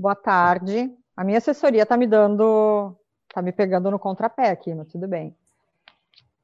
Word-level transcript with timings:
Boa 0.00 0.14
tarde. 0.14 0.90
A 1.14 1.22
minha 1.22 1.36
assessoria 1.36 1.82
está 1.82 1.94
me 1.94 2.06
dando, 2.06 2.96
está 3.28 3.42
me 3.42 3.52
pegando 3.52 3.90
no 3.90 3.98
contrapé 3.98 4.48
aqui, 4.48 4.74
mas 4.74 4.88
tudo 4.88 5.06
bem. 5.06 5.36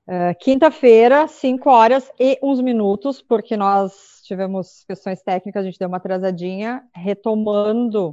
Uh, 0.06 0.36
Quinta-feira, 0.38 1.27
5 1.27 1.71
horas 1.71 2.12
e 2.21 2.38
uns 2.42 2.61
minutos, 2.61 3.22
porque 3.22 3.56
nós 3.56 4.21
tivemos 4.24 4.84
questões 4.84 5.22
técnicas, 5.22 5.62
a 5.62 5.64
gente 5.64 5.79
deu 5.79 5.88
uma 5.88 5.96
atrasadinha, 5.96 6.87
retomando 6.95 8.11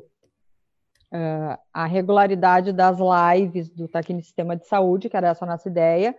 uh, 1.12 1.60
a 1.74 1.86
regularidade 1.88 2.72
das 2.72 2.98
lives 2.98 3.70
do 3.70 3.90
Taquini 3.90 4.24
Sistema 4.24 4.56
de 4.56 4.66
Saúde, 4.66 5.10
que 5.10 5.18
era 5.18 5.28
essa 5.28 5.44
a 5.44 5.48
nossa 5.50 5.68
ideia. 5.68 6.16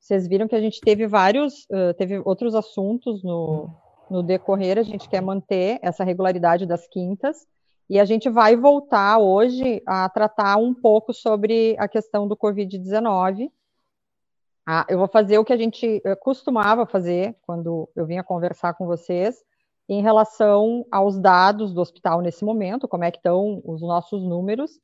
Vocês 0.00 0.26
viram 0.26 0.48
que 0.48 0.56
a 0.56 0.60
gente 0.60 0.80
teve 0.80 1.06
vários, 1.06 1.64
uh, 1.66 1.94
teve 1.96 2.20
outros 2.24 2.56
assuntos 2.56 3.22
no, 3.22 3.70
no 4.10 4.20
decorrer, 4.20 4.78
a 4.78 4.82
gente 4.82 5.08
quer 5.08 5.22
manter 5.22 5.78
essa 5.80 6.02
regularidade 6.02 6.66
das 6.66 6.88
quintas, 6.88 7.46
e 7.88 7.98
a 7.98 8.04
gente 8.04 8.28
vai 8.28 8.54
voltar 8.54 9.18
hoje 9.18 9.82
a 9.86 10.08
tratar 10.08 10.56
um 10.58 10.74
pouco 10.74 11.12
sobre 11.14 11.74
a 11.78 11.88
questão 11.88 12.28
do 12.28 12.36
Covid-19. 12.36 13.50
Ah, 14.66 14.84
eu 14.88 14.98
vou 14.98 15.08
fazer 15.08 15.38
o 15.38 15.44
que 15.44 15.52
a 15.52 15.56
gente 15.56 16.02
eh, 16.04 16.14
costumava 16.16 16.84
fazer 16.84 17.34
quando 17.42 17.88
eu 17.96 18.04
vinha 18.04 18.22
conversar 18.22 18.74
com 18.74 18.86
vocês, 18.86 19.42
em 19.88 20.02
relação 20.02 20.84
aos 20.90 21.18
dados 21.18 21.72
do 21.72 21.80
hospital 21.80 22.20
nesse 22.20 22.44
momento, 22.44 22.86
como 22.86 23.04
é 23.04 23.10
que 23.10 23.16
estão 23.16 23.62
os 23.64 23.80
nossos 23.80 24.22
números, 24.22 24.78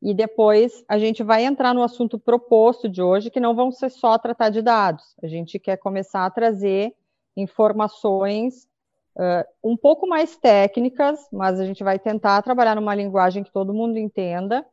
e 0.00 0.14
depois 0.14 0.84
a 0.88 0.98
gente 0.98 1.24
vai 1.24 1.44
entrar 1.44 1.74
no 1.74 1.82
assunto 1.82 2.18
proposto 2.18 2.88
de 2.88 3.02
hoje, 3.02 3.30
que 3.30 3.40
não 3.40 3.54
vão 3.54 3.72
ser 3.72 3.90
só 3.90 4.16
tratar 4.16 4.48
de 4.50 4.62
dados. 4.62 5.16
A 5.20 5.26
gente 5.26 5.58
quer 5.58 5.76
começar 5.76 6.24
a 6.24 6.30
trazer 6.30 6.94
informações 7.36 8.69
uh, 9.16 9.44
um 9.62 9.76
pouco 9.76 10.06
mais 10.06 10.36
técnicas, 10.36 11.18
mas 11.32 11.60
a 11.60 11.64
gente 11.64 11.82
vai 11.84 11.98
tentar 11.98 12.42
trabalhar 12.42 12.74
numa 12.74 12.94
linguagem 12.94 13.42
que 13.42 13.52
todo 13.52 13.74
mundo 13.74 13.98
entenda, 13.98 14.64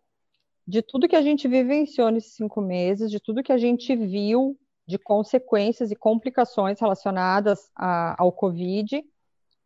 de 0.68 0.82
tudo 0.82 1.08
que 1.08 1.16
a 1.16 1.22
gente 1.22 1.48
vivenciou 1.48 2.12
nesses 2.12 2.34
cinco 2.34 2.62
meses, 2.62 3.10
de 3.10 3.20
tudo 3.20 3.44
que 3.44 3.52
a 3.52 3.58
gente 3.58 3.96
viu 3.96 4.58
de 4.86 4.98
consequências 4.98 5.92
e 5.92 5.96
complicações 5.96 6.80
relacionadas 6.80 7.70
a, 7.76 8.22
ao 8.22 8.32
Covid 8.32 9.04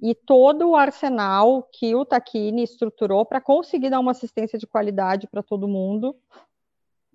e 0.01 0.15
todo 0.15 0.69
o 0.69 0.75
arsenal 0.75 1.63
que 1.71 1.93
o 1.93 2.03
Taquini 2.03 2.63
estruturou 2.63 3.23
para 3.23 3.39
conseguir 3.39 3.91
dar 3.91 3.99
uma 3.99 4.11
assistência 4.11 4.57
de 4.57 4.65
qualidade 4.65 5.27
para 5.27 5.43
todo 5.43 5.67
mundo 5.67 6.15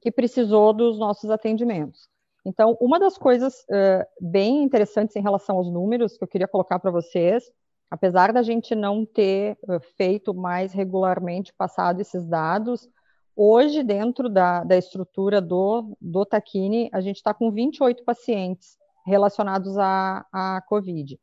que 0.00 0.12
precisou 0.12 0.72
dos 0.72 0.98
nossos 0.98 1.30
atendimentos. 1.30 2.08
Então, 2.46 2.76
uma 2.80 3.00
das 3.00 3.18
coisas 3.18 3.64
uh, 3.64 4.06
bem 4.20 4.62
interessantes 4.62 5.16
em 5.16 5.20
relação 5.20 5.56
aos 5.56 5.68
números 5.68 6.16
que 6.16 6.22
eu 6.22 6.28
queria 6.28 6.46
colocar 6.46 6.78
para 6.78 6.92
vocês, 6.92 7.50
apesar 7.90 8.32
da 8.32 8.40
gente 8.40 8.72
não 8.72 9.04
ter 9.04 9.58
uh, 9.64 9.80
feito 9.96 10.32
mais 10.32 10.72
regularmente 10.72 11.52
passado 11.52 12.00
esses 12.00 12.24
dados, 12.24 12.88
hoje, 13.34 13.82
dentro 13.82 14.28
da, 14.28 14.62
da 14.62 14.76
estrutura 14.76 15.40
do, 15.40 15.96
do 16.00 16.24
Taquini, 16.24 16.88
a 16.92 17.00
gente 17.00 17.16
está 17.16 17.34
com 17.34 17.50
28 17.50 18.04
pacientes 18.04 18.78
relacionados 19.04 19.76
à, 19.76 20.24
à 20.32 20.62
Covid. 20.68 21.18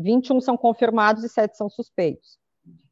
21 0.00 0.40
são 0.40 0.56
confirmados 0.56 1.22
e 1.22 1.28
7 1.28 1.56
são 1.56 1.70
suspeitos. 1.70 2.36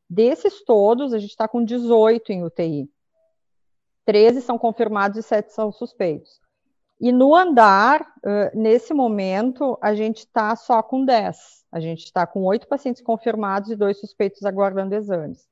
Desses 0.08 0.64
todos, 0.64 1.12
a 1.12 1.18
gente 1.18 1.30
está 1.30 1.48
com 1.48 1.64
18 1.64 2.30
em 2.30 2.44
UTI. 2.44 2.88
13 4.04 4.40
são 4.40 4.56
confirmados 4.56 5.18
e 5.18 5.22
7 5.24 5.52
são 5.52 5.72
suspeitos. 5.72 6.41
E 7.02 7.10
no 7.10 7.34
andar, 7.34 8.00
uh, 8.00 8.56
nesse 8.56 8.94
momento, 8.94 9.76
a 9.82 9.92
gente 9.92 10.18
está 10.18 10.54
só 10.54 10.80
com 10.80 11.04
10. 11.04 11.64
A 11.72 11.80
gente 11.80 12.04
está 12.04 12.24
com 12.24 12.44
oito 12.44 12.68
pacientes 12.68 13.02
confirmados 13.02 13.72
e 13.72 13.74
dois 13.74 13.98
suspeitos 13.98 14.44
aguardando 14.44 14.94
exames. 14.94 15.42
O 15.42 15.46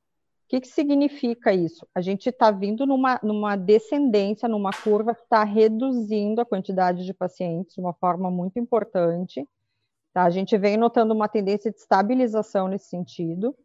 que, 0.46 0.60
que 0.60 0.68
significa 0.68 1.52
isso? 1.52 1.84
A 1.92 2.00
gente 2.00 2.28
está 2.28 2.52
vindo 2.52 2.86
numa, 2.86 3.18
numa 3.20 3.56
descendência, 3.56 4.48
numa 4.48 4.70
curva 4.70 5.12
que 5.12 5.22
está 5.22 5.42
reduzindo 5.42 6.40
a 6.40 6.46
quantidade 6.46 7.04
de 7.04 7.12
pacientes 7.12 7.74
de 7.74 7.80
uma 7.80 7.94
forma 7.94 8.30
muito 8.30 8.60
importante. 8.60 9.44
Tá? 10.12 10.22
A 10.22 10.30
gente 10.30 10.56
vem 10.56 10.76
notando 10.76 11.12
uma 11.12 11.26
tendência 11.26 11.72
de 11.72 11.78
estabilização 11.78 12.68
nesse 12.68 12.86
sentido. 12.86 13.56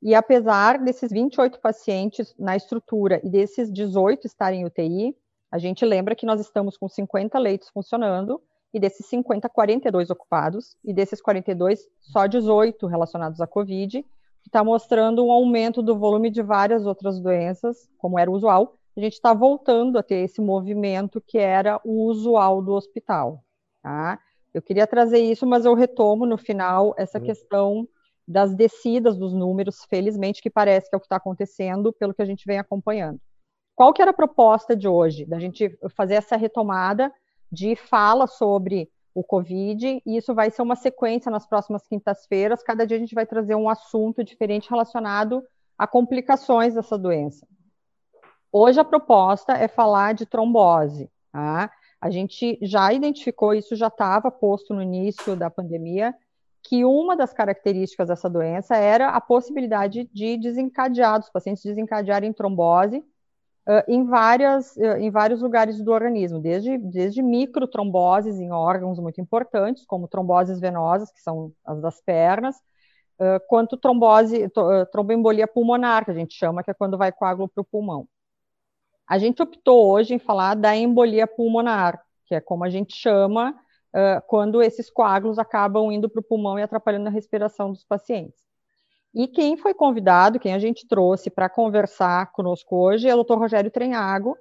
E 0.00 0.14
apesar 0.14 0.78
desses 0.78 1.12
28 1.12 1.60
pacientes 1.60 2.34
na 2.38 2.56
estrutura 2.56 3.20
e 3.22 3.28
desses 3.28 3.70
18 3.70 4.26
estarem 4.26 4.62
em 4.62 4.64
UTI, 4.64 5.14
a 5.50 5.58
gente 5.58 5.84
lembra 5.84 6.14
que 6.14 6.26
nós 6.26 6.40
estamos 6.40 6.76
com 6.76 6.88
50 6.88 7.38
leitos 7.38 7.68
funcionando, 7.70 8.40
e 8.72 8.78
desses 8.78 9.06
50, 9.06 9.48
42 9.48 10.10
ocupados, 10.10 10.76
e 10.84 10.92
desses 10.92 11.20
42, 11.20 11.88
só 12.00 12.26
18 12.26 12.86
relacionados 12.86 13.40
à 13.40 13.46
Covid, 13.46 14.02
que 14.42 14.48
está 14.48 14.62
mostrando 14.62 15.26
um 15.26 15.32
aumento 15.32 15.82
do 15.82 15.98
volume 15.98 16.30
de 16.30 16.42
várias 16.42 16.86
outras 16.86 17.20
doenças, 17.20 17.88
como 17.98 18.18
era 18.18 18.30
usual. 18.30 18.76
A 18.96 19.00
gente 19.00 19.14
está 19.14 19.34
voltando 19.34 19.98
a 19.98 20.02
ter 20.02 20.24
esse 20.24 20.40
movimento 20.40 21.20
que 21.20 21.38
era 21.38 21.80
o 21.84 22.06
usual 22.06 22.62
do 22.62 22.72
hospital. 22.72 23.42
Tá? 23.82 24.18
Eu 24.54 24.62
queria 24.62 24.86
trazer 24.86 25.18
isso, 25.18 25.46
mas 25.46 25.64
eu 25.64 25.74
retomo 25.74 26.26
no 26.26 26.38
final 26.38 26.94
essa 26.96 27.18
uhum. 27.18 27.24
questão 27.24 27.88
das 28.26 28.54
descidas 28.54 29.16
dos 29.16 29.32
números, 29.32 29.84
felizmente, 29.88 30.40
que 30.40 30.50
parece 30.50 30.88
que 30.88 30.94
é 30.94 30.98
o 30.98 31.00
que 31.00 31.06
está 31.06 31.16
acontecendo, 31.16 31.92
pelo 31.92 32.14
que 32.14 32.22
a 32.22 32.26
gente 32.26 32.44
vem 32.46 32.58
acompanhando. 32.58 33.20
Qual 33.80 33.94
que 33.94 34.02
era 34.02 34.10
a 34.10 34.14
proposta 34.14 34.76
de 34.76 34.86
hoje? 34.86 35.24
Da 35.24 35.38
gente 35.38 35.74
fazer 35.96 36.16
essa 36.16 36.36
retomada 36.36 37.10
de 37.50 37.74
fala 37.74 38.26
sobre 38.26 38.90
o 39.14 39.24
Covid, 39.24 40.02
e 40.04 40.18
isso 40.18 40.34
vai 40.34 40.50
ser 40.50 40.60
uma 40.60 40.76
sequência 40.76 41.30
nas 41.30 41.46
próximas 41.46 41.88
quintas-feiras. 41.88 42.62
Cada 42.62 42.86
dia 42.86 42.98
a 42.98 43.00
gente 43.00 43.14
vai 43.14 43.24
trazer 43.24 43.54
um 43.54 43.70
assunto 43.70 44.22
diferente 44.22 44.68
relacionado 44.68 45.42
a 45.78 45.86
complicações 45.86 46.74
dessa 46.74 46.98
doença. 46.98 47.46
Hoje 48.52 48.78
a 48.78 48.84
proposta 48.84 49.54
é 49.54 49.66
falar 49.66 50.12
de 50.12 50.26
trombose. 50.26 51.10
Tá? 51.32 51.72
A 52.02 52.10
gente 52.10 52.58
já 52.60 52.92
identificou, 52.92 53.54
isso 53.54 53.74
já 53.74 53.86
estava 53.86 54.30
posto 54.30 54.74
no 54.74 54.82
início 54.82 55.34
da 55.34 55.48
pandemia, 55.48 56.14
que 56.62 56.84
uma 56.84 57.16
das 57.16 57.32
características 57.32 58.08
dessa 58.08 58.28
doença 58.28 58.76
era 58.76 59.08
a 59.08 59.22
possibilidade 59.22 60.06
de 60.12 60.36
desencadear, 60.36 61.18
dos 61.18 61.30
pacientes 61.30 61.64
desencadearem 61.64 62.30
trombose 62.30 63.02
uh, 63.70 63.84
em, 63.86 64.04
várias, 64.04 64.74
uh, 64.76 64.96
em 64.98 65.10
vários 65.10 65.40
lugares 65.40 65.80
do 65.80 65.92
organismo, 65.92 66.40
desde, 66.40 66.76
desde 66.76 67.22
microtromboses 67.22 68.38
em 68.40 68.50
órgãos 68.50 68.98
muito 68.98 69.20
importantes, 69.20 69.86
como 69.86 70.08
tromboses 70.08 70.58
venosas, 70.58 71.12
que 71.12 71.20
são 71.20 71.52
as 71.64 71.80
das 71.80 72.00
pernas, 72.00 72.56
uh, 73.20 73.40
quanto 73.48 73.76
trombose, 73.76 74.48
tromboembolia 74.90 75.46
pulmonar, 75.46 76.04
que 76.04 76.10
a 76.10 76.14
gente 76.14 76.34
chama, 76.34 76.64
que 76.64 76.70
é 76.70 76.74
quando 76.74 76.98
vai 76.98 77.12
coágulo 77.12 77.48
para 77.48 77.62
o 77.62 77.64
pulmão. 77.64 78.08
A 79.06 79.18
gente 79.18 79.42
optou 79.42 79.90
hoje 79.92 80.14
em 80.14 80.18
falar 80.18 80.54
da 80.54 80.74
embolia 80.76 81.26
pulmonar, 81.26 82.00
que 82.26 82.34
é 82.34 82.40
como 82.40 82.64
a 82.64 82.70
gente 82.70 82.94
chama 82.94 83.54
quando 84.28 84.62
esses 84.62 84.88
coágulos 84.88 85.36
acabam 85.36 85.90
indo 85.90 86.08
para 86.08 86.20
o 86.20 86.22
pulmão 86.22 86.56
e 86.56 86.62
atrapalhando 86.62 87.08
a 87.08 87.10
respiração 87.10 87.72
dos 87.72 87.84
pacientes. 87.84 88.40
E 89.12 89.26
quem 89.26 89.56
foi 89.56 89.74
convidado, 89.74 90.38
quem 90.38 90.54
a 90.54 90.58
gente 90.58 90.86
trouxe 90.86 91.30
para 91.30 91.48
conversar 91.48 92.30
conosco 92.32 92.76
hoje 92.76 93.08
é 93.08 93.14
o 93.14 93.24
Dr. 93.24 93.38
Rogério 93.38 93.70
Trenhago, 93.70 94.36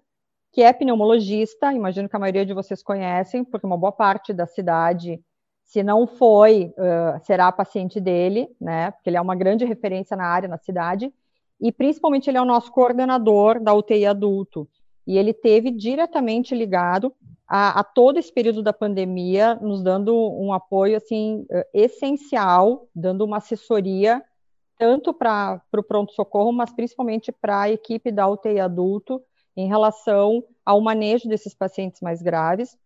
que 0.52 0.62
é 0.62 0.72
pneumologista, 0.72 1.74
imagino 1.74 2.08
que 2.08 2.16
a 2.16 2.20
maioria 2.20 2.46
de 2.46 2.54
vocês 2.54 2.84
conhecem, 2.84 3.44
porque 3.44 3.66
uma 3.66 3.78
boa 3.78 3.92
parte 3.92 4.32
da 4.32 4.46
cidade, 4.46 5.20
se 5.64 5.82
não 5.82 6.06
foi, 6.06 6.74
uh, 6.78 7.24
será 7.24 7.52
paciente 7.52 8.00
dele, 8.00 8.48
né? 8.62 8.92
Porque 8.92 9.10
ele 9.10 9.18
é 9.18 9.22
uma 9.22 9.36
grande 9.36 9.66
referência 9.66 10.16
na 10.16 10.26
área, 10.26 10.50
na 10.50 10.58
cidade, 10.58 11.12
e 11.60 11.72
principalmente 11.72 12.30
ele 12.30 12.38
é 12.38 12.42
o 12.42 12.46
nosso 12.46 12.72
coordenador 12.72 13.60
da 13.60 13.74
UTI 13.74 14.06
adulto. 14.06 14.68
E 15.06 15.18
ele 15.18 15.34
teve 15.34 15.72
diretamente 15.72 16.54
ligado 16.54 17.14
a, 17.48 17.80
a 17.80 17.84
todo 17.84 18.18
esse 18.20 18.32
período 18.32 18.62
da 18.62 18.72
pandemia, 18.72 19.56
nos 19.56 19.84
dando 19.84 20.16
um 20.16 20.54
apoio 20.54 20.96
assim 20.96 21.46
essencial, 21.74 22.88
dando 22.96 23.26
uma 23.26 23.38
assessoria 23.38 24.24
tanto 24.80 25.14
para 25.14 25.62
o 25.74 25.84
pronto-socorro, 25.84 26.54
mas 26.54 26.72
principalmente 26.72 27.32
para 27.32 27.64
a 27.64 27.70
equipe 27.70 28.12
da 28.12 28.28
UTI 28.28 28.62
adulto, 28.62 29.22
em 29.56 29.68
relação 29.68 30.42
ao 30.66 30.80
manejo 30.80 31.28
desses 31.28 31.54
pacientes 31.54 32.00
mais 32.02 32.22
graves. 32.22 32.78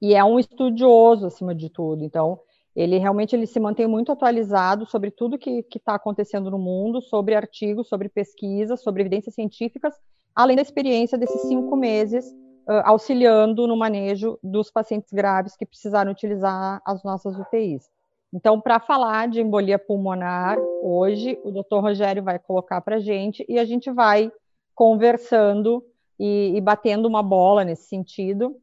E 0.00 0.14
é 0.14 0.24
um 0.24 0.38
estudioso, 0.38 1.26
acima 1.26 1.54
de 1.54 1.70
tudo. 1.70 2.04
Então, 2.04 2.40
ele 2.74 2.98
realmente 2.98 3.36
ele 3.36 3.46
se 3.46 3.60
mantém 3.60 3.86
muito 3.86 4.10
atualizado 4.10 4.84
sobre 4.84 5.12
tudo 5.12 5.38
que 5.38 5.64
está 5.76 5.94
acontecendo 5.94 6.50
no 6.50 6.58
mundo, 6.58 7.00
sobre 7.00 7.36
artigos, 7.36 7.88
sobre 7.88 8.08
pesquisas, 8.08 8.82
sobre 8.82 9.02
evidências 9.02 9.36
científicas, 9.36 9.94
além 10.34 10.56
da 10.56 10.62
experiência 10.62 11.16
desses 11.16 11.42
cinco 11.42 11.76
meses 11.76 12.26
uh, 12.68 12.82
auxiliando 12.84 13.66
no 13.68 13.76
manejo 13.76 14.38
dos 14.42 14.72
pacientes 14.72 15.12
graves 15.12 15.56
que 15.56 15.66
precisaram 15.66 16.10
utilizar 16.10 16.82
as 16.84 17.04
nossas 17.04 17.38
UTIs. 17.38 17.88
Então, 18.32 18.58
para 18.58 18.80
falar 18.80 19.28
de 19.28 19.42
embolia 19.42 19.78
pulmonar, 19.78 20.58
hoje 20.82 21.38
o 21.44 21.50
Dr. 21.50 21.80
Rogério 21.80 22.22
vai 22.22 22.38
colocar 22.38 22.80
para 22.80 22.96
a 22.96 23.00
gente 23.00 23.44
e 23.46 23.58
a 23.58 23.64
gente 23.64 23.90
vai 23.90 24.32
conversando 24.74 25.84
e, 26.18 26.52
e, 26.56 26.60
batendo 26.60 27.06
uma 27.06 27.22
bola 27.22 27.62
nesse 27.62 27.88
sentido. 27.88 28.58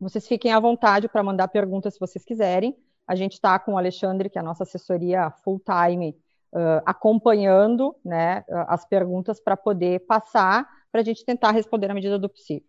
Vocês 0.00 0.26
fiquem 0.26 0.52
à 0.52 0.58
vontade 0.58 1.06
para 1.06 1.22
mandar 1.22 1.48
perguntas 1.48 1.94
se 1.94 2.00
vocês 2.00 2.24
quiserem. 2.24 2.74
A 3.06 3.14
gente 3.14 3.34
está 3.34 3.58
com 3.58 3.74
o 3.74 3.78
Alexandre, 3.78 4.30
que 4.30 4.38
é 4.38 4.40
a 4.40 4.44
nossa 4.44 4.62
assessoria 4.62 5.30
full-time, 5.44 6.16
uh, 6.54 6.80
acompanhando 6.86 7.94
né, 8.02 8.42
as 8.68 8.86
perguntas 8.86 9.38
para 9.38 9.56
poder 9.56 10.00
passar, 10.06 10.66
para 10.90 11.02
a 11.02 11.04
gente 11.04 11.24
tentar 11.24 11.50
responder 11.50 11.88
na 11.88 11.94
medida 11.94 12.18
do 12.18 12.28
possível. 12.28 12.66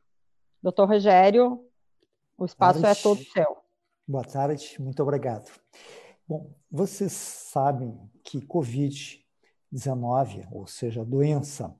Doutor 0.62 0.89
Rogério, 0.89 1.63
o 2.38 2.44
espaço 2.44 2.86
é 2.86 2.94
todo 2.94 3.24
seu. 3.24 3.57
Boa 4.06 4.24
tarde, 4.24 4.75
muito 4.80 5.01
obrigado. 5.01 5.50
Bom, 6.31 6.50
vocês 6.72 7.12
sabem 7.12 8.00
que 8.24 8.39
Covid-19, 8.39 10.48
ou 10.50 10.66
seja, 10.66 11.01
a 11.01 11.04
doença 11.04 11.75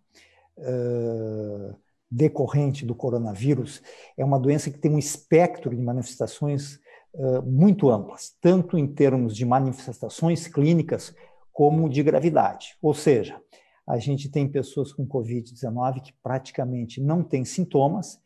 uh, 0.58 1.74
decorrente 2.12 2.86
do 2.86 2.94
coronavírus, 2.94 3.82
é 4.18 4.26
uma 4.26 4.38
doença 4.38 4.70
que 4.70 4.78
tem 4.78 4.92
um 4.92 5.00
espectro 5.00 5.74
de 5.74 5.82
manifestações 5.82 6.82
uh, 7.14 7.42
muito 7.44 7.90
amplas, 7.90 8.36
tanto 8.42 8.78
em 8.78 8.86
termos 8.86 9.38
de 9.38 9.46
manifestações 9.46 10.50
clínicas 10.50 11.16
como 11.54 11.88
de 11.88 12.04
gravidade. 12.04 12.76
Ou 12.82 12.94
seja, 12.94 13.42
a 13.88 13.98
gente 14.00 14.28
tem 14.28 14.52
pessoas 14.52 14.92
com 14.92 15.08
Covid-19 15.08 16.02
que 16.02 16.14
praticamente 16.22 17.00
não 17.00 17.24
têm 17.24 17.46
sintomas 17.46 18.20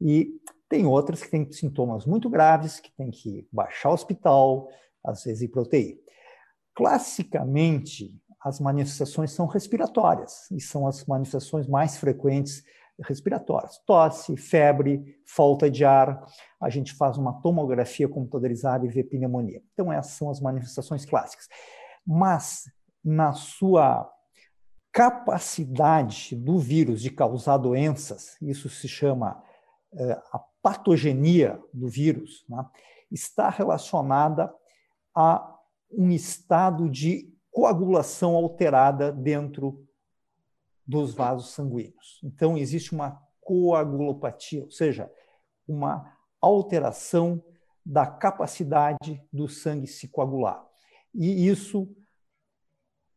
e 0.00 0.40
tem 0.68 0.86
outras 0.86 1.20
que 1.20 1.32
têm 1.32 1.50
sintomas 1.50 2.06
muito 2.06 2.30
graves, 2.30 2.78
que 2.78 2.92
tem 2.96 3.10
que 3.10 3.44
baixar 3.50 3.90
o 3.90 3.94
hospital, 3.94 4.68
às 5.04 5.24
vezes 5.24 5.48
UTI. 5.54 6.00
Classicamente, 6.74 8.20
as 8.40 8.60
manifestações 8.60 9.32
são 9.32 9.46
respiratórias 9.46 10.50
e 10.50 10.60
são 10.60 10.86
as 10.86 11.04
manifestações 11.06 11.66
mais 11.66 11.96
frequentes 11.96 12.62
respiratórias. 13.02 13.78
Tosse, 13.86 14.36
febre, 14.36 15.18
falta 15.26 15.70
de 15.70 15.84
ar. 15.84 16.24
A 16.60 16.68
gente 16.68 16.92
faz 16.94 17.16
uma 17.16 17.40
tomografia 17.40 18.08
computadorizada 18.08 18.84
e 18.84 18.88
vê 18.88 19.02
pneumonia. 19.02 19.62
Então, 19.72 19.92
essas 19.92 20.12
são 20.12 20.30
as 20.30 20.40
manifestações 20.40 21.04
clássicas. 21.04 21.48
Mas, 22.06 22.64
na 23.04 23.32
sua 23.32 24.10
capacidade 24.92 26.36
do 26.36 26.58
vírus 26.58 27.02
de 27.02 27.10
causar 27.10 27.56
doenças, 27.56 28.36
isso 28.40 28.68
se 28.68 28.86
chama 28.86 29.42
é, 29.92 30.12
a 30.32 30.38
patogenia 30.62 31.60
do 31.72 31.88
vírus, 31.88 32.44
né, 32.48 32.64
está 33.10 33.48
relacionada 33.48 34.52
a 35.14 35.58
um 35.90 36.10
estado 36.10 36.88
de 36.88 37.32
coagulação 37.50 38.34
alterada 38.34 39.12
dentro 39.12 39.86
dos 40.86 41.14
vasos 41.14 41.50
sanguíneos. 41.54 42.20
Então, 42.22 42.58
existe 42.58 42.92
uma 42.92 43.22
coagulopatia, 43.40 44.64
ou 44.64 44.70
seja, 44.70 45.10
uma 45.66 46.12
alteração 46.40 47.42
da 47.84 48.06
capacidade 48.06 49.22
do 49.32 49.48
sangue 49.48 49.86
se 49.86 50.08
coagular. 50.08 50.66
E 51.14 51.46
isso 51.46 51.88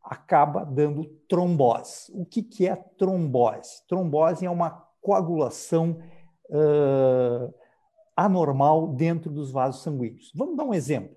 acaba 0.03 0.63
dando 0.63 1.05
trombose. 1.27 2.11
O 2.13 2.25
que, 2.25 2.43
que 2.43 2.67
é 2.67 2.75
trombose? 2.75 3.85
Trombose 3.87 4.45
é 4.45 4.49
uma 4.49 4.69
coagulação 5.01 5.99
uh, 6.49 7.53
anormal 8.15 8.93
dentro 8.93 9.31
dos 9.31 9.51
vasos 9.51 9.81
sanguíneos. 9.81 10.31
Vamos 10.35 10.55
dar 10.55 10.63
um 10.63 10.73
exemplo. 10.73 11.16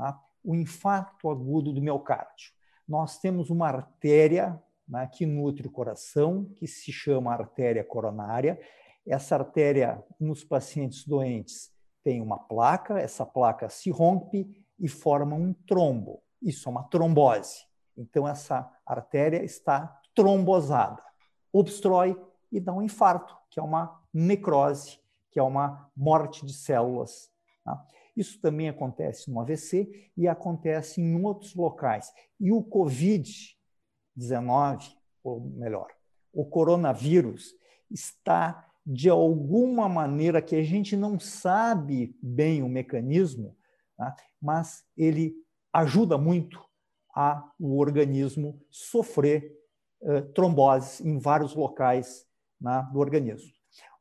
Tá? 0.00 0.18
O 0.42 0.54
infarto 0.54 1.28
agudo 1.28 1.74
do 1.74 1.82
miocárdio. 1.82 2.52
Nós 2.88 3.18
temos 3.18 3.50
uma 3.50 3.68
artéria 3.68 4.58
né, 4.88 5.06
que 5.06 5.26
nutre 5.26 5.66
o 5.66 5.70
coração, 5.70 6.46
que 6.56 6.66
se 6.66 6.90
chama 6.90 7.34
artéria 7.34 7.84
coronária. 7.84 8.58
Essa 9.06 9.34
artéria, 9.34 10.02
nos 10.18 10.42
pacientes 10.42 11.06
doentes, 11.06 11.70
tem 12.02 12.22
uma 12.22 12.38
placa, 12.38 12.98
essa 12.98 13.26
placa 13.26 13.68
se 13.68 13.90
rompe 13.90 14.50
e 14.78 14.88
forma 14.88 15.36
um 15.36 15.52
trombo. 15.52 16.22
Isso 16.40 16.66
é 16.66 16.72
uma 16.72 16.84
trombose. 16.84 17.66
Então, 17.94 18.26
essa 18.26 18.72
artéria 18.86 19.44
está 19.44 20.00
trombosada, 20.14 21.02
obstrói 21.52 22.18
e 22.50 22.58
dá 22.58 22.72
um 22.72 22.80
infarto, 22.80 23.36
que 23.50 23.60
é 23.60 23.62
uma 23.62 24.00
necrose, 24.14 24.98
que 25.30 25.38
é 25.38 25.42
uma 25.42 25.90
morte 25.94 26.46
de 26.46 26.54
células. 26.54 27.30
Tá? 27.62 27.86
Isso 28.20 28.38
também 28.38 28.68
acontece 28.68 29.28
no 29.30 29.40
AVC 29.40 30.10
e 30.14 30.28
acontece 30.28 31.00
em 31.00 31.24
outros 31.24 31.54
locais. 31.54 32.12
E 32.38 32.52
o 32.52 32.62
Covid-19, 32.62 34.94
ou 35.24 35.40
melhor, 35.40 35.88
o 36.30 36.44
coronavírus, 36.44 37.54
está 37.90 38.68
de 38.84 39.08
alguma 39.08 39.88
maneira 39.88 40.42
que 40.42 40.54
a 40.54 40.62
gente 40.62 40.98
não 40.98 41.18
sabe 41.18 42.14
bem 42.22 42.62
o 42.62 42.68
mecanismo, 42.68 43.56
tá? 43.96 44.14
mas 44.40 44.84
ele 44.96 45.34
ajuda 45.72 46.18
muito 46.18 46.62
a 47.16 47.50
o 47.58 47.78
organismo 47.78 48.62
sofrer 48.68 49.58
uh, 50.02 50.20
tromboses 50.34 51.00
em 51.00 51.18
vários 51.18 51.54
locais 51.54 52.26
né, 52.60 52.86
do 52.92 52.98
organismo. 52.98 53.50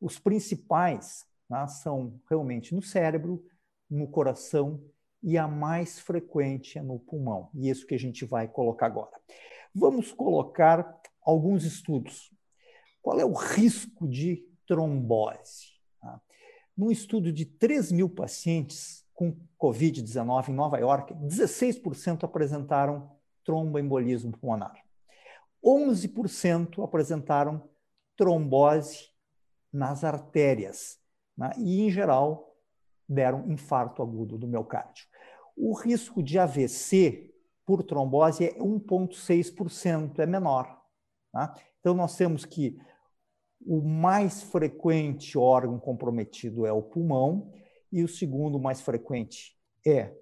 Os 0.01 0.19
principais 0.19 1.25
né, 1.49 1.65
são 1.67 2.19
realmente 2.29 2.75
no 2.75 2.81
cérebro, 2.81 3.41
no 3.89 4.07
coração 4.07 4.81
e 5.21 5.37
a 5.37 5.47
mais 5.47 5.99
frequente 5.99 6.77
é 6.77 6.81
no 6.81 6.99
pulmão. 6.99 7.49
E 7.53 7.69
isso 7.69 7.85
que 7.85 7.95
a 7.95 7.99
gente 7.99 8.25
vai 8.25 8.47
colocar 8.47 8.85
agora. 8.85 9.11
Vamos 9.73 10.11
colocar 10.11 10.99
alguns 11.21 11.63
estudos. 11.63 12.31
Qual 13.01 13.19
é 13.19 13.25
o 13.25 13.33
risco 13.33 14.07
de 14.07 14.45
trombose? 14.67 15.73
Tá? 16.01 16.21
Num 16.77 16.91
estudo 16.91 17.31
de 17.31 17.45
3 17.45 17.91
mil 17.91 18.09
pacientes 18.09 19.05
com 19.13 19.35
Covid-19 19.59 20.49
em 20.49 20.53
Nova 20.53 20.77
York, 20.77 21.13
16% 21.13 22.23
apresentaram 22.23 23.11
tromboembolismo 23.43 24.31
pulmonar. 24.31 24.75
11% 25.63 26.83
apresentaram 26.83 27.69
trombose 28.15 29.09
nas 29.71 30.03
artérias. 30.03 30.99
Né? 31.37 31.51
E, 31.57 31.81
em 31.81 31.89
geral, 31.89 32.48
deram 33.09 33.49
infarto 33.51 34.03
agudo 34.03 34.37
do 34.37 34.47
miocárdio. 34.47 35.07
O 35.57 35.73
risco 35.73 36.21
de 36.21 36.37
AVC 36.37 37.33
por 37.65 37.83
trombose 37.83 38.45
é 38.45 38.53
1,6%, 38.59 40.19
é 40.19 40.25
menor. 40.25 40.79
Tá? 41.31 41.55
Então, 41.79 41.93
nós 41.93 42.15
temos 42.15 42.45
que 42.45 42.79
o 43.61 43.81
mais 43.81 44.41
frequente 44.41 45.37
órgão 45.37 45.79
comprometido 45.79 46.65
é 46.65 46.71
o 46.71 46.81
pulmão, 46.81 47.51
e 47.91 48.03
o 48.03 48.07
segundo 48.07 48.59
mais 48.59 48.81
frequente 48.81 49.57
é 49.85 50.13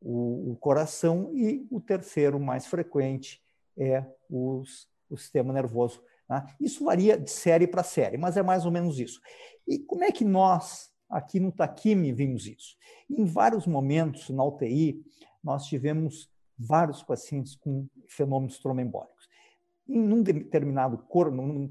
o, 0.00 0.52
o 0.52 0.56
coração, 0.56 1.30
e 1.34 1.66
o 1.70 1.80
terceiro 1.80 2.38
mais 2.38 2.66
frequente 2.66 3.42
é 3.76 4.04
os, 4.28 4.88
o 5.08 5.16
sistema 5.16 5.52
nervoso. 5.52 6.02
Tá? 6.28 6.54
Isso 6.60 6.84
varia 6.84 7.18
de 7.18 7.30
série 7.30 7.66
para 7.66 7.82
série, 7.82 8.16
mas 8.16 8.36
é 8.36 8.42
mais 8.42 8.64
ou 8.64 8.70
menos 8.70 9.00
isso. 9.00 9.20
E 9.66 9.78
como 9.78 10.04
é 10.04 10.12
que 10.12 10.24
nós 10.24 10.89
Aqui 11.10 11.40
no 11.40 11.50
Taquime 11.50 12.12
vimos 12.12 12.46
isso. 12.46 12.76
Em 13.10 13.24
vários 13.24 13.66
momentos 13.66 14.30
na 14.30 14.44
UTI, 14.44 15.04
nós 15.42 15.66
tivemos 15.66 16.30
vários 16.56 17.02
pacientes 17.02 17.56
com 17.56 17.88
fenômenos 18.06 18.58
tromboembólicos. 18.58 19.28
Em 19.88 19.98
um 19.98 20.22
determinado 20.22 20.98
cor, 20.98 21.32
num 21.32 21.66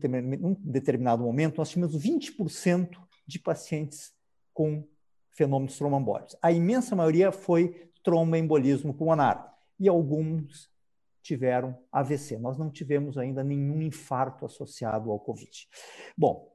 determinado 0.59 1.23
momento, 1.23 1.57
nós 1.57 1.69
tínhamos 1.69 1.95
20% 1.95 2.97
de 3.25 3.39
pacientes 3.39 4.13
com 4.53 4.83
fenômenos 5.31 5.77
tromboembólicos. 5.77 6.35
A 6.41 6.51
imensa 6.51 6.95
maioria 6.95 7.31
foi 7.31 7.89
tromboembolismo 8.03 8.93
pulmonar 8.93 9.55
e 9.79 9.87
alguns 9.87 10.69
tiveram 11.21 11.77
AVC. 11.91 12.37
Nós 12.37 12.57
não 12.57 12.69
tivemos 12.69 13.17
ainda 13.17 13.43
nenhum 13.43 13.81
infarto 13.81 14.45
associado 14.45 15.11
ao 15.11 15.19
COVID. 15.19 15.69
Bom, 16.17 16.51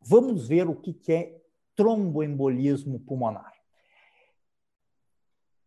vamos 0.00 0.48
ver 0.48 0.68
o 0.68 0.76
que 0.76 1.12
é 1.12 1.43
tromboembolismo 1.76 3.00
pulmonar. 3.00 3.52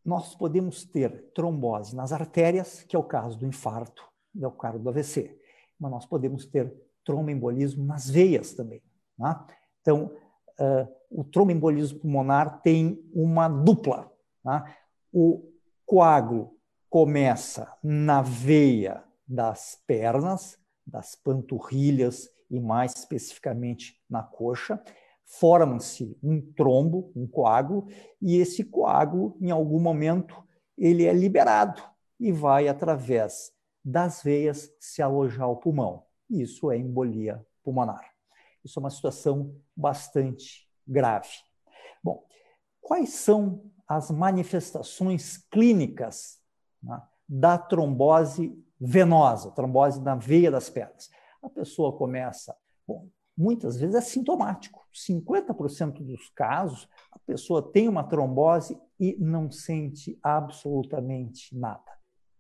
Nós 0.03 0.35
podemos 0.35 0.85
ter 0.85 1.31
trombose 1.33 1.95
nas 1.95 2.13
artérias, 2.13 2.83
que 2.83 2.95
é 2.95 2.99
o 2.99 3.03
caso 3.03 3.37
do 3.37 3.45
infarto, 3.45 4.07
é 4.39 4.47
o 4.47 4.51
caso 4.51 4.79
do 4.79 4.89
AVC, 4.89 5.37
mas 5.79 5.91
nós 5.91 6.05
podemos 6.05 6.45
ter 6.45 6.73
tromboembolismo 7.03 7.85
nas 7.85 8.09
veias 8.09 8.53
também. 8.53 8.81
Né? 9.17 9.45
Então, 9.81 10.15
uh, 10.59 10.87
o 11.09 11.23
tromboembolismo 11.23 11.99
pulmonar 11.99 12.61
tem 12.61 13.01
uma 13.13 13.47
dupla. 13.47 14.11
Né? 14.43 14.75
O 15.11 15.51
coágulo 15.85 16.57
começa 16.89 17.73
na 17.83 18.21
veia 18.21 19.03
das 19.27 19.81
pernas, 19.85 20.57
das 20.85 21.15
panturrilhas 21.15 22.29
e 22.49 22.59
mais 22.59 22.95
especificamente 22.95 24.01
na 24.09 24.23
coxa, 24.23 24.81
forma-se 25.27 26.17
um 26.23 26.41
trombo, 26.41 27.11
um 27.15 27.27
coágulo, 27.27 27.87
e 28.21 28.37
esse 28.37 28.63
coágulo, 28.63 29.37
em 29.39 29.51
algum 29.51 29.79
momento, 29.79 30.43
ele 30.77 31.05
é 31.05 31.13
liberado 31.13 31.81
e 32.19 32.31
vai 32.31 32.67
através 32.67 33.51
das 33.83 34.23
veias 34.23 34.73
se 34.79 35.01
alojar 35.01 35.43
ao 35.43 35.57
pulmão. 35.57 36.03
Isso 36.29 36.71
é 36.71 36.77
embolia 36.77 37.45
pulmonar. 37.63 38.11
Isso 38.63 38.79
é 38.79 38.81
uma 38.81 38.89
situação 38.89 39.55
bastante 39.75 40.67
grave. 40.85 41.29
Bom, 42.03 42.25
quais 42.81 43.09
são 43.09 43.61
as 43.87 44.11
manifestações 44.11 45.37
clínicas 45.49 46.39
né, 46.83 47.01
da 47.27 47.57
trombose 47.57 48.61
venosa, 48.79 49.51
trombose 49.51 50.01
na 50.01 50.15
veia 50.15 50.51
das 50.51 50.69
pernas. 50.69 51.09
A 51.41 51.49
pessoa 51.49 51.97
começa, 51.97 52.55
bom, 52.85 53.07
muitas 53.37 53.77
vezes 53.77 53.95
é 53.95 54.01
sintomático. 54.01 54.85
50% 54.93 56.03
dos 56.03 56.29
casos, 56.29 56.89
a 57.11 57.19
pessoa 57.19 57.61
tem 57.61 57.87
uma 57.87 58.03
trombose 58.03 58.79
e 58.99 59.15
não 59.19 59.51
sente 59.51 60.17
absolutamente 60.23 61.55
nada. 61.55 61.91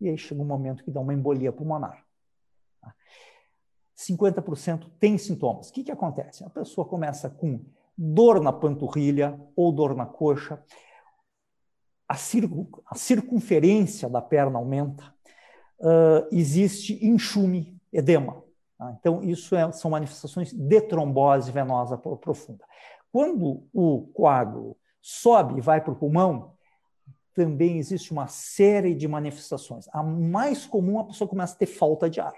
E 0.01 0.09
aí 0.09 0.17
chega 0.17 0.41
um 0.41 0.45
momento 0.45 0.83
que 0.83 0.91
dá 0.91 0.99
uma 0.99 1.13
embolia 1.13 1.51
pulmonar. 1.51 2.03
50% 3.95 4.91
tem 4.99 5.17
sintomas. 5.17 5.69
O 5.69 5.73
que, 5.73 5.83
que 5.83 5.91
acontece? 5.91 6.43
A 6.43 6.49
pessoa 6.49 6.87
começa 6.87 7.29
com 7.29 7.63
dor 7.97 8.41
na 8.41 8.53
panturrilha 8.53 9.39
ou 9.55 9.71
dor 9.71 9.95
na 9.95 10.05
coxa, 10.05 10.63
a, 12.07 12.13
a 12.13 12.95
circunferência 12.95 14.07
da 14.07 14.21
perna 14.21 14.59
aumenta, 14.59 15.03
uh, 15.79 16.27
existe 16.31 17.03
enxume, 17.05 17.75
edema. 17.91 18.43
Tá? 18.77 18.95
Então, 18.99 19.23
isso 19.23 19.55
é, 19.55 19.71
são 19.71 19.91
manifestações 19.91 20.53
de 20.53 20.81
trombose 20.81 21.51
venosa 21.51 21.97
profunda. 21.97 22.63
Quando 23.11 23.67
o 23.73 24.07
coágulo 24.13 24.77
sobe 25.01 25.57
e 25.57 25.61
vai 25.61 25.81
para 25.81 25.93
o 25.93 25.95
pulmão, 25.95 26.53
também 27.33 27.77
existe 27.77 28.11
uma 28.11 28.27
série 28.27 28.95
de 28.95 29.07
manifestações. 29.07 29.87
A 29.93 30.01
mais 30.01 30.65
comum, 30.65 30.99
a 30.99 31.05
pessoa 31.05 31.27
começa 31.27 31.53
a 31.53 31.57
ter 31.57 31.67
falta 31.67 32.09
de 32.09 32.19
ar. 32.19 32.33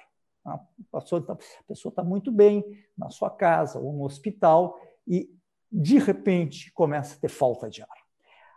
A 0.45 0.59
pessoa 0.99 1.19
está 1.19 1.91
tá 1.95 2.03
muito 2.03 2.31
bem 2.31 2.63
na 2.97 3.09
sua 3.09 3.29
casa 3.29 3.79
ou 3.79 3.93
no 3.93 4.03
hospital 4.03 4.79
e, 5.07 5.29
de 5.71 5.99
repente, 5.99 6.71
começa 6.73 7.15
a 7.15 7.19
ter 7.19 7.29
falta 7.29 7.69
de 7.69 7.81
ar. 7.81 7.97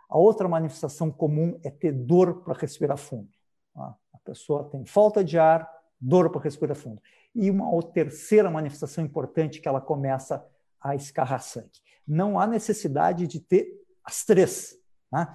A 0.09 0.17
outra 0.17 0.47
manifestação 0.47 1.09
comum 1.11 1.59
é 1.63 1.71
ter 1.71 1.91
dor 1.91 2.43
para 2.43 2.53
respirar 2.53 2.97
fundo. 2.97 3.29
Tá? 3.73 3.95
A 4.13 4.17
pessoa 4.19 4.65
tem 4.65 4.85
falta 4.85 5.23
de 5.23 5.39
ar, 5.39 5.69
dor 6.03 6.29
para 6.29 6.41
respirar 6.41 6.75
fundo. 6.75 7.01
E 7.33 7.49
uma 7.49 7.81
terceira 7.81 8.51
manifestação 8.51 9.03
importante 9.03 9.61
que 9.61 9.67
ela 9.67 9.79
começa 9.79 10.45
a 10.79 10.95
escarrar 10.95 11.41
sangue. 11.41 11.81
Não 12.05 12.37
há 12.37 12.45
necessidade 12.45 13.25
de 13.25 13.39
ter 13.39 13.81
as 14.03 14.25
três. 14.25 14.77
Né? 15.11 15.33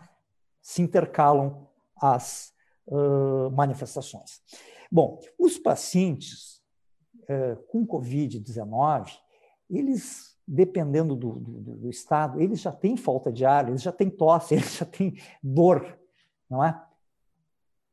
Se 0.60 0.82
intercalam 0.82 1.66
as 1.96 2.52
uh, 2.86 3.50
manifestações. 3.50 4.42
Bom, 4.92 5.18
os 5.38 5.58
pacientes 5.58 6.62
uh, 7.22 7.56
com 7.68 7.86
Covid-19, 7.86 9.10
eles, 9.70 10.36
dependendo 10.46 11.16
do, 11.16 11.40
do, 11.40 11.60
do, 11.76 11.90
estado, 11.90 12.40
eles 12.40 12.60
já 12.60 12.72
têm 12.72 12.96
falta 12.96 13.32
de 13.32 13.44
ar, 13.44 13.68
eles 13.68 13.82
já 13.82 13.92
têm 13.92 14.10
tosse, 14.10 14.54
eles 14.54 14.76
já 14.76 14.84
têm 14.84 15.18
dor, 15.42 15.98
não 16.48 16.62
é? 16.62 16.84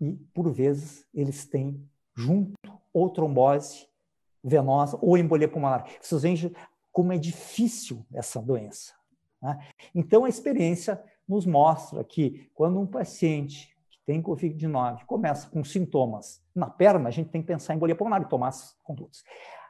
E, 0.02 0.12
por 0.34 0.52
vezes, 0.52 1.08
eles 1.14 1.46
têm 1.46 1.82
junto 2.16 2.54
ou 2.94 3.10
trombose 3.10 3.88
venosa 4.44 4.98
ou 5.02 5.18
embolia 5.18 5.48
pulmonar. 5.48 5.86
Vocês 6.00 6.22
veem 6.22 6.56
como 6.92 7.12
é 7.12 7.18
difícil 7.18 8.06
essa 8.14 8.42
doença. 8.42 8.94
Né? 9.42 9.60
Então, 9.94 10.24
a 10.24 10.30
experiência 10.30 11.04
nos 11.28 11.46
mostra 11.46 12.04
que 12.04 12.50
quando 12.54 12.80
um 12.80 12.86
paciente 12.86 13.76
que 13.90 14.00
tem 14.06 14.22
Covid-19 14.22 15.06
começa 15.06 15.50
com 15.50 15.64
sintomas 15.64 16.44
na 16.54 16.70
perna, 16.70 17.10
a 17.10 17.12
gente 17.12 17.30
tem 17.30 17.42
que 17.42 17.48
pensar 17.48 17.74
em 17.74 17.78
embolia 17.78 17.96
pulmonar 17.96 18.22
e 18.22 18.30
tomar 18.30 18.50
as 18.50 18.78
condutas. 18.84 19.24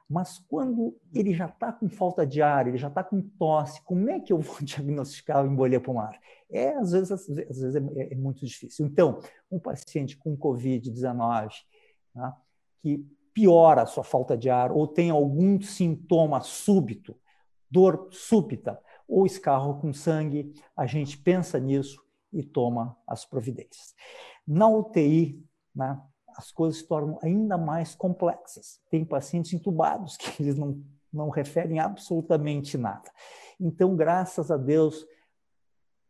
Mas 0.08 0.38
quando 0.48 0.96
ele 1.14 1.34
já 1.34 1.48
está 1.48 1.72
com 1.72 1.90
falta 1.90 2.28
de 2.28 2.42
ar, 2.42 2.68
ele 2.68 2.78
já 2.78 2.90
está 2.90 3.04
com 3.04 3.22
tosse, 3.22 3.82
como 3.82 4.08
é 4.10 4.20
que 4.20 4.32
eu 4.32 4.40
vou 4.40 4.58
diagnosticar 4.62 5.44
a 5.44 5.48
embolia 5.48 5.80
pulmonar? 5.80 6.20
É, 6.52 6.76
às 6.76 6.92
vezes, 6.92 7.12
às 7.12 7.28
vezes 7.28 7.76
é, 7.76 8.14
é 8.14 8.16
muito 8.16 8.46
difícil. 8.46 8.86
Então, 8.86 9.20
um 9.50 9.58
paciente 9.58 10.16
com 10.16 10.38
Covid-19 10.38 11.50
né, 12.16 12.34
que 12.82 13.06
piora 13.34 13.82
a 13.82 13.86
sua 13.86 14.04
falta 14.04 14.38
de 14.38 14.50
ar 14.50 14.72
ou 14.72 14.88
tem 14.88 15.10
algum 15.10 15.60
sintoma 15.60 16.42
súbito, 16.42 17.20
dor 17.70 18.08
súbita 18.12 18.80
ou 19.08 19.26
escarro 19.26 19.80
com 19.80 19.94
sangue, 19.94 20.54
a 20.76 20.86
gente 20.86 21.18
pensa 21.18 21.60
nisso 21.60 22.02
e 22.32 22.42
toma 22.44 22.98
as 23.06 23.26
providências. 23.26 23.94
Na 24.48 24.68
UTI, 24.68 25.44
né, 25.76 26.00
as 26.36 26.52
coisas 26.52 26.80
se 26.80 26.88
tornam 26.88 27.20
ainda 27.22 27.58
mais 27.58 27.96
complexas. 27.96 28.80
Tem 28.90 29.06
pacientes 29.06 29.54
entubados 29.54 30.16
que 30.18 30.42
eles 30.42 30.58
não, 30.58 30.82
não 31.12 31.30
referem 31.30 31.80
absolutamente 31.80 32.78
nada. 32.78 33.10
Então, 33.60 33.96
graças 33.96 34.52
a 34.52 34.58
Deus, 34.58 35.06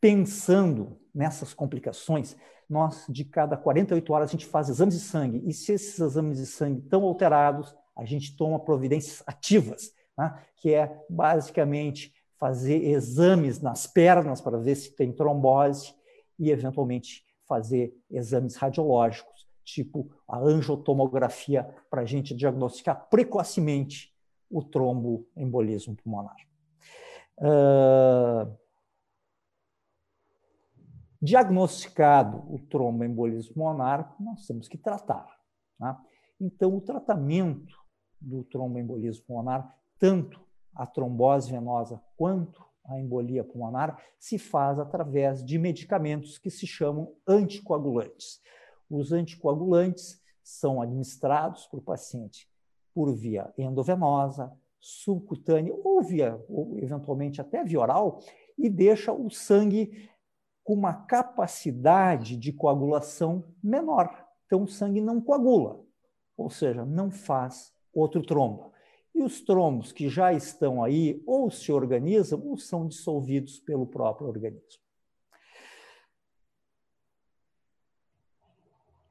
pensando 0.01 0.99
nessas 1.13 1.53
complicações, 1.53 2.35
nós, 2.69 3.05
de 3.09 3.23
cada 3.23 3.55
48 3.55 4.13
horas, 4.13 4.29
a 4.29 4.31
gente 4.31 4.45
faz 4.45 4.69
exames 4.69 4.95
de 4.95 5.01
sangue. 5.01 5.43
E 5.45 5.53
se 5.53 5.73
esses 5.73 5.99
exames 5.99 6.37
de 6.37 6.45
sangue 6.45 6.79
estão 6.79 7.03
alterados, 7.03 7.75
a 7.95 8.05
gente 8.05 8.35
toma 8.35 8.59
providências 8.59 9.23
ativas, 9.25 9.93
né? 10.17 10.37
que 10.57 10.73
é 10.73 10.99
basicamente 11.09 12.13
fazer 12.37 12.83
exames 12.83 13.61
nas 13.61 13.87
pernas 13.87 14.41
para 14.41 14.57
ver 14.57 14.75
se 14.75 14.95
tem 14.95 15.11
trombose 15.11 15.93
e, 16.37 16.51
eventualmente, 16.51 17.25
fazer 17.47 17.95
exames 18.09 18.55
radiológicos, 18.55 19.47
tipo 19.63 20.11
a 20.27 20.37
angiotomografia, 20.39 21.67
para 21.89 22.01
a 22.01 22.05
gente 22.05 22.35
diagnosticar 22.35 23.07
precocemente 23.09 24.13
o 24.49 24.61
tromboembolismo 24.61 25.95
pulmonar. 25.95 26.35
Uh, 27.37 28.55
Diagnosticado 31.21 32.43
o 32.53 32.59
tromboembolismo 32.59 33.53
pulmonar, 33.53 34.15
nós 34.19 34.45
temos 34.45 34.67
que 34.67 34.77
tratar. 34.77 35.27
Tá? 35.77 36.01
Então, 36.39 36.75
o 36.75 36.81
tratamento 36.81 37.75
do 38.19 38.43
tromboembolismo 38.43 39.25
pulmonar, 39.25 39.75
tanto 39.97 40.43
a 40.73 40.85
trombose 40.85 41.51
venosa 41.51 42.01
quanto 42.17 42.63
a 42.85 42.99
embolia 42.99 43.43
pulmonar, 43.43 43.99
se 44.19 44.37
faz 44.37 44.77
através 44.79 45.43
de 45.43 45.57
medicamentos 45.57 46.37
que 46.37 46.49
se 46.49 46.67
chamam 46.67 47.13
anticoagulantes. 47.27 48.41
Os 48.89 49.11
anticoagulantes 49.11 50.21
são 50.43 50.81
administrados 50.81 51.65
para 51.67 51.79
o 51.79 51.83
paciente 51.83 52.47
por 52.93 53.13
via 53.13 53.51
endovenosa, 53.57 54.53
subcutânea 54.79 55.73
ou 55.83 56.01
via, 56.01 56.39
ou 56.47 56.77
eventualmente 56.77 57.41
até 57.41 57.63
via 57.63 57.79
oral, 57.79 58.19
e 58.57 58.69
deixa 58.69 59.11
o 59.11 59.29
sangue 59.29 60.09
com 60.65 60.73
uma 60.73 60.93
capacidade 60.93 62.35
de 62.35 62.51
coagulação 62.51 63.45
menor. 63.63 64.25
Então, 64.47 64.63
o 64.63 64.67
sangue 64.67 64.99
não 64.99 65.21
coagula, 65.21 65.79
ou 66.35 66.49
seja, 66.49 66.83
não 66.83 67.11
faz 67.11 67.71
outro 67.93 68.23
trombo. 68.23 68.73
E 69.13 69.21
os 69.21 69.41
trombos 69.41 69.91
que 69.91 70.09
já 70.09 70.33
estão 70.33 70.83
aí, 70.83 71.21
ou 71.25 71.51
se 71.51 71.71
organizam, 71.71 72.41
ou 72.43 72.57
são 72.57 72.87
dissolvidos 72.87 73.59
pelo 73.59 73.85
próprio 73.85 74.27
organismo. 74.27 74.83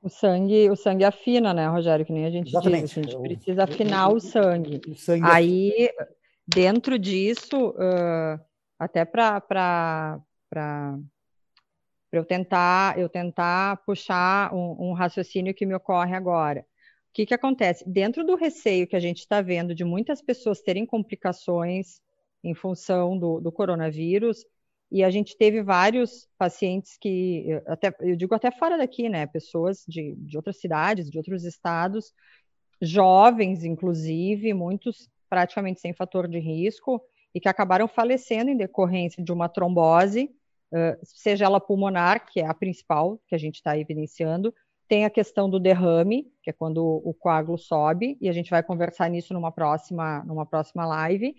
O 0.02 0.08
sangue, 0.10 0.68
o 0.68 0.76
sangue 0.76 1.04
afina, 1.04 1.54
né, 1.54 1.68
Rogério? 1.68 2.04
Que 2.04 2.12
nem 2.12 2.26
a 2.26 2.30
gente 2.30 2.48
Exatamente. 2.48 2.86
diz, 2.86 2.98
a 2.98 3.00
gente 3.00 3.36
precisa 3.36 3.64
afinar 3.64 4.08
o, 4.08 4.16
o 4.16 4.20
sangue. 4.20 4.80
O 4.88 4.94
sangue 4.96 5.24
aí, 5.24 5.88
dentro 6.46 6.98
disso, 6.98 7.70
uh, 7.70 8.38
até 8.78 9.04
para 9.04 9.40
para 12.14 12.20
eu 12.20 12.24
tentar, 12.24 12.98
eu 12.98 13.08
tentar 13.08 13.78
puxar 13.78 14.54
um, 14.54 14.90
um, 14.90 14.92
raciocínio 14.92 15.52
que 15.52 15.66
me 15.66 15.74
ocorre 15.74 16.14
agora. 16.14 16.60
O 16.60 16.64
que, 17.12 17.26
que 17.26 17.34
acontece? 17.34 17.84
Dentro 17.88 18.24
do 18.24 18.36
receio 18.36 18.86
que 18.86 18.94
a 18.94 19.00
gente 19.00 19.18
está 19.18 19.42
vendo 19.42 19.74
de 19.74 19.84
muitas 19.84 20.22
pessoas 20.22 20.60
terem 20.60 20.86
complicações 20.86 22.00
em 22.44 22.54
função 22.54 23.18
do, 23.18 23.40
do, 23.40 23.50
coronavírus, 23.50 24.44
e 24.92 25.02
a 25.02 25.10
gente 25.10 25.36
teve 25.36 25.60
vários 25.60 26.28
pacientes 26.38 26.96
que, 26.96 27.60
até, 27.66 27.92
eu 28.00 28.14
digo 28.14 28.32
até 28.32 28.52
fora 28.52 28.78
daqui, 28.78 29.08
né? 29.08 29.26
Pessoas 29.26 29.84
de, 29.88 30.14
de 30.14 30.36
outras 30.36 30.60
cidades, 30.60 31.10
de 31.10 31.18
outros 31.18 31.42
estados, 31.44 32.12
jovens, 32.80 33.64
inclusive, 33.64 34.54
muitos 34.54 35.08
praticamente 35.28 35.80
sem 35.80 35.92
fator 35.92 36.28
de 36.28 36.38
risco, 36.38 37.02
e 37.34 37.40
que 37.40 37.48
acabaram 37.48 37.88
falecendo 37.88 38.50
em 38.50 38.56
decorrência 38.56 39.24
de 39.24 39.32
uma 39.32 39.48
trombose 39.48 40.30
seja 41.02 41.44
ela 41.44 41.60
pulmonar, 41.60 42.26
que 42.26 42.40
é 42.40 42.46
a 42.46 42.54
principal 42.54 43.20
que 43.28 43.34
a 43.34 43.38
gente 43.38 43.56
está 43.56 43.78
evidenciando, 43.78 44.52
tem 44.88 45.04
a 45.04 45.10
questão 45.10 45.48
do 45.48 45.58
derrame, 45.58 46.30
que 46.42 46.50
é 46.50 46.52
quando 46.52 46.84
o 46.84 47.14
coágulo 47.14 47.56
sobe, 47.56 48.18
e 48.20 48.28
a 48.28 48.32
gente 48.32 48.50
vai 48.50 48.62
conversar 48.62 49.08
nisso 49.08 49.32
numa 49.32 49.50
próxima, 49.50 50.22
numa 50.24 50.44
próxima 50.44 50.84
live. 50.86 51.34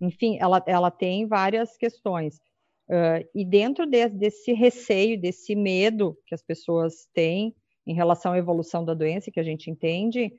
Enfim, 0.00 0.38
ela, 0.40 0.62
ela 0.66 0.90
tem 0.90 1.26
várias 1.26 1.76
questões. 1.76 2.40
Uh, 2.88 3.22
e 3.34 3.44
dentro 3.44 3.86
de, 3.86 4.08
desse 4.08 4.52
receio, 4.52 5.20
desse 5.20 5.54
medo 5.54 6.18
que 6.26 6.34
as 6.34 6.42
pessoas 6.42 7.06
têm 7.12 7.54
em 7.86 7.94
relação 7.94 8.32
à 8.32 8.38
evolução 8.38 8.84
da 8.84 8.94
doença, 8.94 9.30
que 9.30 9.40
a 9.40 9.44
gente 9.44 9.70
entende, 9.70 10.32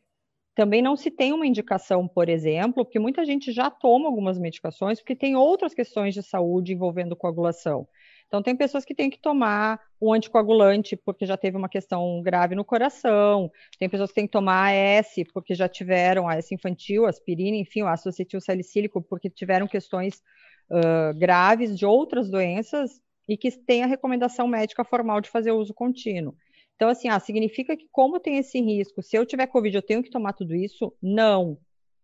também 0.56 0.82
não 0.82 0.96
se 0.96 1.10
tem 1.10 1.32
uma 1.32 1.48
indicação, 1.48 2.08
por 2.08 2.28
exemplo, 2.28 2.84
porque 2.84 3.00
muita 3.00 3.24
gente 3.24 3.52
já 3.52 3.70
toma 3.70 4.08
algumas 4.08 4.38
medicações, 4.38 5.00
porque 5.00 5.16
tem 5.16 5.36
outras 5.36 5.74
questões 5.74 6.14
de 6.14 6.22
saúde 6.22 6.74
envolvendo 6.74 7.16
coagulação. 7.16 7.88
Então, 8.30 8.44
tem 8.44 8.56
pessoas 8.56 8.86
que 8.86 8.94
têm 8.94 9.10
que 9.10 9.20
tomar 9.20 9.82
um 10.00 10.14
anticoagulante 10.14 10.96
porque 10.96 11.26
já 11.26 11.36
teve 11.36 11.58
uma 11.58 11.68
questão 11.68 12.22
grave 12.22 12.54
no 12.54 12.64
coração, 12.64 13.52
tem 13.80 13.90
pessoas 13.90 14.12
que 14.12 14.16
têm 14.16 14.28
que 14.28 14.32
tomar 14.32 14.72
AS 14.72 15.16
porque 15.34 15.56
já 15.56 15.68
tiveram 15.68 16.30
AS 16.30 16.52
infantil, 16.52 17.08
aspirina, 17.08 17.58
enfim, 17.58 17.82
o 17.82 17.88
ácido 17.88 18.10
acetil 18.10 18.40
salicílico 18.40 19.02
porque 19.02 19.32
tiveram 19.32 19.68
questões 19.68 20.22
uh, 20.70 21.18
graves 21.18 21.76
de 21.76 21.88
outras 21.88 22.30
doenças 22.30 23.02
e 23.28 23.36
que 23.36 23.50
tem 23.50 23.84
a 23.84 23.88
recomendação 23.88 24.48
médica 24.48 24.84
formal 24.84 25.20
de 25.22 25.30
fazer 25.30 25.52
uso 25.52 25.74
contínuo. 25.74 26.36
Então, 26.76 26.88
assim, 26.88 27.10
ah, 27.10 27.20
significa 27.20 27.76
que 27.76 27.88
como 27.92 28.20
tem 28.20 28.38
esse 28.38 28.62
risco, 28.62 29.02
se 29.02 29.18
eu 29.18 29.26
tiver 29.26 29.48
Covid, 29.48 29.76
eu 29.76 29.82
tenho 29.82 30.04
que 30.04 30.12
tomar 30.12 30.34
tudo 30.34 30.56
isso? 30.56 30.96
Não. 31.02 31.58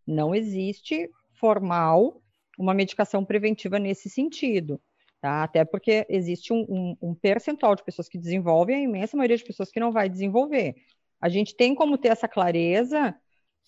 Não 0.07 0.33
existe 0.33 1.07
formal 1.39 2.19
uma 2.57 2.73
medicação 2.73 3.23
preventiva 3.23 3.77
nesse 3.77 4.09
sentido. 4.09 4.81
Tá? 5.25 5.41
Até 5.41 5.65
porque 5.65 6.05
existe 6.07 6.53
um, 6.53 6.63
um, 6.69 6.97
um, 7.01 7.15
percentual 7.15 7.75
de 7.75 7.83
pessoas 7.83 8.07
que 8.07 8.15
desenvolvem, 8.15 8.75
a 8.75 8.81
imensa 8.81 9.17
maioria 9.17 9.35
de 9.35 9.43
pessoas 9.43 9.71
que 9.71 9.79
não 9.79 9.91
vai 9.91 10.07
desenvolver. 10.07 10.75
A 11.19 11.29
gente 11.29 11.55
tem 11.55 11.73
como 11.73 11.97
ter 11.97 12.09
essa 12.09 12.27
clareza. 12.27 13.09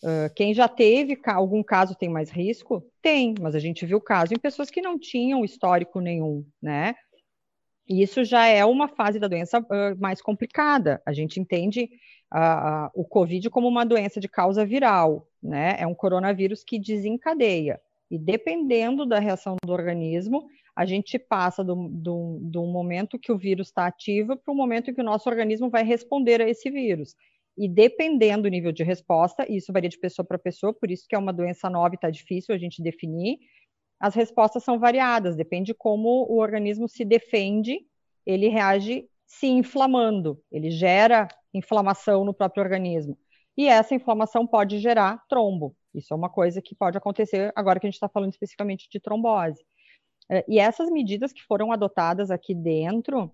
Uh, 0.04 0.32
quem 0.36 0.54
já 0.54 0.68
teve 0.68 1.20
algum 1.26 1.64
caso 1.64 1.96
tem 1.96 2.10
mais 2.10 2.30
risco? 2.30 2.86
Tem, 3.02 3.34
mas 3.42 3.56
a 3.56 3.60
gente 3.60 3.88
viu 3.88 4.00
caso 4.00 4.36
em 4.36 4.40
pessoas 4.40 4.70
que 4.70 4.84
não 4.84 5.00
tinham 5.00 5.44
histórico 5.44 6.00
nenhum, 6.00 6.46
né? 6.62 6.94
E 7.90 8.04
isso 8.04 8.24
já 8.24 8.46
é 8.46 8.64
uma 8.64 8.88
fase 8.88 9.18
da 9.18 9.28
doença 9.28 9.60
uh, 9.60 10.00
mais 10.00 10.22
complicada. 10.22 11.02
A 11.08 11.12
gente 11.12 11.40
entende 11.40 11.90
uh, 12.32 12.92
o 12.94 13.04
Covid 13.04 13.50
como 13.50 13.68
uma 13.68 13.84
doença 13.84 14.20
de 14.20 14.28
causa 14.28 14.64
viral, 14.64 15.28
né? 15.42 15.76
É 15.80 15.88
um 15.88 15.96
coronavírus 15.96 16.64
que 16.64 16.78
desencadeia. 16.78 17.82
E 18.12 18.18
dependendo 18.20 19.08
da 19.08 19.18
reação 19.18 19.58
do 19.66 19.74
organismo, 19.74 20.48
a 20.78 20.86
gente 20.86 21.18
passa 21.18 21.64
do, 21.64 21.90
do, 21.90 22.38
do 22.40 22.64
momento 22.68 23.18
que 23.18 23.32
o 23.32 23.38
vírus 23.38 23.70
está 23.70 23.88
ativo 23.88 24.38
para 24.38 24.54
o 24.54 24.56
momento 24.56 24.92
em 24.92 24.94
que 24.94 25.02
o 25.02 25.04
nosso 25.04 25.28
organismo 25.28 25.72
vai 25.72 25.84
responder 25.84 26.40
a 26.40 26.48
esse 26.48 26.70
vírus. 26.70 27.16
E 27.58 27.68
dependendo 27.68 28.44
do 28.44 28.50
nível 28.50 28.72
de 28.72 28.84
resposta, 28.84 29.52
isso 29.52 29.74
varia 29.74 29.90
de 29.90 29.98
pessoa 29.98 30.24
para 30.24 30.38
pessoa, 30.38 30.72
por 30.72 30.92
isso 30.92 31.08
que 31.10 31.16
é 31.16 31.18
uma 31.18 31.34
doença 31.34 31.68
nova 31.68 31.96
e 31.96 31.98
está 31.98 32.12
difícil 32.12 32.54
a 32.54 32.60
gente 32.60 32.84
definir, 32.84 33.40
as 34.00 34.14
respostas 34.14 34.64
são 34.64 34.78
variadas, 34.78 35.36
depende 35.36 35.74
como 35.74 36.28
o 36.30 36.38
organismo 36.38 36.88
se 36.88 37.04
defende, 37.04 37.80
ele 38.24 38.48
reage 38.48 39.10
se 39.26 39.48
inflamando, 39.48 40.40
ele 40.52 40.70
gera 40.70 41.28
inflamação 41.52 42.24
no 42.24 42.36
próprio 42.36 42.62
organismo. 42.62 43.18
E 43.58 43.68
essa 43.68 43.96
inflamação 43.96 44.46
pode 44.46 44.78
gerar 44.78 45.24
trombo. 45.28 45.76
Isso 45.92 46.14
é 46.14 46.16
uma 46.16 46.30
coisa 46.30 46.62
que 46.62 46.76
pode 46.76 47.00
acontecer 47.00 47.52
agora 47.56 47.80
que 47.80 47.88
a 47.88 47.90
gente 47.90 47.96
está 47.96 48.08
falando 48.08 48.32
especificamente 48.32 48.88
de 48.92 49.00
trombose. 49.00 49.66
É, 50.30 50.44
e 50.48 50.60
essas 50.60 50.90
medidas 50.90 51.32
que 51.32 51.44
foram 51.44 51.72
adotadas 51.72 52.30
aqui 52.32 52.54
dentro, 52.54 53.32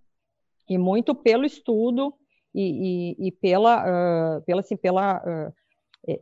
e 0.70 0.78
muito 0.78 1.14
pelo 1.14 1.46
estudo 1.46 2.14
e, 2.54 3.16
e, 3.20 3.28
e 3.28 3.32
pela, 3.32 4.38
uh, 4.38 4.42
pela, 4.44 4.62
assim, 4.62 4.78
pela 4.78 5.18
uh, 5.18 5.54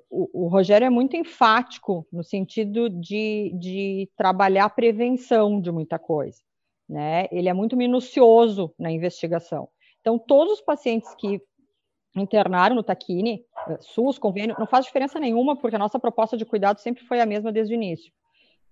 o, 0.09 0.45
o, 0.45 0.47
Rogério 0.47 0.85
é 0.85 0.89
muito 0.89 1.15
enfático 1.15 2.07
no 2.11 2.23
sentido 2.23 2.89
de, 2.89 3.51
de 3.59 4.09
trabalhar 4.15 4.65
a 4.65 4.69
prevenção 4.69 5.59
de 5.59 5.71
muita 5.71 5.97
coisa. 5.97 6.39
Né? 6.87 7.27
Ele 7.31 7.49
é 7.49 7.53
muito 7.53 7.75
minucioso 7.75 8.73
na 8.77 8.91
investigação. 8.91 9.69
Então, 9.99 10.19
todos 10.19 10.53
os 10.53 10.61
pacientes 10.61 11.13
que 11.15 11.41
internaram 12.15 12.75
no 12.75 12.83
Taquini, 12.83 13.45
eh, 13.69 13.77
SUS, 13.79 14.19
convênio, 14.19 14.55
não 14.59 14.67
faz 14.67 14.85
diferença 14.85 15.19
nenhuma, 15.19 15.55
porque 15.55 15.75
a 15.75 15.79
nossa 15.79 15.99
proposta 15.99 16.35
de 16.35 16.45
cuidado 16.45 16.79
sempre 16.79 17.03
foi 17.05 17.21
a 17.21 17.25
mesma 17.25 17.51
desde 17.51 17.73
o 17.73 17.75
início. 17.75 18.11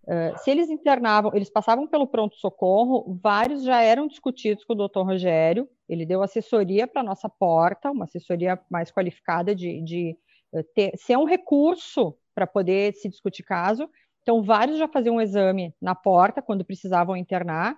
Uh, 0.09 0.35
se 0.39 0.49
eles 0.49 0.71
internavam, 0.71 1.31
eles 1.35 1.51
passavam 1.51 1.85
pelo 1.85 2.07
pronto-socorro, 2.07 3.19
vários 3.21 3.63
já 3.63 3.79
eram 3.83 4.07
discutidos 4.07 4.63
com 4.63 4.73
o 4.73 4.75
doutor 4.75 5.05
Rogério, 5.05 5.69
ele 5.87 6.03
deu 6.03 6.23
assessoria 6.23 6.87
para 6.87 7.01
a 7.01 7.03
nossa 7.03 7.29
porta, 7.29 7.91
uma 7.91 8.05
assessoria 8.05 8.59
mais 8.71 8.89
qualificada 8.91 9.53
de, 9.53 9.79
de 9.83 10.17
eh, 10.51 10.63
ter, 10.73 10.97
ser 10.97 11.15
um 11.15 11.25
recurso 11.25 12.17
para 12.33 12.47
poder 12.47 12.95
se 12.95 13.07
discutir 13.07 13.43
caso. 13.43 13.87
Então, 14.23 14.41
vários 14.41 14.79
já 14.79 14.87
faziam 14.87 15.17
um 15.17 15.21
exame 15.21 15.75
na 15.79 15.93
porta 15.93 16.41
quando 16.41 16.65
precisavam 16.65 17.15
internar. 17.15 17.77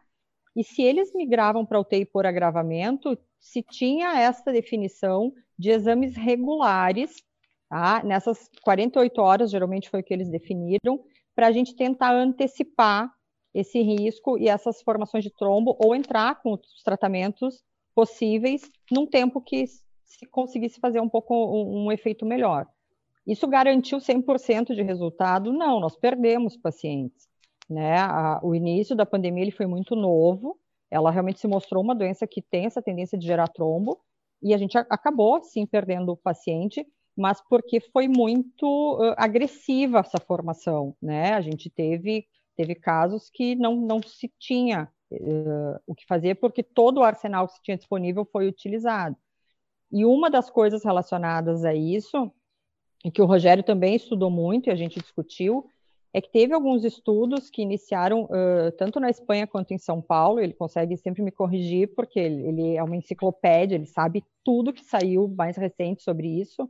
E 0.56 0.64
se 0.64 0.82
eles 0.82 1.14
migravam 1.14 1.66
para 1.66 1.80
UTI 1.82 2.06
por 2.06 2.26
agravamento, 2.26 3.18
se 3.42 3.62
tinha 3.62 4.18
essa 4.20 4.54
definição 4.54 5.34
de 5.60 5.70
exames 5.70 6.16
regulares, 6.16 7.12
tá? 7.70 8.02
nessas 8.04 8.50
48 8.64 9.22
horas, 9.22 9.52
geralmente 9.52 9.90
foi 9.90 10.00
o 10.00 10.04
que 10.04 10.14
eles 10.14 10.30
definiram, 10.30 11.04
para 11.36 11.48
a 11.48 11.52
gente 11.52 11.76
tentar 11.76 12.14
antecipar 12.14 13.12
esse 13.54 13.82
risco 13.82 14.38
e 14.38 14.48
essas 14.48 14.82
formações 14.82 15.24
de 15.24 15.30
trombo, 15.30 15.76
ou 15.80 15.96
entrar 15.96 16.42
com 16.42 16.54
os 16.54 16.84
tratamentos 16.84 17.62
possíveis 17.94 18.70
num 18.90 19.06
tempo 19.06 19.42
que 19.42 19.66
se 19.68 20.26
conseguisse 20.28 20.80
fazer 20.80 21.02
um 21.02 21.10
pouco 21.10 21.36
um, 21.36 21.86
um 21.86 21.92
efeito 21.92 22.26
melhor. 22.26 22.68
Isso 23.26 23.48
garantiu 23.48 24.00
100% 24.00 24.74
de 24.74 24.82
resultado? 24.82 25.54
Não, 25.54 25.80
nós 25.80 25.96
perdemos 25.96 26.58
pacientes. 26.58 27.28
Né? 27.70 27.98
A, 27.98 28.40
o 28.44 28.56
início 28.56 28.96
da 28.96 29.06
pandemia 29.06 29.44
ele 29.44 29.52
foi 29.52 29.66
muito 29.66 29.96
novo, 29.96 30.60
ela 30.90 31.12
realmente 31.12 31.40
se 31.40 31.48
mostrou 31.48 31.84
uma 31.84 31.96
doença 31.96 32.28
que 32.28 32.42
tem 32.42 32.66
essa 32.66 32.82
tendência 32.82 33.18
de 33.18 33.26
gerar 33.26 33.48
trombo, 33.48 34.00
e 34.42 34.54
a 34.54 34.58
gente 34.58 34.78
a, 34.78 34.82
acabou, 34.90 35.42
sim, 35.44 35.66
perdendo 35.66 36.12
o 36.12 36.18
paciente, 36.18 36.86
mas 37.16 37.42
porque 37.50 37.80
foi 37.80 38.08
muito 38.08 38.66
uh, 38.66 39.14
agressiva 39.18 40.00
essa 40.00 40.20
formação, 40.20 40.96
né? 41.02 41.34
A 41.34 41.42
gente 41.42 41.70
teve, 41.70 42.28
teve 42.56 42.76
casos 42.76 43.30
que 43.30 43.56
não, 43.56 43.76
não 43.76 44.02
se 44.02 44.32
tinha 44.40 44.90
uh, 45.12 45.80
o 45.86 45.94
que 45.94 46.06
fazer, 46.06 46.36
porque 46.36 46.64
todo 46.64 47.00
o 47.00 47.04
arsenal 47.04 47.48
que 47.48 47.56
se 47.56 47.62
tinha 47.62 47.78
disponível 47.78 48.26
foi 48.32 48.48
utilizado. 48.48 49.16
E 49.92 50.06
uma 50.06 50.30
das 50.30 50.50
coisas 50.50 50.84
relacionadas 50.84 51.66
a 51.66 51.74
isso, 51.74 52.32
e 53.04 53.12
que 53.12 53.22
o 53.22 53.26
Rogério 53.26 53.64
também 53.64 53.96
estudou 53.96 54.32
muito 54.32 54.68
e 54.68 54.72
a 54.72 54.76
gente 54.76 55.00
discutiu, 55.00 55.68
é 56.14 56.20
que 56.20 56.30
teve 56.30 56.54
alguns 56.54 56.84
estudos 56.84 57.50
que 57.50 57.62
iniciaram 57.62 58.24
uh, 58.24 58.72
tanto 58.78 59.00
na 59.00 59.10
Espanha 59.10 59.48
quanto 59.48 59.74
em 59.74 59.78
São 59.78 60.02
Paulo. 60.02 60.40
Ele 60.40 60.54
consegue 60.54 60.98
sempre 60.98 61.22
me 61.22 61.32
corrigir, 61.32 61.94
porque 61.96 62.20
ele, 62.20 62.48
ele, 62.48 62.76
é 62.76 62.84
uma 62.84 62.98
enciclopédia, 62.98 63.76
ele 63.76 63.86
sabe 63.86 64.24
tudo 64.44 64.74
que 64.74 64.84
saiu 64.84 65.28
mais 65.30 65.56
recente 65.56 66.04
sobre 66.04 66.28
isso. 66.28 66.70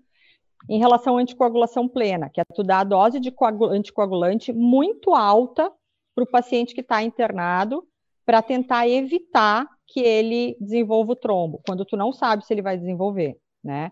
Em 0.70 0.80
relação 0.80 1.18
à 1.18 1.22
anticoagulação 1.22 1.88
plena, 1.88 2.30
que 2.30 2.40
é 2.40 2.44
tu 2.46 2.64
dar 2.64 2.80
a 2.80 2.84
dose 2.84 3.20
de 3.20 3.34
anticoagulante 3.72 4.54
muito 4.54 5.14
alta 5.14 5.72
para 6.14 6.24
o 6.24 6.30
paciente 6.30 6.74
que 6.74 6.82
está 6.82 7.02
internado, 7.02 7.86
para 8.26 8.42
tentar 8.42 8.88
evitar 8.88 9.68
que 9.88 10.00
ele 10.00 10.56
desenvolva 10.60 11.14
o 11.14 11.16
trombo, 11.16 11.62
quando 11.66 11.84
tu 11.84 11.98
não 11.98 12.14
sabe 12.14 12.46
se 12.46 12.54
ele 12.54 12.62
vai 12.62 12.78
desenvolver, 12.78 13.38
né? 13.64 13.92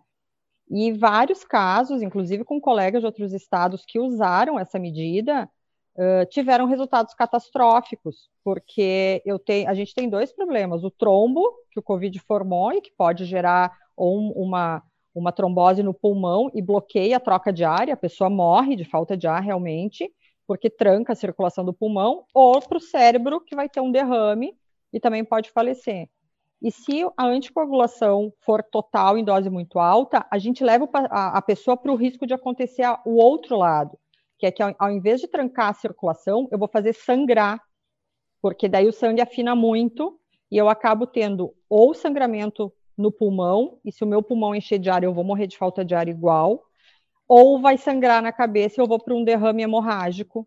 E 0.69 0.91
vários 0.93 1.43
casos, 1.43 2.01
inclusive 2.01 2.43
com 2.43 2.61
colegas 2.61 3.01
de 3.01 3.05
outros 3.07 3.33
estados 3.33 3.83
que 3.85 3.99
usaram 3.99 4.59
essa 4.59 4.77
medida, 4.77 5.49
uh, 5.95 6.25
tiveram 6.29 6.67
resultados 6.67 7.13
catastróficos, 7.15 8.29
porque 8.43 9.21
eu 9.25 9.39
tenho, 9.39 9.67
a 9.67 9.73
gente 9.73 9.93
tem 9.95 10.07
dois 10.07 10.31
problemas: 10.31 10.83
o 10.83 10.91
trombo 10.91 11.43
que 11.71 11.79
o 11.79 11.83
Covid 11.83 12.17
formou 12.19 12.71
e 12.71 12.81
que 12.81 12.91
pode 12.95 13.25
gerar 13.25 13.75
ou 13.97 14.31
uma, 14.41 14.83
uma 15.19 15.31
trombose 15.31 15.83
no 15.83 15.93
pulmão 15.93 16.49
e 16.53 16.61
bloqueia 16.61 17.17
a 17.17 17.19
troca 17.19 17.51
de 17.51 17.63
ar, 17.63 17.87
e 17.87 17.91
a 17.91 17.97
pessoa 17.97 18.29
morre 18.29 18.75
de 18.75 18.85
falta 18.85 19.15
de 19.15 19.27
ar 19.27 19.41
realmente, 19.41 20.11
porque 20.47 20.69
tranca 20.69 21.13
a 21.13 21.15
circulação 21.15 21.63
do 21.63 21.73
pulmão, 21.73 22.23
ou 22.33 22.59
para 22.61 22.77
o 22.77 22.81
cérebro, 22.81 23.41
que 23.41 23.55
vai 23.55 23.69
ter 23.69 23.81
um 23.81 23.91
derrame 23.91 24.57
e 24.91 24.99
também 24.99 25.23
pode 25.23 25.51
falecer. 25.51 26.09
E 26.61 26.71
se 26.71 27.03
a 27.15 27.25
anticoagulação 27.25 28.33
for 28.41 28.61
total 28.61 29.17
em 29.17 29.23
dose 29.23 29.49
muito 29.49 29.79
alta, 29.79 30.25
a 30.29 30.37
gente 30.37 30.63
leva 30.63 30.89
a, 31.09 31.41
pessoa 31.41 31.77
para 31.77 31.91
o 31.91 31.95
risco 31.95 32.27
de 32.27 32.33
acontecer 32.33 32.85
o 33.05 33.15
outro 33.15 33.57
lado, 33.57 33.97
que 34.37 34.45
é 34.45 34.51
que 34.51 34.61
ao, 34.61 34.91
invés 34.91 35.21
de 35.21 35.27
trancar 35.27 35.69
a 35.69 35.73
circulação, 35.73 36.49
eu 36.51 36.59
vou 36.59 36.67
fazer 36.67 36.93
sangrar, 36.93 37.61
porque 38.41 38.67
daí 38.67 38.87
o 38.87 38.93
sangue 38.93 39.21
afina 39.21 39.55
muito 39.55 40.19
e 40.51 40.57
eu 40.57 40.67
acabo 40.67 41.07
tendo 41.07 41.53
ou 41.69 41.93
sangramento 41.93 42.73
no 42.99 43.11
pulmão, 43.11 43.79
e 43.85 43.91
se 43.91 44.03
o 44.03 44.07
meu 44.07 44.21
pulmão 44.21 44.53
encher 44.53 44.77
de 44.77 44.89
ar, 44.89 45.03
eu 45.03 45.13
vou 45.13 45.23
morrer 45.23 45.47
de 45.47 45.57
falta 45.57 45.85
de 45.85 45.95
ar 45.95 46.09
igual, 46.09 46.61
ou 47.27 47.61
vai 47.61 47.77
sangrar 47.77 48.21
na 48.21 48.33
cabeça 48.33 48.79
e 48.79 48.83
eu 48.83 48.87
vou 48.87 48.99
para 48.99 49.15
um 49.15 49.23
derrame 49.23 49.63
hemorrágico, 49.63 50.45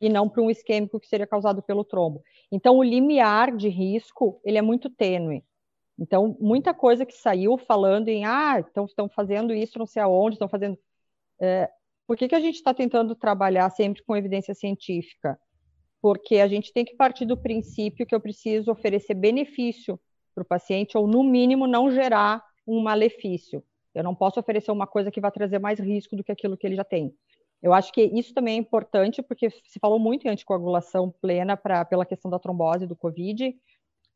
e 0.00 0.08
não 0.08 0.28
para 0.28 0.40
um 0.40 0.48
isquêmico 0.48 1.00
que 1.00 1.08
seria 1.08 1.26
causado 1.26 1.60
pelo 1.60 1.82
trombo. 1.82 2.22
Então, 2.52 2.78
o 2.78 2.84
limiar 2.84 3.56
de 3.56 3.68
risco, 3.68 4.40
ele 4.44 4.56
é 4.56 4.62
muito 4.62 4.88
tênue. 4.88 5.44
Então, 5.98 6.36
muita 6.38 6.72
coisa 6.72 7.04
que 7.04 7.14
saiu 7.14 7.58
falando 7.58 8.06
em, 8.06 8.24
ah, 8.24 8.60
então 8.60 8.84
estão 8.84 9.08
fazendo 9.08 9.52
isso 9.52 9.76
não 9.76 9.86
sei 9.86 10.00
aonde, 10.00 10.36
estão 10.36 10.48
fazendo... 10.48 10.78
É, 11.40 11.68
por 12.06 12.16
que, 12.16 12.28
que 12.28 12.34
a 12.36 12.40
gente 12.40 12.54
está 12.54 12.72
tentando 12.72 13.16
trabalhar 13.16 13.68
sempre 13.70 14.04
com 14.04 14.16
evidência 14.16 14.54
científica? 14.54 15.36
Porque 16.00 16.36
a 16.36 16.46
gente 16.46 16.72
tem 16.72 16.84
que 16.84 16.94
partir 16.94 17.26
do 17.26 17.36
princípio 17.36 18.06
que 18.06 18.14
eu 18.14 18.20
preciso 18.20 18.70
oferecer 18.70 19.14
benefício 19.14 19.98
para 20.38 20.56
o 20.56 20.60
paciente, 20.60 20.96
ou 20.96 21.06
no 21.06 21.24
mínimo 21.24 21.66
não 21.66 21.90
gerar 21.90 22.44
um 22.66 22.80
malefício. 22.80 23.62
Eu 23.94 24.04
não 24.04 24.14
posso 24.14 24.38
oferecer 24.38 24.70
uma 24.70 24.86
coisa 24.86 25.10
que 25.10 25.20
vai 25.20 25.32
trazer 25.32 25.58
mais 25.58 25.80
risco 25.80 26.14
do 26.14 26.22
que 26.22 26.30
aquilo 26.30 26.56
que 26.56 26.66
ele 26.66 26.76
já 26.76 26.84
tem. 26.84 27.12
Eu 27.60 27.72
acho 27.72 27.92
que 27.92 28.02
isso 28.02 28.32
também 28.32 28.54
é 28.54 28.58
importante, 28.58 29.20
porque 29.20 29.50
se 29.50 29.80
falou 29.80 29.98
muito 29.98 30.26
em 30.26 30.30
anticoagulação 30.30 31.12
plena 31.20 31.56
pra, 31.56 31.84
pela 31.84 32.06
questão 32.06 32.30
da 32.30 32.38
trombose 32.38 32.86
do 32.86 32.94
Covid, 32.94 33.54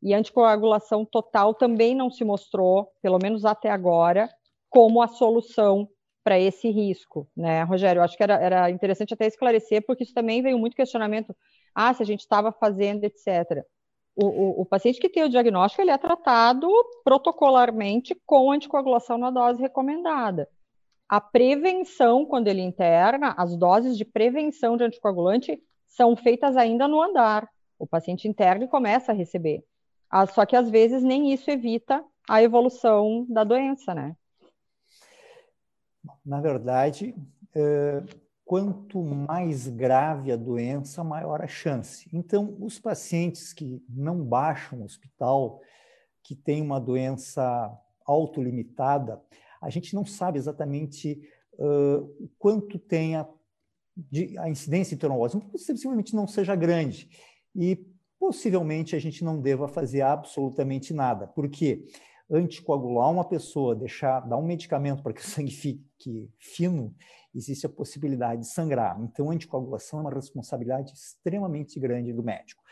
e 0.01 0.13
anticoagulação 0.13 1.05
total 1.05 1.53
também 1.53 1.95
não 1.95 2.09
se 2.09 2.23
mostrou, 2.23 2.91
pelo 3.01 3.19
menos 3.21 3.45
até 3.45 3.69
agora, 3.69 4.29
como 4.69 5.01
a 5.01 5.07
solução 5.07 5.89
para 6.23 6.39
esse 6.39 6.69
risco, 6.69 7.27
né, 7.35 7.63
Rogério? 7.63 7.99
Eu 7.99 8.03
acho 8.03 8.15
que 8.15 8.23
era, 8.23 8.35
era 8.35 8.69
interessante 8.69 9.13
até 9.13 9.27
esclarecer, 9.27 9.85
porque 9.85 10.03
isso 10.03 10.13
também 10.13 10.41
veio 10.41 10.57
muito 10.57 10.75
questionamento, 10.75 11.35
ah, 11.75 11.93
se 11.93 12.01
a 12.01 12.05
gente 12.05 12.21
estava 12.21 12.51
fazendo, 12.51 13.03
etc. 13.03 13.65
O, 14.15 14.25
o, 14.25 14.61
o, 14.61 14.65
paciente 14.65 14.99
que 14.99 15.09
tem 15.09 15.23
o 15.23 15.29
diagnóstico, 15.29 15.81
ele 15.81 15.91
é 15.91 15.97
tratado 15.97 16.69
protocolarmente 17.03 18.15
com 18.25 18.51
anticoagulação 18.51 19.17
na 19.17 19.31
dose 19.31 19.61
recomendada. 19.61 20.47
A 21.09 21.19
prevenção, 21.19 22.25
quando 22.25 22.47
ele 22.47 22.61
interna, 22.61 23.33
as 23.37 23.55
doses 23.55 23.97
de 23.97 24.05
prevenção 24.05 24.77
de 24.77 24.83
anticoagulante 24.83 25.61
são 25.87 26.15
feitas 26.15 26.55
ainda 26.55 26.87
no 26.87 27.01
andar. 27.01 27.49
O 27.77 27.87
paciente 27.87 28.27
interna 28.27 28.65
e 28.65 28.67
começa 28.67 29.11
a 29.11 29.15
receber. 29.15 29.63
Ah, 30.09 30.27
só 30.27 30.45
que 30.45 30.55
às 30.55 30.69
vezes 30.69 31.03
nem 31.03 31.33
isso 31.33 31.49
evita 31.49 32.03
a 32.29 32.41
evolução 32.41 33.25
da 33.27 33.43
doença, 33.43 33.93
né? 33.93 34.15
Na 36.25 36.39
verdade, 36.39 37.15
é, 37.55 38.03
quanto 38.45 39.01
mais 39.03 39.67
grave 39.67 40.31
a 40.31 40.35
doença, 40.35 41.03
maior 41.03 41.41
a 41.41 41.47
chance. 41.47 42.09
Então, 42.13 42.55
os 42.59 42.79
pacientes 42.79 43.53
que 43.53 43.81
não 43.89 44.23
baixam 44.23 44.81
o 44.81 44.83
hospital, 44.83 45.61
que 46.23 46.35
têm 46.35 46.61
uma 46.61 46.79
doença 46.79 47.71
autolimitada, 48.05 49.21
a 49.61 49.69
gente 49.69 49.95
não 49.95 50.05
sabe 50.05 50.37
exatamente 50.37 51.21
uh, 51.53 52.29
quanto 52.37 52.77
tem 52.77 53.15
a, 53.15 53.27
de, 53.95 54.37
a 54.37 54.49
incidência 54.49 54.95
de 54.95 54.99
trombose, 54.99 55.39
possivelmente 55.39 56.15
não 56.15 56.27
seja 56.27 56.55
grande. 56.55 57.09
E 57.55 57.85
possivelmente 58.19 58.95
a 58.95 58.99
gente 58.99 59.23
não 59.23 59.39
deva 59.41 59.67
fazer 59.67 60.01
absolutamente 60.01 60.93
nada. 60.93 61.27
Por 61.27 61.49
quê? 61.49 61.85
Anticoagular 62.31 63.11
uma 63.11 63.25
pessoa, 63.25 63.75
deixar, 63.75 64.21
dar 64.21 64.37
um 64.37 64.45
medicamento 64.45 65.03
para 65.03 65.13
que 65.13 65.21
o 65.21 65.25
sangue 65.27 65.51
fique 65.51 66.29
fino, 66.39 66.95
existe 67.35 67.65
a 67.65 67.69
possibilidade 67.69 68.41
de 68.41 68.47
sangrar. 68.47 68.99
Então, 69.01 69.29
a 69.29 69.33
anticoagulação 69.33 69.99
é 69.99 70.01
uma 70.03 70.13
responsabilidade 70.13 70.93
extremamente 70.93 71.79
grande 71.79 72.13
do 72.13 72.23
médico. 72.23 72.63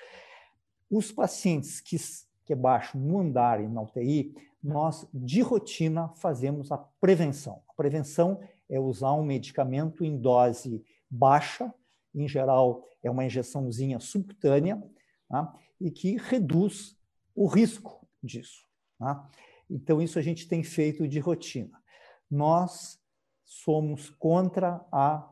Os 0.89 1.11
pacientes 1.11 1.79
que, 1.79 1.97
que 2.45 2.53
é 2.53 2.55
baixo 2.55 2.97
no 2.97 3.19
andar 3.19 3.61
e 3.61 3.67
na 3.67 3.81
UTI, 3.81 4.35
nós, 4.63 5.07
de 5.13 5.41
rotina, 5.41 6.09
fazemos 6.15 6.71
a 6.71 6.77
prevenção. 6.77 7.61
A 7.67 7.73
prevenção 7.73 8.39
é 8.69 8.79
usar 8.79 9.13
um 9.13 9.23
medicamento 9.23 10.03
em 10.03 10.17
dose 10.17 10.83
baixa, 11.09 11.73
em 12.13 12.27
geral 12.27 12.85
é 13.03 13.09
uma 13.09 13.25
injeçãozinha 13.25 13.99
subcutânea, 13.99 14.81
tá? 15.27 15.53
e 15.79 15.89
que 15.89 16.17
reduz 16.17 16.95
o 17.35 17.47
risco 17.47 18.07
disso. 18.21 18.70
Tá? 19.01 19.29
Então, 19.69 20.01
isso 20.01 20.17
a 20.17 20.21
gente 20.21 20.47
tem 20.47 20.63
feito 20.63 21.07
de 21.07 21.19
rotina. 21.19 21.81
Nós 22.29 22.99
somos 23.43 24.09
contra 24.09 24.85
a 24.91 25.27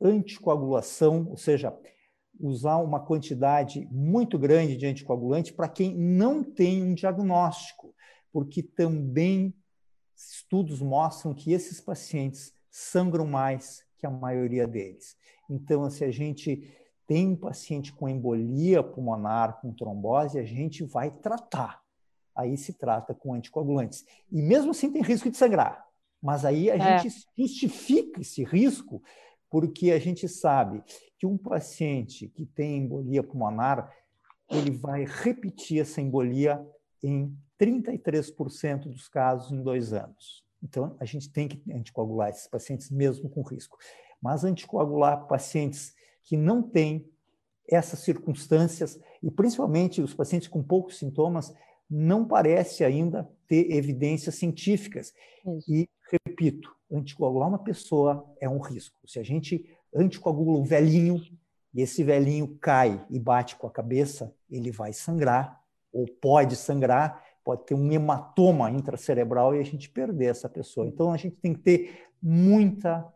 anticoagulação, 0.00 1.26
ou 1.28 1.36
seja, 1.36 1.76
usar 2.40 2.76
uma 2.78 3.00
quantidade 3.00 3.86
muito 3.90 4.38
grande 4.38 4.76
de 4.76 4.86
anticoagulante 4.86 5.52
para 5.52 5.68
quem 5.68 5.94
não 5.94 6.42
tem 6.42 6.82
um 6.82 6.94
diagnóstico 6.94 7.94
porque 8.34 8.64
também 8.64 9.54
estudos 10.16 10.82
mostram 10.82 11.32
que 11.32 11.52
esses 11.52 11.80
pacientes 11.80 12.52
sangram 12.68 13.28
mais 13.28 13.86
que 13.96 14.04
a 14.04 14.10
maioria 14.10 14.66
deles. 14.66 15.16
Então, 15.48 15.88
se 15.88 16.04
a 16.04 16.10
gente 16.10 16.68
tem 17.06 17.28
um 17.28 17.36
paciente 17.36 17.92
com 17.92 18.08
embolia 18.08 18.82
pulmonar, 18.82 19.60
com 19.60 19.72
trombose, 19.72 20.36
a 20.36 20.42
gente 20.42 20.82
vai 20.82 21.12
tratar. 21.12 21.83
Aí 22.34 22.56
se 22.56 22.72
trata 22.72 23.14
com 23.14 23.34
anticoagulantes. 23.34 24.04
E 24.30 24.42
mesmo 24.42 24.72
assim 24.72 24.90
tem 24.90 25.02
risco 25.02 25.30
de 25.30 25.36
sangrar. 25.36 25.86
Mas 26.20 26.44
aí 26.44 26.70
a 26.70 26.76
é. 26.76 26.98
gente 26.98 27.14
justifica 27.38 28.20
esse 28.20 28.42
risco 28.44 29.02
porque 29.50 29.92
a 29.92 29.98
gente 29.98 30.28
sabe 30.28 30.82
que 31.18 31.26
um 31.26 31.38
paciente 31.38 32.28
que 32.28 32.44
tem 32.44 32.78
embolia 32.78 33.22
pulmonar, 33.22 33.88
ele 34.50 34.72
vai 34.72 35.04
repetir 35.04 35.80
essa 35.80 36.00
embolia 36.00 36.66
em 37.02 37.36
33% 37.60 38.88
dos 38.88 39.06
casos 39.08 39.52
em 39.52 39.62
dois 39.62 39.92
anos. 39.92 40.44
Então, 40.62 40.96
a 40.98 41.04
gente 41.04 41.30
tem 41.30 41.46
que 41.46 41.62
anticoagular 41.72 42.30
esses 42.30 42.48
pacientes 42.48 42.90
mesmo 42.90 43.28
com 43.28 43.42
risco. 43.42 43.78
Mas 44.20 44.44
anticoagular 44.44 45.26
pacientes 45.26 45.94
que 46.22 46.36
não 46.36 46.62
têm 46.62 47.08
essas 47.68 48.00
circunstâncias, 48.00 48.98
e 49.22 49.30
principalmente 49.30 50.02
os 50.02 50.14
pacientes 50.14 50.48
com 50.48 50.62
poucos 50.62 50.98
sintomas, 50.98 51.54
não 51.90 52.26
parece 52.26 52.84
ainda 52.84 53.28
ter 53.46 53.70
evidências 53.72 54.34
científicas. 54.36 55.12
Isso. 55.46 55.72
E, 55.72 55.88
repito, 56.10 56.74
anticoagular 56.90 57.48
uma 57.48 57.62
pessoa 57.62 58.24
é 58.40 58.48
um 58.48 58.58
risco. 58.58 58.98
Se 59.06 59.18
a 59.18 59.22
gente 59.22 59.64
anticoagula 59.94 60.58
um 60.58 60.64
velhinho, 60.64 61.20
e 61.74 61.82
esse 61.82 62.04
velhinho 62.04 62.56
cai 62.60 63.04
e 63.10 63.18
bate 63.18 63.56
com 63.56 63.66
a 63.66 63.70
cabeça, 63.70 64.32
ele 64.48 64.70
vai 64.70 64.92
sangrar, 64.92 65.60
ou 65.92 66.06
pode 66.06 66.56
sangrar, 66.56 67.24
pode 67.44 67.66
ter 67.66 67.74
um 67.74 67.92
hematoma 67.92 68.70
intracerebral 68.70 69.54
e 69.54 69.60
a 69.60 69.64
gente 69.64 69.90
perder 69.90 70.26
essa 70.26 70.48
pessoa. 70.48 70.86
Então, 70.86 71.12
a 71.12 71.16
gente 71.16 71.36
tem 71.36 71.52
que 71.52 71.60
ter 71.60 72.06
muita 72.22 73.06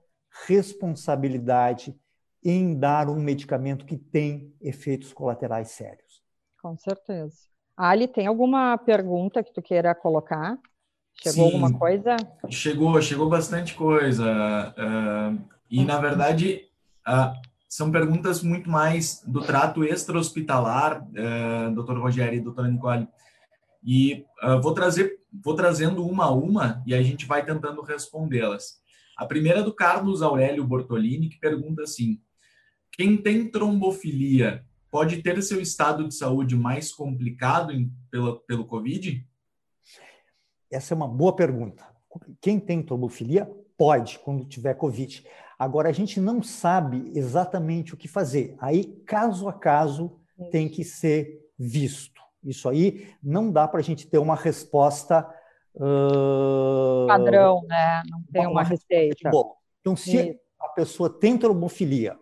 responsabilidade 0.47 1.99
em 2.45 2.79
dar 2.79 3.09
um 3.09 3.21
medicamento 3.21 3.85
que 3.85 3.97
tem 3.97 4.55
efeitos 4.61 5.13
colaterais 5.13 5.71
sérios. 5.71 6.23
Com 6.61 6.77
certeza. 6.77 7.49
Ali, 7.79 8.09
tem 8.09 8.27
alguma 8.27 8.77
pergunta 8.77 9.41
que 9.41 9.53
tu 9.55 9.63
queira 9.63 9.95
colocar? 9.95 10.59
Chegou 11.23 11.47
Sim, 11.49 11.55
alguma 11.55 11.79
coisa? 11.79 12.17
Chegou, 12.51 13.01
chegou 13.01 13.29
bastante 13.29 13.77
coisa. 13.77 14.75
Uh, 14.77 15.41
e, 15.71 15.85
na 15.85 16.01
verdade, 16.01 16.65
uh, 17.07 17.33
são 17.69 17.93
perguntas 17.93 18.43
muito 18.43 18.69
mais 18.69 19.23
do 19.25 19.41
trato 19.43 19.85
extra-hospitalar, 19.85 21.05
uh, 21.05 21.73
doutor 21.73 22.01
Rogério 22.01 22.39
e 22.39 22.43
doutora 22.43 22.67
Nicole. 22.67 23.07
E 23.85 24.25
uh, 24.43 24.61
vou 24.61 24.75
trazer, 24.75 25.21
vou 25.33 25.55
trazendo 25.55 26.05
uma 26.05 26.25
a 26.25 26.33
uma 26.33 26.83
e 26.85 26.93
a 26.93 27.01
gente 27.01 27.27
vai 27.27 27.47
tentando 27.47 27.81
respondê-las. 27.83 28.81
A 29.17 29.25
primeira 29.25 29.61
é 29.61 29.63
do 29.63 29.73
Carlos 29.73 30.21
Aurélio 30.21 30.67
Bortolini, 30.67 31.29
que 31.29 31.39
pergunta 31.39 31.85
assim: 31.85 32.21
quem 32.91 33.17
tem 33.17 33.49
trombofilia 33.49 34.65
pode 34.91 35.23
ter 35.23 35.41
seu 35.43 35.61
estado 35.61 36.07
de 36.09 36.15
saúde 36.15 36.57
mais 36.57 36.93
complicado 36.93 37.73
em, 37.73 37.93
pelo, 38.11 38.41
pelo 38.41 38.67
Covid? 38.67 39.27
Essa 40.71 40.95
é 40.95 40.97
uma 40.97 41.09
boa 41.09 41.35
pergunta. 41.35 41.87
Quem 42.41 42.59
tem 42.59 42.83
trombofilia 42.83 43.51
pode, 43.77 44.19
quando 44.19 44.45
tiver 44.45 44.75
Covid. 44.75 45.25
Agora, 45.59 45.89
a 45.89 45.93
gente 45.93 46.21
não 46.21 46.43
sabe 46.43 47.11
exatamente 47.15 47.95
o 47.95 47.97
que 47.97 48.09
fazer. 48.09 48.57
Aí, 48.61 48.85
caso 49.07 49.49
a 49.49 49.53
caso, 49.53 50.21
tem 50.51 50.69
que 50.69 50.85
ser 50.85 51.41
visto. 51.59 52.21
Isso 52.45 52.69
aí 52.69 53.09
não 53.23 53.51
dá 53.51 53.67
para 53.67 53.81
a 53.81 53.83
gente 53.83 54.07
ter 54.07 54.19
uma 54.19 54.37
resposta 54.37 55.29
uh... 55.75 57.07
padrão, 57.07 57.63
né? 57.67 58.03
Não 58.09 58.23
tem 58.33 58.43
uma, 58.43 58.51
uma 58.51 58.63
receita. 58.63 59.31
Então, 59.81 59.97
se 59.97 60.17
Isso. 60.17 60.39
a 60.61 60.69
pessoa 60.69 61.11
tem 61.11 61.37
trombofilia 61.37 62.17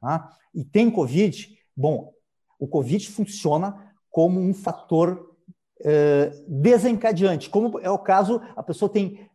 tá? 0.00 0.30
e 0.54 0.64
tem 0.64 0.90
COVID, 0.90 1.56
bom, 1.76 2.12
o 2.58 2.66
COVID 2.66 3.10
funciona 3.10 3.94
como 4.10 4.40
um 4.40 4.54
fator 4.54 5.36
uh, 5.80 6.44
desencadeante. 6.48 7.50
Como 7.50 7.78
é 7.80 7.90
o 7.90 7.98
caso, 7.98 8.40
a 8.56 8.62
pessoa 8.62 8.88
tem 8.88 9.28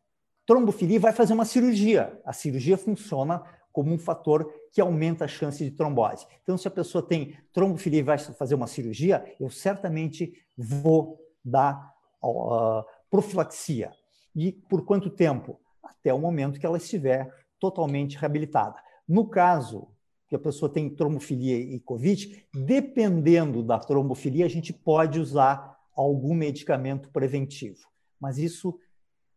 trombofilia 0.46 0.96
e 0.96 1.00
vai 1.00 1.12
fazer 1.12 1.34
uma 1.34 1.46
cirurgia. 1.46 2.20
A 2.26 2.34
cirurgia 2.34 2.78
funciona 2.78 3.44
como 3.72 3.94
um 3.94 4.00
fator 4.00 4.52
que 4.72 4.82
aumenta 4.82 5.26
a 5.26 5.28
chance 5.28 5.64
de 5.64 5.72
trombose. 5.72 6.26
Então, 6.42 6.58
se 6.58 6.68
a 6.68 6.72
pessoa 6.72 7.06
tem 7.06 7.38
trombofilia 7.54 8.00
e 8.00 8.04
vai 8.04 8.18
fazer 8.18 8.56
uma 8.56 8.68
cirurgia, 8.68 9.24
eu 9.40 9.50
certamente 9.50 10.34
vou 10.58 11.20
dar 11.44 11.94
uh, 12.24 12.84
profilaxia. 13.10 13.92
E 14.36 14.52
por 14.52 14.86
quanto 14.86 15.10
tempo? 15.10 15.60
Até 15.84 16.14
o 16.14 16.20
momento 16.20 16.60
que 16.60 16.66
ela 16.66 16.78
estiver 16.78 17.30
totalmente 17.60 18.18
reabilitada. 18.18 18.76
No 19.08 19.28
caso 19.28 19.88
que 20.30 20.36
a 20.36 20.40
pessoa 20.40 20.72
tem 20.72 20.88
trombofilia 20.88 21.58
e 21.58 21.80
COVID, 21.80 22.46
dependendo 22.54 23.64
da 23.64 23.80
trombofilia, 23.80 24.46
a 24.46 24.50
gente 24.50 24.72
pode 24.72 25.20
usar 25.20 25.76
algum 25.96 26.36
medicamento 26.36 27.10
preventivo. 27.10 27.90
Mas 28.20 28.38
isso 28.38 28.80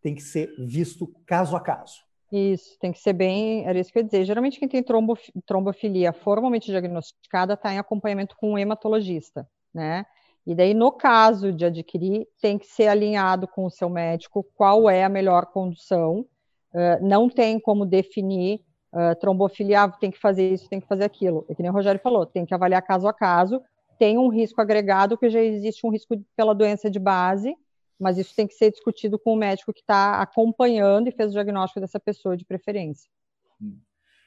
tem 0.03 0.15
que 0.15 0.23
ser 0.23 0.55
visto 0.59 1.07
caso 1.25 1.57
a 1.57 1.61
caso. 1.61 2.03
Isso, 2.31 2.79
tem 2.79 2.93
que 2.93 2.99
ser 2.99 3.15
bem. 3.15 3.65
Era 3.67 3.79
isso 3.79 3.91
que 3.91 3.99
eu 3.99 4.03
ia 4.03 4.07
dizer. 4.07 4.25
Geralmente, 4.25 4.59
quem 4.59 4.69
tem 4.69 4.83
trombo, 4.83 5.19
trombofilia 5.47 6.13
formalmente 6.13 6.71
diagnosticada 6.71 7.55
está 7.55 7.73
em 7.73 7.79
acompanhamento 7.79 8.37
com 8.37 8.53
um 8.53 8.59
hematologista, 8.59 9.49
né? 9.73 10.05
E 10.47 10.55
daí, 10.55 10.75
no 10.75 10.91
caso 10.91 11.53
de 11.53 11.65
adquirir, 11.65 12.27
tem 12.41 12.59
que 12.59 12.67
ser 12.67 12.89
alinhado 12.89 13.47
com 13.47 13.65
o 13.65 13.71
seu 13.71 13.89
médico 13.89 14.45
qual 14.57 14.91
é 14.91 15.05
a 15.05 15.09
melhor 15.09 15.47
condução. 15.47 16.27
Uh, 16.75 17.07
não 17.07 17.29
tem 17.29 17.61
como 17.61 17.87
definir 17.87 18.61
uh, 18.93 19.19
trombofilia, 19.21 19.83
ah, 19.83 19.89
tem 19.89 20.11
que 20.11 20.19
fazer 20.19 20.53
isso, 20.53 20.69
tem 20.69 20.81
que 20.81 20.87
fazer 20.87 21.05
aquilo. 21.05 21.45
É 21.49 21.55
que 21.55 21.63
nem 21.63 21.71
o 21.71 21.75
Rogério 21.75 22.01
falou, 22.01 22.27
tem 22.27 22.45
que 22.45 22.55
avaliar 22.55 22.83
caso 22.83 23.09
a 23.09 23.13
caso, 23.13 23.63
tem 23.99 24.19
um 24.19 24.29
risco 24.29 24.61
agregado, 24.61 25.17
que 25.17 25.31
já 25.31 25.41
existe 25.41 25.87
um 25.87 25.91
risco 25.91 26.21
pela 26.37 26.55
doença 26.55 26.91
de 26.91 26.99
base, 26.99 27.55
mas 27.99 28.19
isso 28.19 28.35
tem 28.35 28.47
que 28.47 28.55
ser 28.55 28.71
discutido 28.71 29.19
com 29.19 29.33
o 29.33 29.37
médico 29.37 29.73
que 29.73 29.81
está 29.81 30.21
acompanhando 30.21 31.09
e 31.09 31.13
fez 31.13 31.31
o 31.31 31.35
diagnóstico 31.35 31.81
dessa 31.81 32.01
pessoa 32.01 32.37
de 32.37 32.45
preferência. 32.45 33.09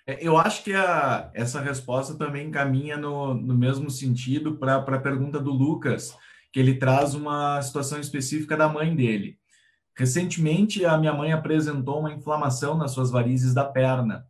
É, 0.07 0.25
eu 0.25 0.37
acho 0.37 0.63
que 0.63 0.73
a, 0.73 1.29
essa 1.33 1.59
resposta 1.59 2.15
também 2.15 2.51
caminha 2.51 2.95
no, 2.95 3.33
no 3.33 3.55
mesmo 3.55 3.89
sentido 3.89 4.55
para 4.55 4.75
a 4.75 4.99
pergunta 4.99 5.39
do 5.39 5.51
Lucas, 5.51 6.15
que 6.53 6.59
ele 6.59 6.75
traz 6.75 7.13
uma 7.15 7.61
situação 7.61 7.99
específica 7.99 8.55
da 8.55 8.69
mãe 8.69 8.95
dele. 8.95 9.37
Recentemente, 9.97 10.85
a 10.85 10.97
minha 10.97 11.13
mãe 11.13 11.31
apresentou 11.31 11.99
uma 11.99 12.13
inflamação 12.13 12.77
nas 12.77 12.91
suas 12.91 13.09
varizes 13.11 13.53
da 13.53 13.65
perna. 13.65 14.25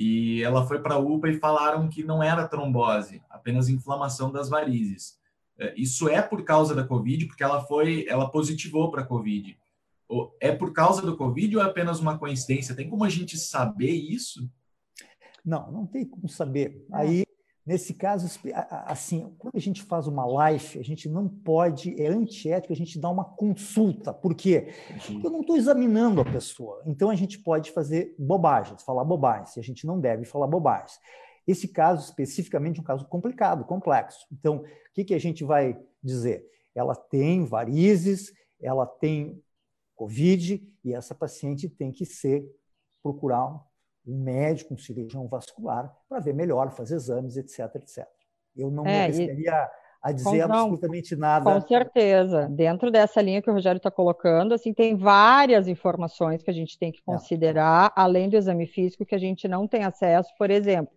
E 0.00 0.44
ela 0.44 0.64
foi 0.64 0.78
para 0.78 0.94
a 0.94 0.98
UPA 0.98 1.28
e 1.28 1.40
falaram 1.40 1.88
que 1.88 2.04
não 2.04 2.22
era 2.22 2.46
trombose, 2.46 3.20
apenas 3.28 3.68
inflamação 3.68 4.30
das 4.30 4.48
varizes. 4.48 5.18
É, 5.58 5.74
isso 5.76 6.08
é 6.08 6.22
por 6.22 6.44
causa 6.44 6.72
da 6.72 6.86
Covid, 6.86 7.26
porque 7.26 7.42
ela 7.42 7.64
foi, 7.64 8.06
ela 8.08 8.30
positivou 8.30 8.92
para 8.92 9.02
a 9.02 9.04
Covid. 9.04 9.58
É 10.38 10.52
por 10.52 10.72
causa 10.72 11.02
do 11.02 11.16
Covid 11.16 11.56
ou 11.56 11.62
é 11.64 11.66
apenas 11.66 11.98
uma 11.98 12.16
coincidência? 12.16 12.76
Tem 12.76 12.88
como 12.88 13.02
a 13.02 13.08
gente 13.08 13.36
saber 13.36 13.90
isso? 13.90 14.48
Não, 15.44 15.68
não 15.72 15.84
tem 15.84 16.06
como 16.06 16.28
saber. 16.28 16.86
É. 16.92 16.96
Aí, 16.96 17.24
nesse 17.68 17.92
caso, 17.92 18.26
assim, 18.86 19.30
quando 19.36 19.56
a 19.56 19.60
gente 19.60 19.82
faz 19.82 20.06
uma 20.06 20.24
live, 20.24 20.78
a 20.78 20.82
gente 20.82 21.06
não 21.06 21.28
pode, 21.28 22.00
é 22.02 22.08
antiético 22.08 22.72
a 22.72 22.76
gente 22.76 22.98
dar 22.98 23.10
uma 23.10 23.26
consulta. 23.26 24.10
Por 24.10 24.34
quê? 24.34 24.72
Porque 24.90 25.26
eu 25.26 25.30
não 25.30 25.42
estou 25.42 25.54
examinando 25.54 26.22
a 26.22 26.24
pessoa. 26.24 26.82
Então, 26.86 27.10
a 27.10 27.14
gente 27.14 27.38
pode 27.38 27.70
fazer 27.70 28.14
bobagens, 28.18 28.82
falar 28.82 29.04
bobagens, 29.04 29.54
e 29.54 29.60
a 29.60 29.62
gente 29.62 29.86
não 29.86 30.00
deve 30.00 30.24
falar 30.24 30.46
bobagens. 30.46 30.98
Esse 31.46 31.68
caso, 31.68 32.08
especificamente, 32.08 32.78
é 32.78 32.80
um 32.80 32.86
caso 32.86 33.06
complicado, 33.06 33.66
complexo. 33.66 34.26
Então, 34.32 34.56
o 34.60 34.64
que, 34.94 35.04
que 35.04 35.14
a 35.14 35.20
gente 35.20 35.44
vai 35.44 35.78
dizer? 36.02 36.46
Ela 36.74 36.94
tem 36.94 37.44
varizes, 37.44 38.32
ela 38.62 38.86
tem 38.86 39.42
Covid, 39.94 40.66
e 40.82 40.94
essa 40.94 41.14
paciente 41.14 41.68
tem 41.68 41.92
que 41.92 42.06
ser 42.06 42.50
procurar 43.02 43.62
um 44.08 44.18
médico, 44.18 44.74
um 44.74 44.78
cirurgião 44.78 45.28
vascular, 45.28 45.94
para 46.08 46.20
ver 46.20 46.34
melhor, 46.34 46.70
fazer 46.70 46.94
exames, 46.94 47.36
etc, 47.36 47.74
etc. 47.76 48.06
Eu 48.56 48.70
não 48.70 48.84
é, 48.86 49.08
me 49.08 49.48
a 50.00 50.12
dizer 50.12 50.42
absolutamente 50.42 51.16
nada. 51.16 51.52
Com 51.52 51.60
certeza. 51.66 52.48
Dentro 52.48 52.90
dessa 52.90 53.20
linha 53.20 53.42
que 53.42 53.50
o 53.50 53.52
Rogério 53.52 53.78
está 53.78 53.90
colocando, 53.90 54.54
assim, 54.54 54.72
tem 54.72 54.96
várias 54.96 55.66
informações 55.66 56.42
que 56.42 56.50
a 56.50 56.54
gente 56.54 56.78
tem 56.78 56.92
que 56.92 57.00
é. 57.00 57.02
considerar, 57.04 57.88
é. 57.88 57.92
além 58.00 58.28
do 58.28 58.36
exame 58.36 58.66
físico, 58.66 59.04
que 59.04 59.14
a 59.14 59.18
gente 59.18 59.48
não 59.48 59.66
tem 59.66 59.84
acesso, 59.84 60.32
por 60.38 60.50
exemplo. 60.50 60.92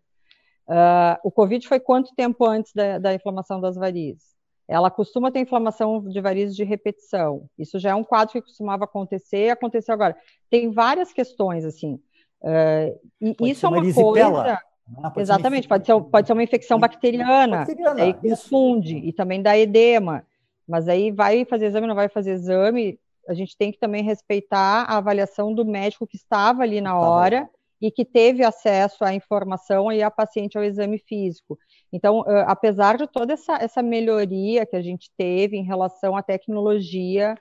Uh, 0.67 1.17
o 1.23 1.31
Covid 1.31 1.67
foi 1.67 1.79
quanto 1.79 2.15
tempo 2.15 2.45
antes 2.45 2.71
da, 2.73 2.99
da, 2.99 3.13
inflamação 3.13 3.59
das 3.59 3.75
varizes? 3.75 4.31
Ela 4.67 4.89
costuma 4.89 5.31
ter 5.31 5.39
inflamação 5.39 6.07
de 6.07 6.21
varizes 6.21 6.55
de 6.55 6.63
repetição. 6.63 7.49
Isso 7.57 7.77
já 7.77 7.89
é 7.89 7.95
um 7.95 8.03
quadro 8.03 8.33
que 8.33 8.41
costumava 8.41 8.85
acontecer, 8.85 9.49
aconteceu 9.49 9.93
agora. 9.93 10.15
Tem 10.49 10.71
várias 10.71 11.11
questões, 11.11 11.65
assim. 11.65 11.99
Uh, 12.41 12.99
e 13.21 13.33
pode 13.35 13.51
isso 13.51 13.65
é 13.65 13.69
uma 13.69 13.81
coisa. 13.81 14.59
Ah, 14.97 15.09
pode 15.09 15.21
exatamente, 15.21 15.63
ser 15.63 15.69
pode, 15.69 15.85
ser, 15.85 16.01
pode 16.01 16.27
ser 16.27 16.33
uma 16.33 16.43
infecção 16.43 16.79
bacteriana, 16.79 17.59
bacteriana 17.59 18.03
aí 18.03 18.13
confunde, 18.13 18.97
isso. 18.97 19.07
e 19.07 19.13
também 19.13 19.41
dá 19.41 19.57
edema. 19.57 20.25
Mas 20.67 20.87
aí 20.87 21.11
vai 21.11 21.45
fazer 21.45 21.67
exame, 21.67 21.87
não 21.87 21.95
vai 21.95 22.09
fazer 22.09 22.31
exame, 22.31 22.99
a 23.27 23.33
gente 23.33 23.55
tem 23.57 23.71
que 23.71 23.79
também 23.79 24.03
respeitar 24.03 24.83
a 24.83 24.97
avaliação 24.97 25.53
do 25.53 25.65
médico 25.65 26.07
que 26.07 26.17
estava 26.17 26.63
ali 26.63 26.81
na 26.81 26.97
hora 26.99 27.49
e 27.81 27.89
que 27.89 28.05
teve 28.05 28.43
acesso 28.43 29.03
à 29.03 29.13
informação 29.13 29.91
e 29.91 30.03
a 30.03 30.11
paciente 30.11 30.57
ao 30.57 30.63
exame 30.63 30.99
físico. 30.99 31.57
Então, 31.91 32.23
apesar 32.45 32.97
de 32.97 33.07
toda 33.07 33.33
essa, 33.33 33.55
essa 33.55 33.81
melhoria 33.81 34.65
que 34.65 34.75
a 34.75 34.81
gente 34.81 35.11
teve 35.17 35.57
em 35.57 35.63
relação 35.63 36.15
à 36.15 36.21
tecnologia, 36.21 37.35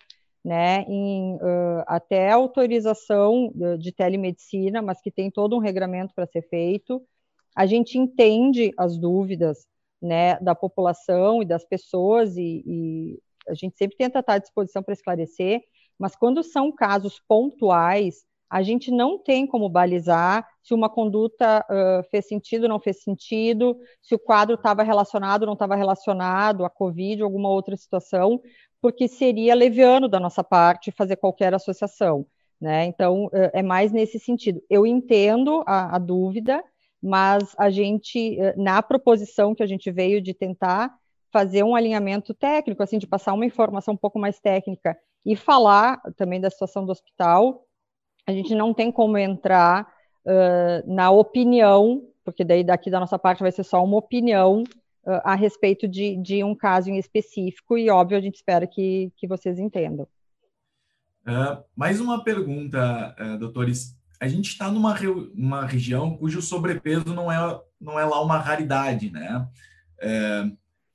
né, 0.44 0.82
em 0.88 1.34
uh, 1.36 1.84
até 1.86 2.30
autorização 2.30 3.52
de 3.78 3.92
telemedicina, 3.92 4.80
mas 4.80 5.00
que 5.00 5.10
tem 5.10 5.30
todo 5.30 5.56
um 5.56 5.60
regramento 5.60 6.14
para 6.14 6.26
ser 6.26 6.42
feito, 6.48 7.02
a 7.54 7.66
gente 7.66 7.98
entende 7.98 8.72
as 8.78 8.96
dúvidas, 8.96 9.66
né, 10.00 10.38
da 10.40 10.54
população 10.54 11.42
e 11.42 11.44
das 11.44 11.64
pessoas 11.64 12.36
e, 12.36 12.62
e 12.66 13.20
a 13.46 13.54
gente 13.54 13.76
sempre 13.76 13.96
tenta 13.98 14.20
estar 14.20 14.34
à 14.34 14.38
disposição 14.38 14.82
para 14.82 14.94
esclarecer, 14.94 15.62
mas 15.98 16.16
quando 16.16 16.42
são 16.42 16.72
casos 16.72 17.20
pontuais, 17.28 18.24
a 18.50 18.62
gente 18.62 18.90
não 18.90 19.16
tem 19.16 19.46
como 19.46 19.68
balizar 19.68 20.44
se 20.62 20.74
uma 20.74 20.90
conduta 20.90 21.64
uh, 21.70 22.02
fez 22.10 22.26
sentido 22.26 22.64
ou 22.64 22.68
não 22.68 22.80
fez 22.80 23.02
sentido, 23.02 23.78
se 24.02 24.14
o 24.14 24.18
quadro 24.18 24.56
estava 24.56 24.82
relacionado 24.82 25.42
ou 25.42 25.46
não 25.46 25.54
estava 25.54 25.76
relacionado 25.76 26.64
à 26.64 26.70
Covid 26.70 27.22
ou 27.22 27.26
alguma 27.26 27.48
outra 27.48 27.76
situação, 27.76 28.40
porque 28.82 29.06
seria 29.06 29.54
leviano 29.54 30.08
da 30.08 30.18
nossa 30.18 30.42
parte 30.42 30.90
fazer 30.90 31.16
qualquer 31.16 31.54
associação. 31.54 32.26
Né? 32.60 32.86
Então, 32.86 33.26
uh, 33.26 33.50
é 33.52 33.62
mais 33.62 33.92
nesse 33.92 34.18
sentido. 34.18 34.60
Eu 34.68 34.86
entendo 34.86 35.62
a, 35.66 35.96
a 35.96 35.98
dúvida, 35.98 36.62
mas 37.00 37.54
a 37.56 37.70
gente, 37.70 38.36
uh, 38.38 38.60
na 38.60 38.82
proposição 38.82 39.54
que 39.54 39.62
a 39.62 39.66
gente 39.66 39.90
veio 39.92 40.20
de 40.20 40.34
tentar 40.34 40.92
fazer 41.32 41.62
um 41.62 41.76
alinhamento 41.76 42.34
técnico, 42.34 42.82
assim, 42.82 42.98
de 42.98 43.06
passar 43.06 43.32
uma 43.32 43.46
informação 43.46 43.94
um 43.94 43.96
pouco 43.96 44.18
mais 44.18 44.40
técnica 44.40 44.98
e 45.24 45.36
falar 45.36 46.00
também 46.16 46.40
da 46.40 46.50
situação 46.50 46.84
do 46.84 46.92
hospital, 46.92 47.64
a 48.26 48.32
gente 48.32 48.54
não 48.54 48.72
tem 48.72 48.90
como 48.90 49.18
entrar 49.18 49.86
uh, 50.24 50.92
na 50.94 51.10
opinião, 51.10 52.04
porque 52.24 52.44
daí 52.44 52.62
daqui 52.62 52.90
da 52.90 53.00
nossa 53.00 53.18
parte 53.18 53.42
vai 53.42 53.52
ser 53.52 53.64
só 53.64 53.82
uma 53.82 53.96
opinião 53.96 54.62
uh, 54.62 55.20
a 55.24 55.34
respeito 55.34 55.88
de, 55.88 56.16
de, 56.16 56.44
um 56.44 56.54
caso 56.54 56.90
em 56.90 56.98
específico, 56.98 57.76
e 57.76 57.90
óbvio, 57.90 58.18
a 58.18 58.20
gente 58.20 58.36
espera 58.36 58.66
que, 58.66 59.12
que 59.16 59.26
vocês 59.26 59.58
entendam. 59.58 60.06
Uh, 61.26 61.62
mais 61.76 62.00
uma 62.00 62.24
pergunta, 62.24 63.14
doutores. 63.38 63.96
A 64.20 64.28
gente 64.28 64.50
está 64.50 64.70
numa 64.70 64.94
uma 65.34 65.64
região 65.64 66.16
cujo 66.16 66.42
sobrepeso 66.42 67.14
não 67.14 67.32
é, 67.32 67.60
não 67.80 67.98
é 67.98 68.04
lá 68.04 68.22
uma 68.22 68.38
raridade, 68.38 69.10
né? 69.10 69.46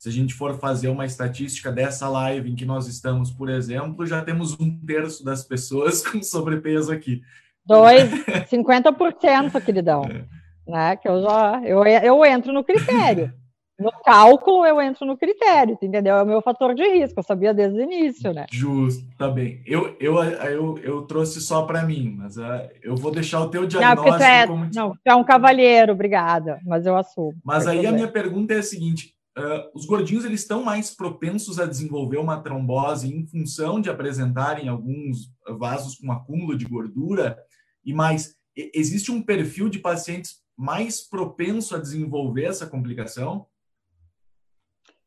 Se 0.05 0.09
a 0.09 0.11
gente 0.11 0.35
for 0.35 0.59
fazer 0.59 0.87
uma 0.87 1.03
estatística 1.03 1.71
dessa 1.71 2.07
live 2.07 2.51
em 2.51 2.55
que 2.55 2.63
nós 2.63 2.85
estamos, 2.85 3.31
por 3.31 3.49
exemplo, 3.49 4.05
já 4.05 4.21
temos 4.21 4.55
um 4.59 4.79
terço 4.85 5.25
das 5.25 5.43
pessoas 5.43 6.05
com 6.07 6.21
sobrepeso 6.21 6.93
aqui. 6.93 7.23
Dois, 7.65 8.03
50%, 8.47 9.59
queridão. 9.65 10.03
É. 10.03 10.25
Né? 10.67 10.95
Que 10.97 11.09
eu 11.09 11.23
já 11.23 11.59
eu, 11.65 11.83
eu 11.83 12.23
entro 12.23 12.53
no 12.53 12.63
critério. 12.63 13.33
No 13.79 13.91
cálculo, 14.03 14.63
eu 14.63 14.79
entro 14.79 15.07
no 15.07 15.17
critério, 15.17 15.77
entendeu? 15.81 16.17
É 16.17 16.21
o 16.21 16.27
meu 16.27 16.39
fator 16.39 16.75
de 16.75 16.83
risco, 16.83 17.19
eu 17.19 17.23
sabia 17.23 17.51
desde 17.51 17.79
o 17.79 17.81
início, 17.81 18.31
né? 18.31 18.45
Justo, 18.51 19.03
tá 19.17 19.27
bem. 19.27 19.63
Eu, 19.65 19.97
eu, 19.99 20.23
eu, 20.23 20.77
eu 20.83 21.01
trouxe 21.01 21.41
só 21.41 21.63
para 21.63 21.81
mim, 21.81 22.15
mas 22.15 22.37
uh, 22.37 22.69
eu 22.83 22.95
vou 22.95 23.11
deixar 23.11 23.41
o 23.41 23.49
teu 23.49 23.65
diagnóstico. 23.65 24.19
Não, 24.19 24.25
é, 24.25 24.47
como... 24.47 24.69
não, 24.71 24.93
é 25.03 25.15
um 25.15 25.23
cavalheiro, 25.23 25.93
obrigada, 25.93 26.59
mas 26.63 26.85
eu 26.85 26.95
assumo. 26.95 27.33
Mas 27.43 27.65
aí 27.65 27.87
a 27.87 27.91
minha 27.91 28.07
pergunta 28.07 28.53
é 28.53 28.59
a 28.59 28.63
seguinte: 28.63 29.14
Uh, 29.37 29.69
os 29.73 29.85
gordinhos 29.85 30.23
eles 30.23 30.41
estão 30.41 30.63
mais 30.63 30.95
propensos 30.95 31.59
a 31.59 31.65
desenvolver 31.65 32.17
uma 32.17 32.41
trombose 32.41 33.13
em 33.13 33.25
função 33.25 33.81
de 33.81 33.89
apresentarem 33.89 34.69
alguns 34.69 35.29
vasos 35.59 35.95
com 35.95 36.09
acúmulo 36.09 36.57
de 36.57 36.63
gordura 36.65 37.37
e 37.83 37.93
mais 37.93 38.37
existe 38.55 39.11
um 39.11 39.21
perfil 39.21 39.67
de 39.67 39.79
pacientes 39.79 40.41
mais 40.57 41.01
propenso 41.01 41.75
a 41.75 41.79
desenvolver 41.79 42.45
essa 42.45 42.65
complicação? 42.65 43.45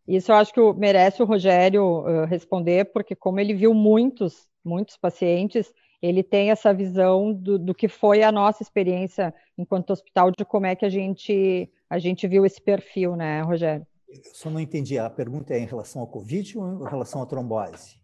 Isso 0.06 0.30
eu 0.30 0.36
acho 0.36 0.52
que 0.52 0.60
merece 0.74 1.22
o 1.22 1.26
Rogério 1.26 2.00
uh, 2.00 2.24
responder, 2.26 2.86
porque 2.92 3.14
como 3.14 3.40
ele 3.40 3.54
viu 3.54 3.74
muitos, 3.74 4.48
muitos 4.64 4.96
pacientes, 4.96 5.72
ele 6.00 6.22
tem 6.22 6.50
essa 6.50 6.72
visão 6.72 7.32
do, 7.32 7.58
do, 7.58 7.74
que 7.74 7.88
foi 7.88 8.22
a 8.22 8.32
nossa 8.32 8.62
experiência 8.62 9.34
enquanto 9.56 9.90
hospital, 9.90 10.30
de 10.30 10.44
como 10.44 10.66
é 10.66 10.74
que 10.74 10.84
a 10.84 10.88
gente, 10.88 11.70
a 11.90 11.98
gente 11.98 12.26
viu 12.26 12.46
esse 12.46 12.60
perfil, 12.60 13.16
né, 13.16 13.42
Rogério? 13.42 13.86
Eu 14.08 14.20
só 14.32 14.48
não 14.48 14.58
entendi. 14.58 14.98
A 14.98 15.10
pergunta 15.10 15.52
é 15.52 15.58
em 15.58 15.66
relação 15.66 16.00
ao 16.00 16.08
Covid 16.08 16.58
ou 16.58 16.86
em 16.86 16.88
relação 16.88 17.22
à 17.22 17.26
trombose? 17.26 17.98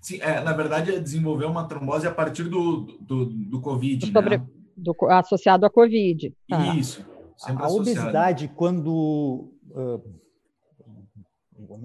Sim, 0.00 0.20
é, 0.20 0.40
na 0.40 0.52
verdade, 0.52 0.94
é 0.94 1.00
desenvolver 1.00 1.46
uma 1.46 1.66
trombose 1.66 2.06
a 2.06 2.14
partir 2.14 2.44
do, 2.44 2.82
do, 3.00 3.26
do 3.26 3.60
Covid. 3.60 4.06
Sobre, 4.12 4.38
né? 4.38 4.46
do, 4.76 4.94
associado 5.10 5.66
à 5.66 5.70
Covid. 5.70 6.32
Tá. 6.48 6.76
Isso. 6.76 7.04
a, 7.42 7.64
a 7.64 7.68
obesidade, 7.68 8.48
quando. 8.54 9.52
Uh, 9.70 10.24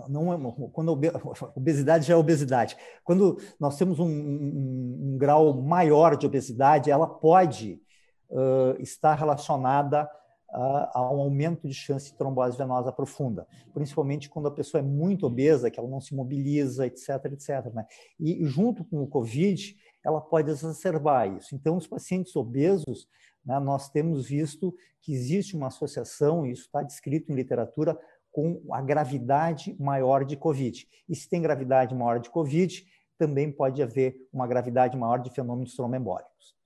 não 0.09 0.33
é, 0.33 0.53
quando 0.73 0.91
a 0.91 1.49
obesidade 1.55 2.05
já 2.05 2.13
é 2.13 2.17
obesidade. 2.17 2.75
Quando 3.03 3.39
nós 3.59 3.77
temos 3.77 3.99
um, 3.99 4.07
um, 4.07 5.13
um 5.13 5.17
grau 5.17 5.61
maior 5.61 6.17
de 6.17 6.25
obesidade, 6.25 6.91
ela 6.91 7.07
pode 7.07 7.79
uh, 8.29 8.79
estar 8.81 9.15
relacionada 9.15 10.09
a, 10.51 11.01
um 11.11 11.19
aumento 11.19 11.67
de 11.67 11.73
chance 11.73 12.11
de 12.11 12.17
trombose 12.17 12.57
venosa 12.57 12.91
profunda, 12.91 13.47
principalmente 13.73 14.29
quando 14.29 14.47
a 14.47 14.51
pessoa 14.51 14.79
é 14.79 14.83
muito 14.83 15.25
obesa, 15.25 15.69
que 15.69 15.79
ela 15.79 15.89
não 15.89 16.01
se 16.01 16.15
mobiliza, 16.15 16.85
etc, 16.85 17.09
etc. 17.31 17.73
Né? 17.73 17.85
E 18.19 18.45
junto 18.45 18.83
com 18.83 19.01
o 19.01 19.07
COVID, 19.07 19.75
ela 20.03 20.21
pode 20.21 20.49
exacerbar 20.49 21.35
isso. 21.37 21.55
Então, 21.55 21.77
os 21.77 21.87
pacientes 21.87 22.35
obesos, 22.35 23.07
né, 23.45 23.59
nós 23.59 23.89
temos 23.89 24.27
visto 24.27 24.73
que 25.01 25.13
existe 25.13 25.55
uma 25.55 25.67
associação, 25.67 26.45
isso 26.45 26.63
está 26.63 26.81
descrito 26.81 27.31
em 27.31 27.35
literatura, 27.35 27.97
com 28.31 28.61
a 28.71 28.81
gravidade 28.81 29.75
maior 29.79 30.23
de 30.23 30.37
Covid. 30.37 30.87
E 31.07 31.15
se 31.15 31.27
tem 31.27 31.41
gravidade 31.41 31.95
maior 31.95 32.19
de 32.19 32.29
Covid, 32.29 32.85
também 33.17 33.51
pode 33.51 33.81
haver 33.81 34.15
uma 34.31 34.47
gravidade 34.47 34.95
maior 34.97 35.17
de 35.17 35.29
fenômenos 35.29 35.75
trombembólicos. 35.75 36.58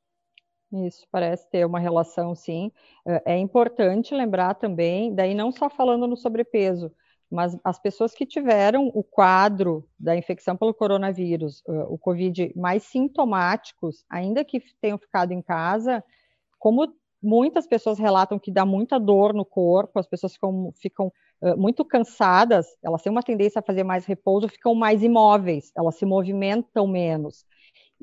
Isso, 0.74 1.06
parece 1.12 1.48
ter 1.50 1.66
uma 1.66 1.80
relação, 1.80 2.34
sim. 2.34 2.72
É, 3.06 3.34
é 3.36 3.38
importante 3.38 4.14
lembrar 4.16 4.56
também, 4.56 5.14
daí 5.14 5.36
não 5.36 5.52
só 5.52 5.70
falando 5.70 6.08
no 6.08 6.18
sobrepeso, 6.18 6.92
mas 7.30 7.56
as 7.64 7.80
pessoas 7.80 8.14
que 8.14 8.26
tiveram 8.26 8.88
o 8.94 9.04
quadro 9.04 9.88
da 10.00 10.16
infecção 10.16 10.56
pelo 10.58 10.74
coronavírus, 10.74 11.64
o 11.66 11.98
Covid, 11.98 12.52
mais 12.56 12.84
sintomáticos, 12.84 14.04
ainda 14.10 14.44
que 14.44 14.62
tenham 14.82 14.98
ficado 14.98 15.32
em 15.32 15.42
casa, 15.42 16.04
como 16.60 16.94
muitas 17.22 17.68
pessoas 17.68 18.00
relatam 18.00 18.38
que 18.40 18.52
dá 18.52 18.66
muita 18.66 19.00
dor 19.00 19.34
no 19.34 19.46
corpo, 19.46 20.00
as 20.00 20.08
pessoas 20.08 20.34
ficam, 20.34 20.74
ficam 20.76 21.12
uh, 21.42 21.58
muito 21.58 21.86
cansadas, 21.86 22.68
elas 22.84 23.02
têm 23.02 23.12
uma 23.12 23.24
tendência 23.24 23.60
a 23.60 23.64
fazer 23.64 23.84
mais 23.84 24.06
repouso, 24.06 24.48
ficam 24.50 24.76
mais 24.76 25.02
imóveis, 25.04 25.72
elas 25.76 25.96
se 25.96 26.06
movimentam 26.06 26.88
menos. 26.88 27.46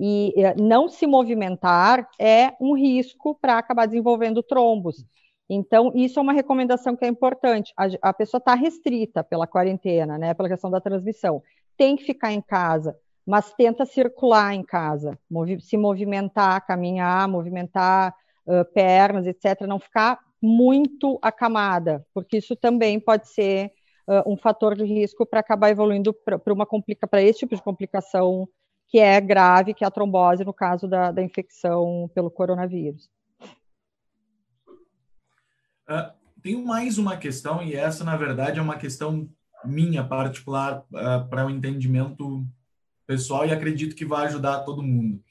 E 0.02 0.32
uh, 0.34 0.62
não 0.62 0.88
se 0.88 1.06
movimentar 1.06 2.08
é 2.18 2.54
um 2.58 2.74
risco 2.74 3.34
para 3.38 3.58
acabar 3.58 3.84
desenvolvendo 3.84 4.42
trombos. 4.42 5.04
Então, 5.46 5.92
isso 5.94 6.18
é 6.18 6.22
uma 6.22 6.32
recomendação 6.32 6.96
que 6.96 7.04
é 7.04 7.08
importante. 7.08 7.70
A, 7.76 8.08
a 8.08 8.12
pessoa 8.14 8.38
está 8.38 8.54
restrita 8.54 9.22
pela 9.22 9.46
quarentena, 9.46 10.16
né, 10.16 10.32
pela 10.32 10.48
questão 10.48 10.70
da 10.70 10.80
transmissão. 10.80 11.42
Tem 11.76 11.96
que 11.96 12.04
ficar 12.04 12.32
em 12.32 12.40
casa, 12.40 12.96
mas 13.26 13.52
tenta 13.52 13.84
circular 13.84 14.54
em 14.54 14.62
casa, 14.62 15.18
movi 15.30 15.60
se 15.60 15.76
movimentar, 15.76 16.64
caminhar, 16.66 17.28
movimentar 17.28 18.14
uh, 18.46 18.64
pernas, 18.72 19.26
etc. 19.26 19.60
Não 19.66 19.78
ficar 19.78 20.18
muito 20.40 21.18
acamada, 21.20 22.06
porque 22.14 22.38
isso 22.38 22.56
também 22.56 22.98
pode 22.98 23.28
ser 23.28 23.70
uh, 24.08 24.32
um 24.32 24.36
fator 24.36 24.74
de 24.74 24.84
risco 24.84 25.26
para 25.26 25.40
acabar 25.40 25.68
evoluindo 25.68 26.14
para 26.14 26.40
uma 26.54 26.64
complica 26.64 27.06
para 27.06 27.20
esse 27.20 27.40
tipo 27.40 27.54
de 27.54 27.62
complicação 27.62 28.48
que 28.90 28.98
é 28.98 29.20
grave, 29.20 29.72
que 29.72 29.84
é 29.84 29.86
a 29.86 29.90
trombose 29.90 30.44
no 30.44 30.52
caso 30.52 30.88
da, 30.88 31.12
da 31.12 31.22
infecção 31.22 32.10
pelo 32.12 32.30
coronavírus. 32.30 33.08
Uh, 35.88 36.12
tenho 36.42 36.64
mais 36.64 36.98
uma 36.98 37.16
questão, 37.16 37.62
e 37.62 37.74
essa, 37.74 38.02
na 38.02 38.16
verdade, 38.16 38.58
é 38.58 38.62
uma 38.62 38.76
questão 38.76 39.28
minha 39.64 40.02
particular 40.02 40.84
uh, 40.92 41.28
para 41.28 41.44
o 41.44 41.48
um 41.48 41.50
entendimento 41.50 42.44
pessoal 43.06 43.46
e 43.46 43.52
acredito 43.52 43.94
que 43.94 44.04
vai 44.04 44.26
ajudar 44.26 44.60
todo 44.60 44.82
mundo. 44.82 45.22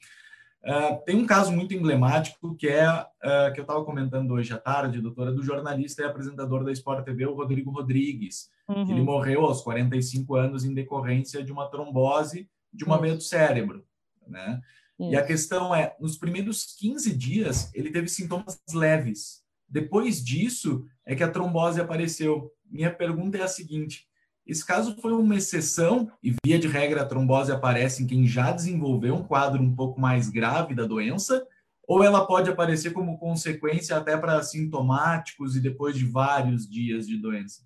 Uh, 0.62 1.02
tem 1.04 1.16
um 1.16 1.26
caso 1.26 1.52
muito 1.52 1.74
emblemático 1.74 2.54
que 2.54 2.68
é 2.68 2.86
uh, 2.90 3.52
que 3.52 3.60
eu 3.60 3.62
estava 3.62 3.84
comentando 3.84 4.32
hoje 4.32 4.52
à 4.52 4.58
tarde, 4.58 5.00
doutora, 5.00 5.32
do 5.32 5.42
jornalista 5.42 6.02
e 6.02 6.04
apresentador 6.04 6.64
da 6.64 6.72
Sport 6.72 7.04
TV, 7.04 7.26
o 7.26 7.34
Rodrigo 7.34 7.70
Rodrigues. 7.70 8.50
Uhum. 8.68 8.90
Ele 8.90 9.02
morreu 9.02 9.44
aos 9.44 9.62
45 9.62 10.34
anos 10.34 10.64
em 10.64 10.72
decorrência 10.72 11.42
de 11.42 11.50
uma 11.50 11.68
trombose 11.70 12.48
de 12.72 12.84
uma 12.84 13.00
veia 13.00 13.16
do 13.16 13.22
cérebro, 13.22 13.84
né? 14.26 14.60
Isso. 14.98 15.12
E 15.12 15.16
a 15.16 15.24
questão 15.24 15.74
é, 15.74 15.96
nos 15.98 16.18
primeiros 16.18 16.76
15 16.78 17.16
dias, 17.16 17.70
ele 17.74 17.90
teve 17.90 18.08
sintomas 18.08 18.60
leves. 18.72 19.42
Depois 19.66 20.22
disso 20.22 20.84
é 21.06 21.14
que 21.14 21.22
a 21.22 21.30
trombose 21.30 21.80
apareceu. 21.80 22.52
Minha 22.66 22.92
pergunta 22.92 23.38
é 23.38 23.42
a 23.42 23.48
seguinte: 23.48 24.06
esse 24.46 24.66
caso 24.66 24.96
foi 25.00 25.12
uma 25.12 25.36
exceção 25.36 26.10
e 26.22 26.34
via 26.44 26.58
de 26.58 26.66
regra 26.66 27.02
a 27.02 27.06
trombose 27.06 27.52
aparece 27.52 28.02
em 28.02 28.06
quem 28.06 28.26
já 28.26 28.52
desenvolveu 28.52 29.14
um 29.14 29.22
quadro 29.22 29.62
um 29.62 29.74
pouco 29.74 30.00
mais 30.00 30.28
grave 30.28 30.74
da 30.74 30.84
doença, 30.84 31.46
ou 31.86 32.02
ela 32.02 32.26
pode 32.26 32.50
aparecer 32.50 32.92
como 32.92 33.18
consequência 33.18 33.96
até 33.96 34.16
para 34.16 34.42
sintomáticos 34.42 35.56
e 35.56 35.60
depois 35.60 35.96
de 35.96 36.04
vários 36.04 36.68
dias 36.68 37.06
de 37.06 37.16
doença? 37.16 37.62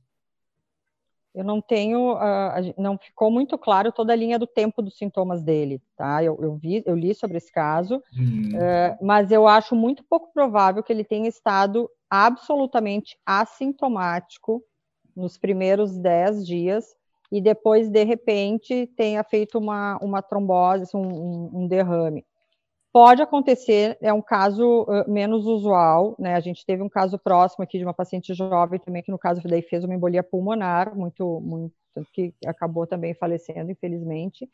Eu 1.34 1.42
não 1.42 1.60
tenho, 1.60 2.14
uh, 2.14 2.74
não 2.78 2.96
ficou 2.96 3.30
muito 3.30 3.58
claro 3.58 3.90
toda 3.90 4.12
a 4.12 4.16
linha 4.16 4.38
do 4.38 4.46
tempo 4.46 4.80
dos 4.80 4.96
sintomas 4.96 5.42
dele, 5.42 5.82
tá? 5.96 6.22
Eu, 6.22 6.38
eu 6.40 6.54
vi, 6.54 6.82
eu 6.86 6.94
li 6.94 7.12
sobre 7.14 7.38
esse 7.38 7.50
caso, 7.52 7.96
uh, 7.96 9.04
mas 9.04 9.32
eu 9.32 9.48
acho 9.48 9.74
muito 9.74 10.04
pouco 10.04 10.32
provável 10.32 10.82
que 10.82 10.92
ele 10.92 11.02
tenha 11.02 11.28
estado 11.28 11.90
absolutamente 12.08 13.18
assintomático 13.26 14.62
nos 15.16 15.36
primeiros 15.36 15.98
10 15.98 16.46
dias 16.46 16.94
e 17.32 17.40
depois, 17.40 17.88
de 17.88 18.04
repente, 18.04 18.86
tenha 18.96 19.24
feito 19.24 19.58
uma, 19.58 19.98
uma 20.00 20.22
trombose, 20.22 20.96
um, 20.96 21.50
um 21.52 21.66
derrame. 21.66 22.24
Pode 22.94 23.20
acontecer, 23.20 23.98
é 24.00 24.12
um 24.12 24.22
caso 24.22 24.86
menos 25.08 25.46
usual, 25.46 26.14
né? 26.16 26.36
A 26.36 26.40
gente 26.40 26.64
teve 26.64 26.80
um 26.80 26.88
caso 26.88 27.18
próximo 27.18 27.64
aqui 27.64 27.76
de 27.76 27.82
uma 27.82 27.92
paciente 27.92 28.32
jovem 28.32 28.78
também, 28.78 29.02
que 29.02 29.10
no 29.10 29.18
caso 29.18 29.40
daí 29.42 29.62
fez 29.62 29.82
uma 29.82 29.96
embolia 29.96 30.22
pulmonar, 30.22 30.96
muito, 30.96 31.40
muito 31.40 31.74
que 32.12 32.32
acabou 32.46 32.86
também 32.86 33.12
falecendo, 33.12 33.72
infelizmente. 33.72 34.48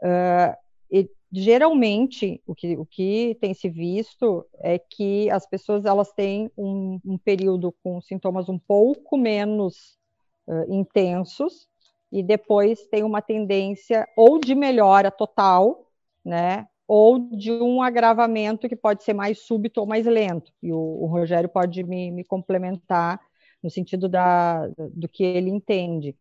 Uh, 0.00 0.56
e 0.92 1.10
geralmente 1.32 2.40
o 2.46 2.54
que, 2.54 2.76
o 2.76 2.86
que 2.86 3.36
tem 3.40 3.52
se 3.52 3.68
visto 3.68 4.46
é 4.60 4.78
que 4.78 5.28
as 5.28 5.44
pessoas 5.44 5.84
elas 5.84 6.12
têm 6.12 6.52
um, 6.56 7.00
um 7.04 7.18
período 7.18 7.74
com 7.82 8.00
sintomas 8.00 8.48
um 8.48 8.60
pouco 8.60 9.18
menos 9.18 9.98
uh, 10.46 10.72
intensos 10.72 11.66
e 12.12 12.22
depois 12.22 12.86
tem 12.86 13.02
uma 13.02 13.20
tendência 13.20 14.06
ou 14.16 14.38
de 14.38 14.54
melhora 14.54 15.10
total, 15.10 15.90
né, 16.24 16.68
ou 16.94 17.18
de 17.18 17.50
um 17.50 17.80
agravamento 17.80 18.68
que 18.68 18.76
pode 18.76 19.02
ser 19.02 19.14
mais 19.14 19.38
súbito 19.38 19.80
ou 19.80 19.86
mais 19.86 20.04
lento. 20.04 20.52
E 20.62 20.70
o, 20.74 20.76
o 20.76 21.06
Rogério 21.06 21.48
pode 21.48 21.82
me, 21.82 22.10
me, 22.10 22.22
complementar 22.22 23.18
no 23.62 23.70
sentido 23.70 24.10
da, 24.10 24.68
do 24.92 25.08
que 25.08 25.24
ele 25.24 25.48
entende. 25.48 26.14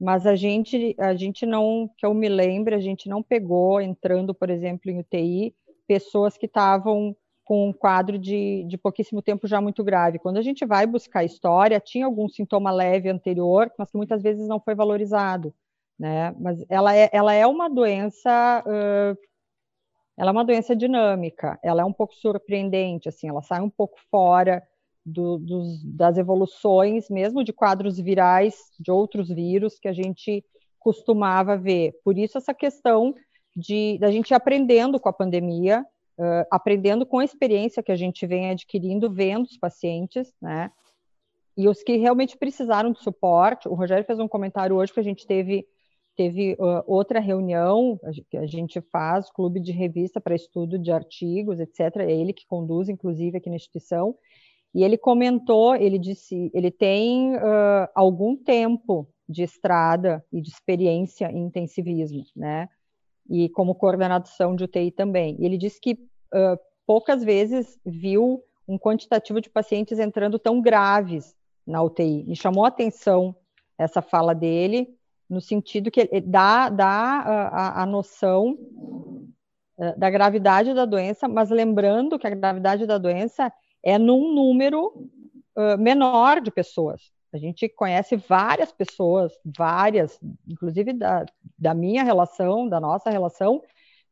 Mas 0.00 0.26
a 0.26 0.34
gente, 0.34 0.96
a 0.98 1.14
gente 1.14 1.46
não, 1.46 1.88
que 1.96 2.04
eu 2.04 2.12
me 2.12 2.28
lembre, 2.28 2.74
a 2.74 2.80
gente 2.80 3.08
não 3.08 3.22
pegou 3.22 3.80
entrando, 3.80 4.34
por 4.34 4.50
exemplo, 4.50 4.90
em 4.90 4.98
UTI, 4.98 5.54
pessoas 5.86 6.36
que 6.36 6.46
estavam 6.46 7.16
com 7.44 7.68
um 7.68 7.72
quadro 7.72 8.18
de, 8.18 8.64
de 8.64 8.76
pouquíssimo 8.76 9.22
tempo 9.22 9.46
já 9.46 9.60
muito 9.60 9.84
grave. 9.84 10.18
Quando 10.18 10.38
a 10.38 10.42
gente 10.42 10.66
vai 10.66 10.88
buscar 10.88 11.20
a 11.20 11.24
história, 11.24 11.78
tinha 11.78 12.04
algum 12.04 12.28
sintoma 12.28 12.72
leve 12.72 13.08
anterior, 13.08 13.70
mas 13.78 13.92
que 13.92 13.96
muitas 13.96 14.24
vezes 14.24 14.48
não 14.48 14.58
foi 14.58 14.74
valorizado, 14.74 15.54
né? 15.96 16.34
Mas 16.36 16.64
ela 16.68 16.96
é, 16.96 17.08
ela 17.12 17.32
é 17.32 17.46
uma 17.46 17.70
doença 17.70 18.64
uh, 18.66 19.16
ela 20.16 20.30
é 20.30 20.32
uma 20.32 20.44
doença 20.44 20.74
dinâmica, 20.74 21.58
ela 21.62 21.82
é 21.82 21.84
um 21.84 21.92
pouco 21.92 22.14
surpreendente, 22.14 23.08
assim, 23.08 23.28
ela 23.28 23.42
sai 23.42 23.60
um 23.60 23.70
pouco 23.70 23.98
fora 24.10 24.62
do, 25.04 25.38
dos, 25.38 25.84
das 25.84 26.18
evoluções, 26.18 27.08
mesmo 27.08 27.44
de 27.44 27.52
quadros 27.52 27.98
virais 27.98 28.56
de 28.80 28.90
outros 28.90 29.28
vírus 29.28 29.78
que 29.78 29.86
a 29.86 29.92
gente 29.92 30.44
costumava 30.78 31.56
ver. 31.56 31.94
Por 32.04 32.18
isso 32.18 32.38
essa 32.38 32.52
questão 32.52 33.14
de 33.54 33.98
da 33.98 34.10
gente 34.10 34.34
aprendendo 34.34 34.98
com 34.98 35.08
a 35.08 35.12
pandemia, 35.12 35.84
uh, 36.18 36.46
aprendendo 36.50 37.06
com 37.06 37.20
a 37.20 37.24
experiência 37.24 37.82
que 37.82 37.92
a 37.92 37.96
gente 37.96 38.26
vem 38.26 38.50
adquirindo, 38.50 39.10
vendo 39.10 39.44
os 39.44 39.56
pacientes, 39.56 40.32
né? 40.40 40.70
E 41.56 41.68
os 41.68 41.82
que 41.82 41.96
realmente 41.96 42.36
precisaram 42.36 42.92
de 42.92 43.00
suporte. 43.00 43.68
O 43.68 43.74
Rogério 43.74 44.04
fez 44.04 44.18
um 44.18 44.28
comentário 44.28 44.76
hoje 44.76 44.92
que 44.92 45.00
a 45.00 45.04
gente 45.04 45.26
teve 45.26 45.66
teve 46.16 46.54
uh, 46.54 46.82
outra 46.86 47.20
reunião 47.20 48.00
que 48.30 48.36
a 48.36 48.46
gente 48.46 48.80
faz, 48.80 49.30
clube 49.30 49.60
de 49.60 49.72
revista 49.72 50.20
para 50.20 50.34
estudo 50.34 50.78
de 50.78 50.90
artigos, 50.90 51.60
etc. 51.60 51.96
É 51.98 52.10
ele 52.10 52.32
que 52.32 52.46
conduz, 52.46 52.88
inclusive, 52.88 53.36
aqui 53.36 53.50
na 53.50 53.56
instituição. 53.56 54.16
E 54.74 54.82
ele 54.82 54.98
comentou, 54.98 55.74
ele 55.76 55.98
disse, 55.98 56.50
ele 56.52 56.70
tem 56.70 57.36
uh, 57.36 57.88
algum 57.94 58.36
tempo 58.36 59.08
de 59.28 59.42
estrada 59.42 60.24
e 60.32 60.40
de 60.40 60.48
experiência 60.48 61.30
em 61.30 61.46
intensivismo, 61.46 62.24
né? 62.34 62.68
E 63.28 63.48
como 63.50 63.74
coordenação 63.74 64.54
de 64.54 64.64
UTI 64.64 64.90
também. 64.90 65.36
E 65.38 65.44
ele 65.44 65.58
disse 65.58 65.80
que 65.80 65.92
uh, 65.92 66.58
poucas 66.86 67.24
vezes 67.24 67.78
viu 67.84 68.42
um 68.68 68.78
quantitativo 68.78 69.40
de 69.40 69.50
pacientes 69.50 69.98
entrando 69.98 70.38
tão 70.38 70.60
graves 70.60 71.34
na 71.66 71.82
UTI. 71.82 72.24
Me 72.24 72.36
chamou 72.36 72.64
a 72.64 72.68
atenção 72.68 73.34
essa 73.78 74.00
fala 74.00 74.34
dele, 74.34 74.88
no 75.28 75.40
sentido 75.40 75.90
que 75.90 76.08
dá, 76.20 76.68
dá 76.68 76.88
a, 76.88 77.82
a 77.82 77.86
noção 77.86 78.56
eh, 79.78 79.94
da 79.96 80.08
gravidade 80.08 80.72
da 80.72 80.84
doença, 80.84 81.28
mas 81.28 81.50
lembrando 81.50 82.18
que 82.18 82.26
a 82.26 82.30
gravidade 82.30 82.86
da 82.86 82.96
doença 82.96 83.52
é 83.82 83.98
num 83.98 84.34
número 84.34 85.10
uh, 85.56 85.78
menor 85.78 86.40
de 86.40 86.50
pessoas. 86.50 87.12
A 87.32 87.38
gente 87.38 87.68
conhece 87.68 88.16
várias 88.16 88.72
pessoas, 88.72 89.32
várias, 89.44 90.18
inclusive 90.48 90.92
da, 90.92 91.26
da 91.58 91.74
minha 91.74 92.02
relação, 92.02 92.68
da 92.68 92.80
nossa 92.80 93.10
relação, 93.10 93.62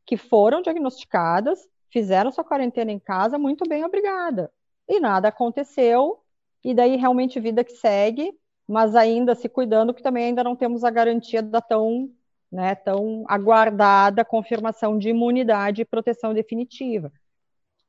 que 0.05 0.17
foram 0.17 0.61
diagnosticadas, 0.61 1.67
fizeram 1.91 2.31
sua 2.31 2.45
quarentena 2.45 2.93
em 2.93 2.99
casa, 2.99 3.39
muito 3.39 3.67
bem, 3.67 3.85
obrigada. 3.85 4.53
E 4.87 5.01
nada 5.01 5.29
aconteceu, 5.29 6.21
e 6.63 6.75
daí 6.75 6.97
realmente 6.97 7.41
vida 7.41 7.65
que 7.65 7.73
segue, 7.73 8.33
mas 8.67 8.95
ainda 8.95 9.35
se 9.35 9.49
cuidando, 9.49 9.95
que 9.95 10.03
também 10.03 10.27
ainda 10.27 10.43
não 10.43 10.57
temos 10.57 10.85
a 10.85 10.91
garantia 10.91 11.43
da 11.43 11.61
tão, 11.61 12.11
né, 12.51 12.75
tão 12.75 13.25
aguardada 13.29 14.25
confirmação 14.25 14.99
de 14.99 15.11
imunidade 15.11 15.83
e 15.83 15.85
proteção 15.85 16.33
definitiva. 16.33 17.13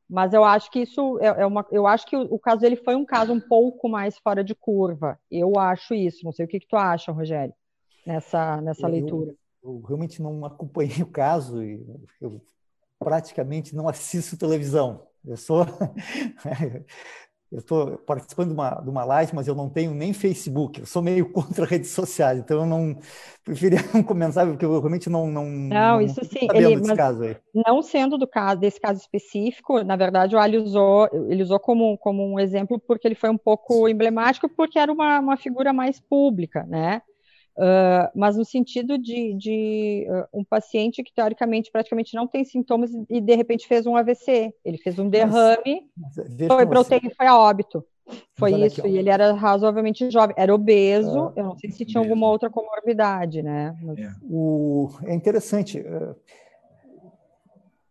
Mas 0.08 0.34
eu 0.34 0.44
acho 0.44 0.70
que 0.70 0.80
isso 0.80 1.18
é, 1.20 1.28
é 1.42 1.46
uma. 1.46 1.66
Eu 1.72 1.88
acho 1.88 2.06
que 2.06 2.16
o, 2.16 2.22
o, 2.22 2.38
caso 2.38 2.62
dele 2.62 2.76
foi 2.76 2.96
um 2.96 3.06
caso 3.06 3.34
um 3.34 3.40
pouco 3.40 3.90
mais 3.90 4.18
fora 4.20 4.44
de 4.44 4.54
curva. 4.54 5.20
Eu 5.32 5.58
acho 5.58 5.96
isso. 5.96 6.24
Não 6.24 6.32
sei 6.32 6.46
o 6.46 6.48
que, 6.48 6.60
que 6.60 6.68
tu 6.68 6.76
acha, 6.76 7.12
Rogério, 7.12 7.54
nessa, 8.06 8.62
nessa 8.62 8.86
eu, 8.86 8.92
leitura. 8.92 9.36
Eu, 9.64 9.72
eu, 9.72 9.82
realmente 9.82 10.22
não 10.22 10.46
acompanhei 10.46 11.02
o 11.02 11.08
caso 11.08 11.64
e 11.64 11.84
eu 12.22 12.40
praticamente 13.00 13.76
não 13.76 13.88
assisto 13.88 14.38
televisão. 14.38 15.08
Eu 15.26 15.38
sou 15.38 15.66
eu 17.56 17.60
estou 17.60 17.98
participando 18.00 18.50
de 18.50 18.54
uma, 18.54 18.70
de 18.82 18.90
uma 18.90 19.06
live, 19.06 19.34
mas 19.34 19.48
eu 19.48 19.56
não 19.56 19.70
tenho 19.70 19.94
nem 19.94 20.12
Facebook, 20.12 20.82
eu 20.82 20.86
sou 20.86 21.02
meio 21.02 21.28
contra 21.32 21.66
redes 21.66 21.92
sociais, 21.92 22.40
então 22.40 22.60
eu 22.60 22.66
não 22.66 22.98
preferia 23.44 23.80
não 23.94 24.04
comentar, 24.04 24.46
porque 24.46 24.66
eu 24.66 24.72
realmente 24.72 25.10
não 25.10 25.32
não 25.32 25.46
Não, 25.46 26.02
isso 26.02 26.24
sim, 26.26 26.48
ele, 26.54 26.76
desse 26.76 26.96
caso 26.96 27.24
aí. 27.24 27.38
não 27.54 27.82
sendo 27.82 28.18
do 28.18 28.28
caso, 28.28 28.60
desse 28.60 28.80
caso 28.80 29.00
específico, 29.00 29.84
na 29.84 29.96
verdade 29.96 30.36
o 30.36 30.40
Ali 30.40 30.58
usou, 30.58 31.08
ele 31.30 31.44
usou 31.44 31.60
como, 31.60 31.98
como 31.98 32.26
um 32.26 32.40
exemplo 32.40 32.78
porque 32.78 33.08
ele 33.08 33.16
foi 33.16 33.30
um 33.30 33.38
pouco 33.38 33.88
emblemático, 33.88 34.50
porque 34.50 34.78
era 34.78 34.92
uma, 34.92 35.20
uma 35.20 35.38
figura 35.38 35.72
mais 35.72 36.00
pública, 36.00 36.64
né? 36.64 37.02
Uh, 37.58 38.12
mas 38.14 38.36
no 38.36 38.44
sentido 38.44 38.98
de, 38.98 39.34
de 39.34 40.06
uh, 40.10 40.40
um 40.40 40.44
paciente 40.44 41.02
que 41.02 41.14
teoricamente 41.14 41.72
praticamente 41.72 42.14
não 42.14 42.28
tem 42.28 42.44
sintomas 42.44 42.92
e 43.10 43.22
de 43.22 43.34
repente 43.34 43.66
fez 43.66 43.88
um 43.88 43.96
AVC, 43.96 44.54
ele 44.66 44.78
fez 44.78 45.00
um 45.00 45.08
derrame, 45.08 45.90
mas, 45.96 46.18
mas 46.18 46.48
foi 46.48 46.66
para 46.66 46.82
UTI, 46.82 47.16
foi 47.16 47.28
a 47.28 47.38
óbito. 47.38 47.86
Foi 48.38 48.54
isso, 48.62 48.82
aqui, 48.82 48.90
e 48.90 48.98
ele 48.98 49.10
era 49.10 49.32
razoavelmente 49.32 50.12
jovem, 50.12 50.36
era 50.38 50.54
obeso, 50.54 51.28
uh, 51.28 51.34
eu 51.34 51.46
não 51.46 51.58
sei 51.58 51.72
se 51.72 51.86
tinha 51.86 52.02
alguma 52.02 52.30
outra 52.30 52.50
comorbidade, 52.50 53.42
né? 53.42 53.74
Mas... 53.82 54.00
É. 54.00 54.12
O, 54.30 54.90
é 55.06 55.16
interessante, 55.16 55.82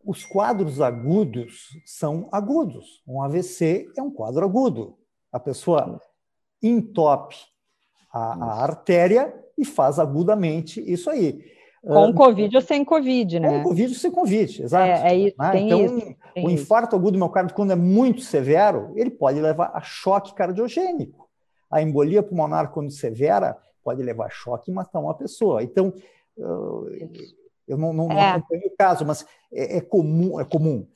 os 0.04 0.26
quadros 0.26 0.78
agudos 0.82 1.70
são 1.86 2.28
agudos, 2.30 3.02
um 3.08 3.22
AVC 3.22 3.88
é 3.96 4.02
um 4.02 4.10
quadro 4.10 4.44
agudo, 4.44 4.98
a 5.32 5.40
pessoa 5.40 5.98
entope 6.62 7.53
a, 8.14 8.44
a 8.44 8.62
artéria 8.62 9.34
e 9.58 9.64
faz 9.64 9.98
agudamente 9.98 10.80
isso 10.80 11.10
aí. 11.10 11.44
Com 11.82 12.10
uh, 12.10 12.14
Covid 12.14 12.56
ou 12.56 12.62
sem 12.62 12.84
Covid, 12.84 13.40
né? 13.40 13.48
Com 13.48 13.62
Covid 13.64 13.92
ou 13.92 13.98
sem 13.98 14.10
Covid, 14.10 14.62
exato. 14.62 14.84
É, 14.84 15.12
é 15.12 15.16
isso, 15.16 15.36
né? 15.36 15.60
então, 15.60 15.84
isso, 15.84 16.16
o 16.36 16.50
infarto 16.50 16.94
agudo 16.94 17.12
do 17.12 17.18
miocárdio, 17.18 17.54
quando 17.54 17.72
é 17.72 17.76
muito 17.76 18.20
severo, 18.20 18.92
ele 18.94 19.10
pode 19.10 19.40
levar 19.40 19.72
a 19.74 19.80
choque 19.80 20.32
cardiogênico. 20.32 21.28
A 21.70 21.82
embolia 21.82 22.22
pulmonar, 22.22 22.70
quando 22.70 22.90
severa, 22.90 23.58
pode 23.82 24.00
levar 24.02 24.26
a 24.26 24.30
choque 24.30 24.70
e 24.70 24.74
matar 24.74 25.00
uma 25.00 25.14
pessoa. 25.14 25.62
Então, 25.62 25.92
uh, 26.38 26.86
eu 27.66 27.76
não, 27.76 27.92
não, 27.92 28.10
é. 28.10 28.14
não 28.14 28.22
acompanho 28.36 28.66
o 28.66 28.76
caso, 28.76 29.04
mas 29.04 29.26
é, 29.52 29.78
é, 29.78 29.80
comum, 29.80 30.40
é 30.40 30.44
comum. 30.44 30.86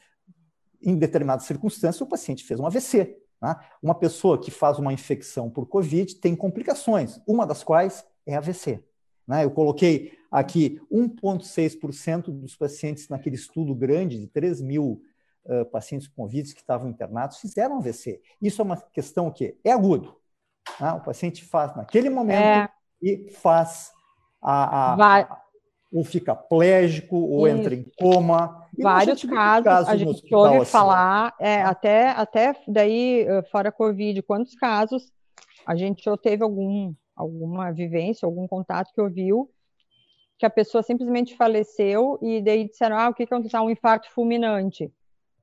Em 0.80 0.96
determinadas 0.96 1.44
circunstâncias, 1.44 2.00
o 2.00 2.06
paciente 2.06 2.44
fez 2.44 2.60
um 2.60 2.66
AVC. 2.66 3.18
Né? 3.40 3.56
Uma 3.82 3.94
pessoa 3.94 4.38
que 4.38 4.50
faz 4.50 4.78
uma 4.78 4.92
infecção 4.92 5.48
por 5.50 5.66
Covid 5.66 6.16
tem 6.16 6.34
complicações, 6.34 7.20
uma 7.26 7.46
das 7.46 7.62
quais 7.62 8.04
é 8.26 8.36
AVC. 8.36 8.82
Né? 9.26 9.44
Eu 9.44 9.50
coloquei 9.50 10.16
aqui 10.30 10.80
1,6% 10.92 12.24
dos 12.30 12.56
pacientes 12.56 13.08
naquele 13.08 13.36
estudo 13.36 13.74
grande 13.74 14.18
de 14.18 14.26
3 14.26 14.60
mil 14.60 15.02
uh, 15.44 15.64
pacientes 15.66 16.08
com 16.08 16.22
Covid 16.22 16.54
que 16.54 16.60
estavam 16.60 16.88
internados 16.88 17.38
fizeram 17.38 17.78
AVC. 17.78 18.20
Isso 18.40 18.60
é 18.60 18.64
uma 18.64 18.76
questão 18.76 19.30
que 19.30 19.56
é 19.64 19.72
agudo. 19.72 20.16
Né? 20.80 20.92
O 20.92 21.00
paciente 21.00 21.44
faz 21.44 21.74
naquele 21.76 22.10
momento 22.10 22.40
é. 22.40 22.68
e 23.02 23.30
faz 23.30 23.92
a, 24.40 24.94
a, 24.94 25.20
a, 25.20 25.42
ou 25.92 26.04
fica 26.04 26.34
plégico 26.34 27.16
ou 27.16 27.46
Isso. 27.46 27.56
entra 27.56 27.74
em 27.74 27.84
coma. 27.98 28.67
Vários 28.82 29.22
casos, 29.24 29.64
casos, 29.64 29.88
a 29.88 29.96
gente 29.96 30.34
ouve 30.34 30.56
assim. 30.58 30.70
falar, 30.70 31.34
é, 31.38 31.62
até, 31.62 32.10
até 32.10 32.54
daí, 32.66 33.26
fora 33.50 33.72
Covid, 33.72 34.22
quantos 34.22 34.54
casos 34.54 35.10
a 35.66 35.74
gente 35.76 36.08
ou 36.08 36.16
teve 36.16 36.42
algum 36.42 36.94
alguma 37.14 37.72
vivência, 37.72 38.24
algum 38.24 38.46
contato 38.46 38.92
que 38.94 39.00
ouviu 39.00 39.50
que 40.38 40.46
a 40.46 40.50
pessoa 40.50 40.82
simplesmente 40.82 41.36
faleceu 41.36 42.16
e 42.22 42.40
daí 42.40 42.68
disseram, 42.68 42.96
ah, 42.96 43.08
o 43.08 43.14
que 43.14 43.24
aconteceu? 43.24 43.60
Um 43.60 43.70
infarto 43.70 44.08
fulminante. 44.12 44.90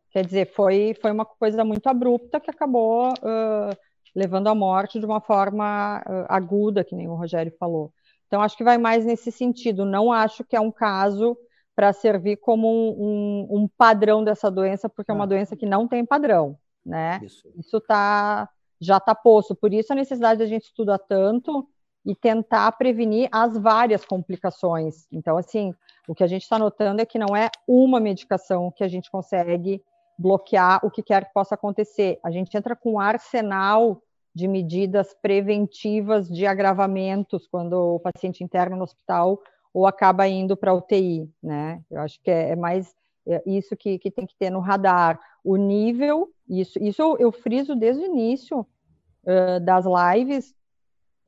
Quer 0.09 0.25
dizer, 0.25 0.53
foi, 0.53 0.95
foi 1.01 1.11
uma 1.11 1.25
coisa 1.25 1.65
muito 1.65 1.85
abrupta 1.87 2.39
que 2.39 2.49
acabou 2.49 3.09
uh, 3.09 3.77
levando 4.15 4.47
à 4.47 4.55
morte 4.55 4.97
de 4.97 5.05
uma 5.05 5.19
forma 5.19 6.01
uh, 6.07 6.25
aguda, 6.29 6.85
que 6.85 6.95
nem 6.95 7.09
o 7.09 7.15
Rogério 7.15 7.53
falou. 7.59 7.91
Então, 8.27 8.41
acho 8.41 8.55
que 8.55 8.63
vai 8.63 8.77
mais 8.77 9.05
nesse 9.05 9.29
sentido. 9.29 9.85
Não 9.85 10.11
acho 10.13 10.45
que 10.45 10.55
é 10.55 10.61
um 10.61 10.71
caso 10.71 11.37
para 11.75 11.91
servir 11.91 12.37
como 12.37 12.67
um, 12.67 13.47
um, 13.51 13.57
um, 13.57 13.67
padrão 13.67 14.23
dessa 14.23 14.49
doença, 14.49 14.87
porque 14.87 15.11
é 15.11 15.13
uma 15.13 15.25
ah. 15.25 15.27
doença 15.27 15.55
que 15.55 15.65
não 15.65 15.87
tem 15.87 16.05
padrão, 16.05 16.57
né? 16.85 17.19
Isso 17.57 17.77
está 17.77 18.49
já 18.79 18.97
está 18.97 19.15
posto. 19.15 19.55
Por 19.55 19.73
isso 19.73 19.91
a 19.91 19.95
necessidade 19.95 20.39
da 20.39 20.45
gente 20.45 20.65
estudar 20.65 20.99
tanto 20.99 21.67
e 22.05 22.15
tentar 22.15 22.71
prevenir 22.73 23.27
as 23.31 23.57
várias 23.57 24.05
complicações. 24.05 25.07
Então, 25.11 25.37
assim, 25.37 25.73
o 26.07 26.13
que 26.13 26.23
a 26.23 26.27
gente 26.27 26.43
está 26.43 26.59
notando 26.59 27.01
é 27.01 27.05
que 27.05 27.17
não 27.17 27.35
é 27.35 27.49
uma 27.67 27.99
medicação 27.99 28.71
que 28.71 28.83
a 28.83 28.87
gente 28.87 29.09
consegue 29.09 29.81
bloquear 30.17 30.85
o 30.85 30.91
que 30.91 31.01
quer 31.01 31.25
que 31.25 31.33
possa 31.33 31.55
acontecer. 31.55 32.19
A 32.23 32.31
gente 32.31 32.55
entra 32.55 32.75
com 32.75 32.93
um 32.93 32.99
arsenal 32.99 34.01
de 34.33 34.47
medidas 34.47 35.15
preventivas 35.21 36.29
de 36.29 36.45
agravamentos 36.45 37.47
quando 37.47 37.95
o 37.95 37.99
paciente 37.99 38.43
interna 38.43 38.75
no 38.75 38.83
hospital 38.83 39.39
ou 39.75 39.85
acaba 39.85 40.25
indo 40.25 40.55
para 40.55 40.73
UTI, 40.73 41.29
né? 41.43 41.81
Eu 41.91 41.99
acho 41.99 42.17
que 42.21 42.31
é, 42.31 42.51
é 42.51 42.55
mais 42.55 42.95
é 43.27 43.43
isso 43.45 43.75
que, 43.75 43.99
que, 43.99 44.09
tem 44.09 44.25
que 44.25 44.35
ter 44.37 44.49
no 44.49 44.61
radar. 44.61 45.19
O 45.43 45.57
nível, 45.57 46.31
isso, 46.47 46.81
isso 46.81 47.01
eu, 47.01 47.17
eu 47.17 47.29
friso 47.29 47.75
desde 47.75 48.01
o 48.01 48.05
início 48.05 48.59
uh, 48.59 49.59
das 49.59 49.83
lives, 49.85 50.55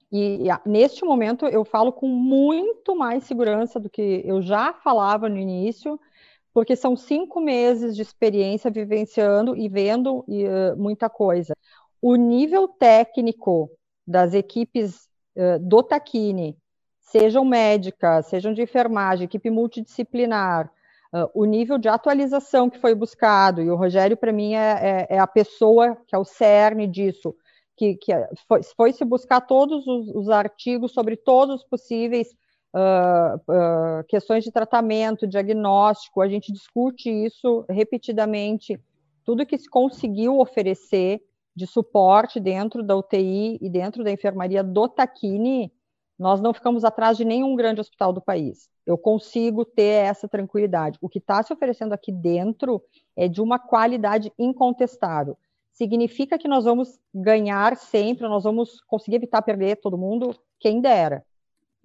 e, 0.10 0.48
e 0.48 0.70
neste 0.70 1.04
momento 1.04 1.46
eu 1.46 1.66
falo 1.66 1.92
com 1.92 2.08
muito 2.08 2.96
mais 2.96 3.26
segurança 3.26 3.82
do 3.82 3.90
que 3.90 4.22
eu 4.24 4.42
já 4.42 4.72
falava 4.72 5.28
no 5.28 5.38
início, 5.38 6.00
porque 6.54 6.74
são 6.74 6.96
cinco 6.96 7.42
meses 7.42 7.98
de 7.98 8.02
experiência 8.02 8.72
vivenciando 8.72 9.58
e 9.58 9.68
vendo 9.68 10.20
uh, 10.20 10.78
muita 10.78 11.10
coisa. 11.10 11.54
O 12.02 12.16
nível 12.16 12.66
técnico 12.70 13.70
das 14.08 14.34
equipes 14.34 15.10
uh, 15.36 15.60
do 15.60 15.84
Taquini, 15.84 16.58
sejam 17.08 17.46
médicas, 17.46 18.28
sejam 18.28 18.54
de 18.54 18.62
enfermagem, 18.62 19.26
equipe 19.26 19.50
multidisciplinar, 19.50 20.70
uh, 21.14 21.30
o 21.34 21.46
nível 21.46 21.78
de 21.78 21.88
atualização 21.88 22.70
que 22.70 22.80
foi 22.80 22.94
buscado, 22.94 23.62
e 23.62 23.70
o 23.70 23.76
Rogério, 23.76 24.18
para 24.18 24.34
mim, 24.34 24.56
é, 24.56 25.08
é, 25.10 25.16
é, 25.16 25.20
a 25.20 25.28
pessoa 25.28 25.98
que 26.08 26.16
é 26.16 26.18
o 26.18 26.26
cerne 26.26 26.86
disso, 26.86 27.34
que, 27.78 27.96
que 27.96 28.12
foi, 28.48 28.62
foi, 28.76 28.92
se 28.92 29.06
buscar 29.06 29.42
todos 29.42 29.88
os, 29.88 30.10
os, 30.10 30.30
artigos 30.30 30.92
sobre 30.92 31.16
todos 31.16 31.62
os 31.62 31.64
possíveis 31.64 32.28
uh, 32.76 33.38
uh, 33.38 34.04
questões 34.08 34.44
de 34.44 34.52
tratamento, 34.52 35.28
diagnóstico, 35.28 36.22
a 36.22 36.28
gente 36.28 36.52
discute 36.52 37.10
isso 37.10 37.64
repetidamente, 37.70 38.78
tudo 39.24 39.46
que 39.46 39.58
se 39.58 39.70
conseguiu 39.70 40.40
oferecer 40.40 41.22
de 41.56 41.66
suporte 41.66 42.40
dentro 42.40 42.84
da 42.84 42.96
UTI 42.96 43.58
e 43.62 43.70
dentro 43.70 44.04
da 44.04 44.12
enfermaria 44.12 44.64
do 44.64 44.88
Taquini, 44.90 45.72
nós 46.18 46.42
não 46.42 46.54
ficamos 46.54 46.84
atrás 46.84 47.16
de 47.16 47.24
nenhum 47.24 47.56
grande 47.56 47.80
hospital 47.80 48.12
do 48.12 48.22
país. 48.22 48.70
Eu 48.86 48.98
consigo 48.98 49.64
ter 49.64 50.06
essa 50.06 50.28
tranquilidade. 50.28 50.98
O 51.02 51.10
que 51.10 51.20
está 51.20 51.44
se 51.44 51.54
oferecendo 51.54 51.94
aqui 51.94 52.12
dentro 52.12 52.82
é 53.16 53.28
de 53.28 53.42
uma 53.42 53.60
qualidade 53.60 54.32
incontestável. 54.38 55.38
Significa 55.72 56.40
que 56.40 56.48
nós 56.48 56.64
vamos 56.64 57.00
ganhar 57.14 57.78
sempre, 57.78 58.28
nós 58.28 58.44
vamos 58.44 58.82
conseguir 58.82 59.18
evitar 59.18 59.42
perder 59.44 59.76
todo 59.76 59.98
mundo, 59.98 60.36
quem 60.60 60.82
dera. 60.82 61.24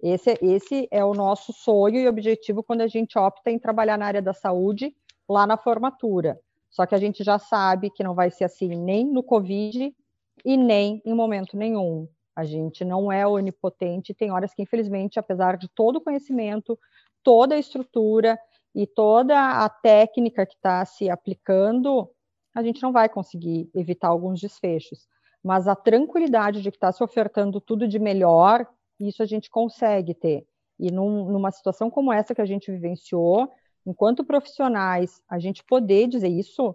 Esse, 0.01 0.37
esse 0.41 0.87
é 0.89 1.05
o 1.05 1.13
nosso 1.13 1.53
sonho 1.53 1.99
e 1.99 2.07
objetivo 2.07 2.63
quando 2.63 2.81
a 2.81 2.87
gente 2.87 3.17
opta 3.17 3.51
em 3.51 3.59
trabalhar 3.59 3.97
na 3.97 4.07
área 4.07 4.21
da 4.21 4.33
saúde 4.33 4.95
lá 5.29 5.45
na 5.45 5.57
formatura. 5.57 6.39
Só 6.69 6.87
que 6.87 6.95
a 6.95 6.97
gente 6.97 7.23
já 7.23 7.37
sabe 7.37 7.91
que 7.91 8.03
não 8.03 8.15
vai 8.15 8.31
ser 8.31 8.45
assim 8.45 8.69
nem 8.69 9.05
no 9.05 9.21
Covid 9.21 9.95
e 10.43 10.57
nem 10.57 11.01
em 11.05 11.13
momento 11.13 11.55
nenhum. 11.55 12.07
A 12.35 12.43
gente 12.43 12.83
não 12.83 13.11
é 13.11 13.25
onipotente, 13.27 14.13
tem 14.13 14.31
horas 14.31 14.53
que, 14.53 14.61
infelizmente, 14.61 15.19
apesar 15.19 15.57
de 15.57 15.67
todo 15.69 15.97
o 15.97 16.01
conhecimento, 16.01 16.77
toda 17.21 17.55
a 17.55 17.59
estrutura 17.59 18.39
e 18.73 18.87
toda 18.87 19.63
a 19.63 19.69
técnica 19.69 20.45
que 20.45 20.55
está 20.55 20.83
se 20.83 21.09
aplicando, 21.09 22.09
a 22.55 22.63
gente 22.63 22.81
não 22.81 22.91
vai 22.91 23.07
conseguir 23.07 23.69
evitar 23.73 24.07
alguns 24.07 24.39
desfechos. 24.39 25.07
Mas 25.43 25.67
a 25.67 25.75
tranquilidade 25.75 26.61
de 26.61 26.71
que 26.71 26.77
está 26.77 26.91
se 26.91 27.03
ofertando 27.03 27.59
tudo 27.61 27.87
de 27.87 27.99
melhor, 27.99 28.65
isso 28.99 29.21
a 29.21 29.25
gente 29.25 29.49
consegue 29.49 30.13
ter. 30.13 30.47
E 30.79 30.91
num, 30.91 31.25
numa 31.25 31.51
situação 31.51 31.89
como 31.89 32.11
essa 32.11 32.33
que 32.33 32.41
a 32.41 32.45
gente 32.45 32.71
vivenciou, 32.71 33.49
enquanto 33.85 34.23
profissionais, 34.23 35.21
a 35.29 35.37
gente 35.37 35.63
poder 35.63 36.07
dizer 36.07 36.29
isso, 36.29 36.69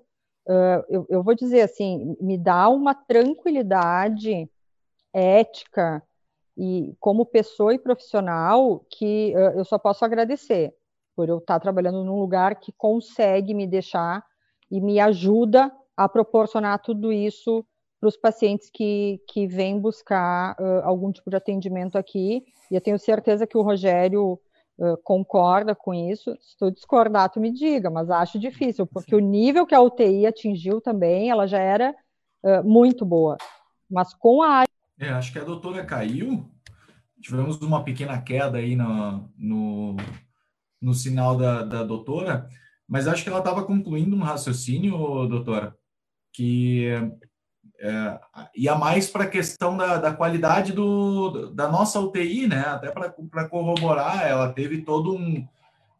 uh, 0.46 0.84
eu, 0.88 1.06
eu 1.08 1.22
vou 1.22 1.34
dizer 1.34 1.62
assim, 1.62 2.16
me 2.20 2.36
dá 2.36 2.68
uma 2.68 2.94
tranquilidade 2.94 4.48
ética 5.12 6.02
e 6.56 6.94
como 6.98 7.24
pessoa 7.24 7.74
e 7.74 7.78
profissional 7.78 8.84
que 8.90 9.32
uh, 9.36 9.58
eu 9.58 9.64
só 9.64 9.78
posso 9.78 10.04
agradecer 10.04 10.74
por 11.14 11.28
eu 11.28 11.38
estar 11.38 11.58
trabalhando 11.60 12.04
num 12.04 12.18
lugar 12.18 12.56
que 12.56 12.72
consegue 12.72 13.54
me 13.54 13.66
deixar 13.66 14.24
e 14.70 14.80
me 14.80 15.00
ajuda 15.00 15.72
a 15.96 16.08
proporcionar 16.08 16.80
tudo 16.80 17.12
isso 17.12 17.64
para 18.00 18.08
os 18.08 18.16
pacientes 18.16 18.70
que, 18.70 19.20
que 19.28 19.46
vêm 19.46 19.80
buscar 19.80 20.56
uh, 20.60 20.84
algum 20.84 21.10
tipo 21.10 21.28
de 21.28 21.36
atendimento 21.36 21.98
aqui. 21.98 22.44
E 22.70 22.74
eu 22.74 22.80
tenho 22.80 22.98
certeza 22.98 23.46
que 23.46 23.58
o 23.58 23.62
Rogério 23.62 24.38
uh, 24.78 24.96
concorda 25.02 25.74
com 25.74 25.92
isso. 25.92 26.36
Se 26.40 26.56
tu 26.56 26.70
discordar, 26.70 27.30
tu 27.30 27.40
me 27.40 27.50
diga, 27.50 27.90
mas 27.90 28.10
acho 28.10 28.38
difícil, 28.38 28.86
porque 28.86 29.10
Sim. 29.10 29.16
o 29.16 29.24
nível 29.24 29.66
que 29.66 29.74
a 29.74 29.80
UTI 29.80 30.26
atingiu 30.26 30.80
também, 30.80 31.30
ela 31.30 31.46
já 31.46 31.58
era 31.58 31.94
uh, 32.44 32.62
muito 32.64 33.04
boa. 33.04 33.36
Mas 33.90 34.14
com 34.14 34.42
a. 34.42 34.64
É, 34.98 35.10
acho 35.10 35.32
que 35.32 35.38
a 35.38 35.44
doutora 35.44 35.84
caiu. 35.84 36.50
Tivemos 37.20 37.60
uma 37.60 37.84
pequena 37.84 38.20
queda 38.20 38.58
aí 38.58 38.74
no, 38.74 39.30
no, 39.36 39.96
no 40.80 40.94
sinal 40.94 41.36
da, 41.36 41.62
da 41.62 41.82
doutora, 41.82 42.48
mas 42.86 43.06
acho 43.06 43.22
que 43.22 43.28
ela 43.28 43.38
estava 43.38 43.64
concluindo 43.64 44.16
um 44.16 44.22
raciocínio, 44.22 45.26
doutora, 45.26 45.76
que 46.32 46.88
é, 47.80 48.20
ia 48.54 48.74
mais 48.74 49.08
para 49.08 49.24
a 49.24 49.28
questão 49.28 49.76
da, 49.76 49.96
da 49.98 50.14
qualidade 50.14 50.72
do, 50.72 51.50
da 51.50 51.68
nossa 51.68 52.00
UTI, 52.00 52.46
né? 52.46 52.60
Até 52.60 52.90
para 52.90 53.48
corroborar, 53.48 54.26
ela 54.26 54.52
teve 54.52 54.82
todo 54.82 55.14
um. 55.14 55.46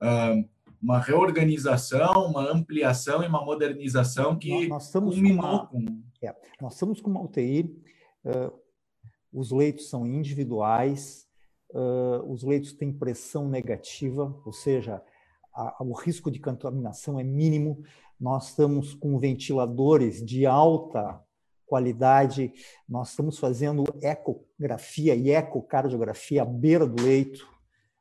Uh, 0.01 0.49
uma 0.81 1.01
reorganização, 1.01 2.27
uma 2.27 2.53
ampliação 2.53 3.23
e 3.23 3.27
uma 3.27 3.45
modernização 3.45 4.39
que 4.39 4.49
nós, 4.49 4.69
nós 4.69 4.87
estamos 4.87 5.15
culminou 5.15 5.67
com, 5.67 5.79
uma, 5.79 6.03
é, 6.23 6.35
nós 6.61 6.75
estamos 6.75 7.01
com 7.01 7.11
uma 7.11 7.21
UTI, 7.21 7.63
uh, 8.25 8.53
os 9.33 9.51
leitos 9.51 9.89
são 9.89 10.07
individuais, 10.07 11.27
uh, 11.71 12.31
os 12.31 12.43
leitos 12.43 12.73
têm 12.73 12.93
pressão 12.93 13.49
negativa, 13.49 14.35
ou 14.45 14.53
seja, 14.53 15.03
a, 15.55 15.83
o 15.83 15.93
risco 15.93 16.31
de 16.31 16.39
contaminação 16.39 17.19
é 17.19 17.25
mínimo. 17.25 17.83
Nós 18.19 18.51
estamos 18.51 18.95
com 18.95 19.19
ventiladores 19.19 20.25
de 20.25 20.47
alta 20.47 21.21
qualidade. 21.67 22.53
Nós 22.89 23.11
estamos 23.11 23.39
fazendo 23.39 23.85
ecografia 24.01 25.15
e 25.15 25.31
ecocardiografia 25.31 26.43
à 26.43 26.45
beira 26.45 26.87
do 26.87 27.03
leito. 27.03 27.47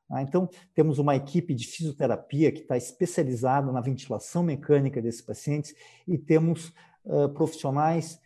Ah, 0.09 0.21
então, 0.21 0.49
temos 0.73 0.99
uma 0.99 1.17
equipe 1.17 1.53
de 1.53 1.67
fisioterapia 1.67 2.49
que 2.51 2.61
está 2.61 2.77
especializada 2.77 3.71
na 3.73 3.81
ventilação 3.81 4.41
mecânica 4.41 5.01
desses 5.01 5.21
pacientes 5.21 5.75
e 6.07 6.17
temos 6.17 6.73
uh, 7.03 7.27
profissionais 7.33 8.19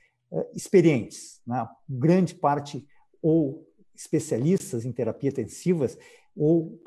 experientes, 0.53 1.41
né? 1.45 1.67
grande 1.89 2.33
parte 2.33 2.87
ou 3.21 3.67
especialistas 3.95 4.85
em 4.85 4.91
terapia 4.91 5.29
intensivas 5.29 5.97
ou, 6.35 6.81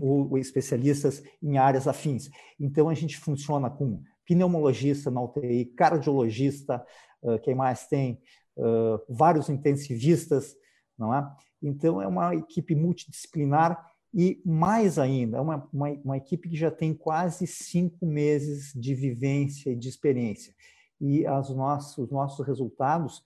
ou 0.00 0.38
especialistas 0.38 1.22
em 1.42 1.58
áreas 1.58 1.88
afins. 1.88 2.28
Então, 2.58 2.88
a 2.88 2.94
gente 2.94 3.18
funciona 3.18 3.70
com 3.70 4.02
pneumologista 4.26 5.10
na 5.10 5.22
UTI, 5.22 5.64
cardiologista, 5.76 6.84
uh, 7.22 7.38
quem 7.40 7.54
mais 7.54 7.86
tem? 7.86 8.20
Uh, 8.56 9.00
vários 9.08 9.48
intensivistas, 9.48 10.54
não 10.98 11.14
é? 11.14 11.26
Então, 11.62 12.00
é 12.00 12.06
uma 12.06 12.34
equipe 12.34 12.74
multidisciplinar 12.74 13.84
e, 14.12 14.40
mais 14.44 14.98
ainda, 14.98 15.38
é 15.38 15.40
uma, 15.40 15.68
uma, 15.72 15.88
uma 16.04 16.16
equipe 16.16 16.48
que 16.48 16.56
já 16.56 16.70
tem 16.70 16.92
quase 16.92 17.46
cinco 17.46 18.04
meses 18.04 18.72
de 18.74 18.94
vivência 18.94 19.70
e 19.70 19.76
de 19.76 19.88
experiência. 19.88 20.54
E 21.00 21.26
as 21.26 21.48
nossos, 21.50 21.96
os 21.96 22.10
nossos 22.10 22.46
resultados, 22.46 23.22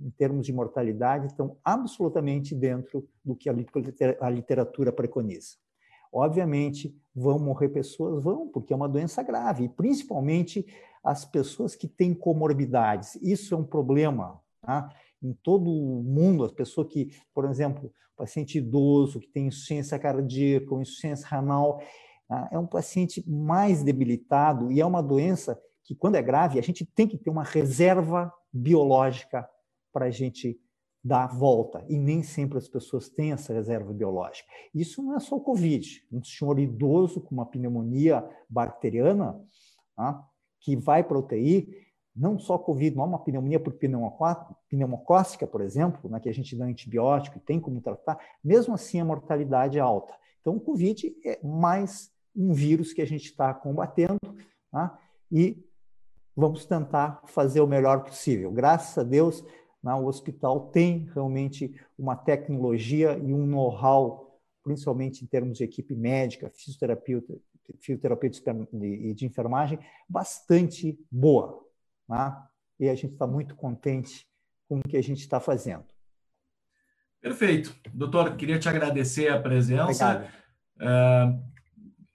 em 0.00 0.10
termos 0.10 0.46
de 0.46 0.52
mortalidade, 0.52 1.26
estão 1.26 1.56
absolutamente 1.64 2.54
dentro 2.54 3.08
do 3.24 3.34
que 3.34 3.48
a 3.48 4.30
literatura 4.30 4.92
preconiza. 4.92 5.56
Obviamente, 6.12 6.94
vão 7.14 7.38
morrer 7.38 7.68
pessoas? 7.68 8.22
Vão, 8.22 8.48
porque 8.48 8.72
é 8.72 8.76
uma 8.76 8.88
doença 8.88 9.22
grave, 9.22 9.64
e 9.64 9.68
principalmente 9.68 10.66
as 11.02 11.24
pessoas 11.24 11.74
que 11.74 11.86
têm 11.86 12.14
comorbidades. 12.14 13.14
Isso 13.16 13.54
é 13.54 13.56
um 13.56 13.64
problema 13.64 14.40
tá? 14.60 14.90
em 15.22 15.32
todo 15.32 15.70
o 15.70 16.02
mundo. 16.02 16.44
As 16.44 16.52
pessoas 16.52 16.88
que, 16.88 17.10
por 17.32 17.44
exemplo, 17.44 17.92
paciente 18.16 18.58
idoso 18.58 19.20
que 19.20 19.28
tem 19.28 19.46
insuficiência 19.46 19.98
cardíaca 19.98 20.74
ou 20.74 20.80
insuficiência 20.80 21.28
renal, 21.28 21.80
tá? 22.28 22.48
é 22.50 22.58
um 22.58 22.66
paciente 22.66 23.22
mais 23.28 23.82
debilitado 23.82 24.72
e 24.72 24.80
é 24.80 24.86
uma 24.86 25.02
doença 25.02 25.60
que, 25.84 25.94
quando 25.94 26.16
é 26.16 26.22
grave, 26.22 26.58
a 26.58 26.62
gente 26.62 26.84
tem 26.84 27.06
que 27.06 27.16
ter 27.16 27.30
uma 27.30 27.44
reserva 27.44 28.32
biológica 28.52 29.48
para 29.96 30.04
a 30.04 30.10
gente 30.10 30.60
dar 31.02 31.24
a 31.24 31.26
volta. 31.26 31.82
E 31.88 31.96
nem 31.98 32.22
sempre 32.22 32.58
as 32.58 32.68
pessoas 32.68 33.08
têm 33.08 33.32
essa 33.32 33.54
reserva 33.54 33.94
biológica. 33.94 34.46
Isso 34.74 35.02
não 35.02 35.16
é 35.16 35.20
só 35.20 35.36
o 35.36 35.40
Covid. 35.40 36.06
Um 36.12 36.22
senhor 36.22 36.58
idoso 36.58 37.18
com 37.18 37.34
uma 37.34 37.46
pneumonia 37.46 38.22
bacteriana, 38.46 39.40
tá? 39.96 40.22
que 40.60 40.76
vai 40.76 41.02
para 41.02 41.18
UTI, 41.18 41.66
não 42.14 42.38
só 42.38 42.58
Covid, 42.58 42.94
não 42.94 43.04
é 43.04 43.06
uma 43.06 43.18
pneumonia 43.18 43.58
por 43.58 43.72
pneumocócica, 44.68 45.46
por 45.46 45.62
exemplo, 45.62 46.10
né, 46.10 46.20
que 46.20 46.28
a 46.28 46.34
gente 46.34 46.54
dá 46.54 46.66
antibiótico 46.66 47.38
e 47.38 47.40
tem 47.40 47.58
como 47.58 47.80
tratar, 47.80 48.18
mesmo 48.44 48.74
assim 48.74 49.00
a 49.00 49.04
mortalidade 49.04 49.78
é 49.78 49.80
alta. 49.80 50.12
Então, 50.42 50.56
o 50.56 50.60
Covid 50.60 51.16
é 51.24 51.40
mais 51.42 52.10
um 52.36 52.52
vírus 52.52 52.92
que 52.92 53.00
a 53.00 53.06
gente 53.06 53.24
está 53.24 53.54
combatendo 53.54 54.18
tá? 54.70 54.98
e 55.32 55.64
vamos 56.36 56.66
tentar 56.66 57.22
fazer 57.24 57.62
o 57.62 57.66
melhor 57.66 58.04
possível. 58.04 58.52
Graças 58.52 58.98
a 58.98 59.02
Deus, 59.02 59.42
o 59.94 60.06
hospital 60.06 60.70
tem 60.70 61.08
realmente 61.14 61.74
uma 61.98 62.16
tecnologia 62.16 63.16
e 63.18 63.32
um 63.32 63.46
know-how, 63.46 64.40
principalmente 64.64 65.22
em 65.22 65.26
termos 65.26 65.58
de 65.58 65.64
equipe 65.64 65.94
médica, 65.94 66.50
fisioterapeuta, 66.50 67.34
fisioterapeuta 67.80 68.40
e 68.82 69.14
de 69.14 69.26
enfermagem, 69.26 69.78
bastante 70.08 70.98
boa. 71.10 71.64
Né? 72.08 72.36
E 72.80 72.88
a 72.88 72.94
gente 72.94 73.12
está 73.12 73.26
muito 73.26 73.54
contente 73.54 74.26
com 74.68 74.78
o 74.78 74.82
que 74.82 74.96
a 74.96 75.02
gente 75.02 75.20
está 75.20 75.40
fazendo. 75.40 75.84
Perfeito. 77.20 77.74
Doutor, 77.92 78.36
queria 78.36 78.58
te 78.58 78.68
agradecer 78.68 79.28
a 79.28 79.40
presença. 79.40 80.28
Uh, 80.76 81.42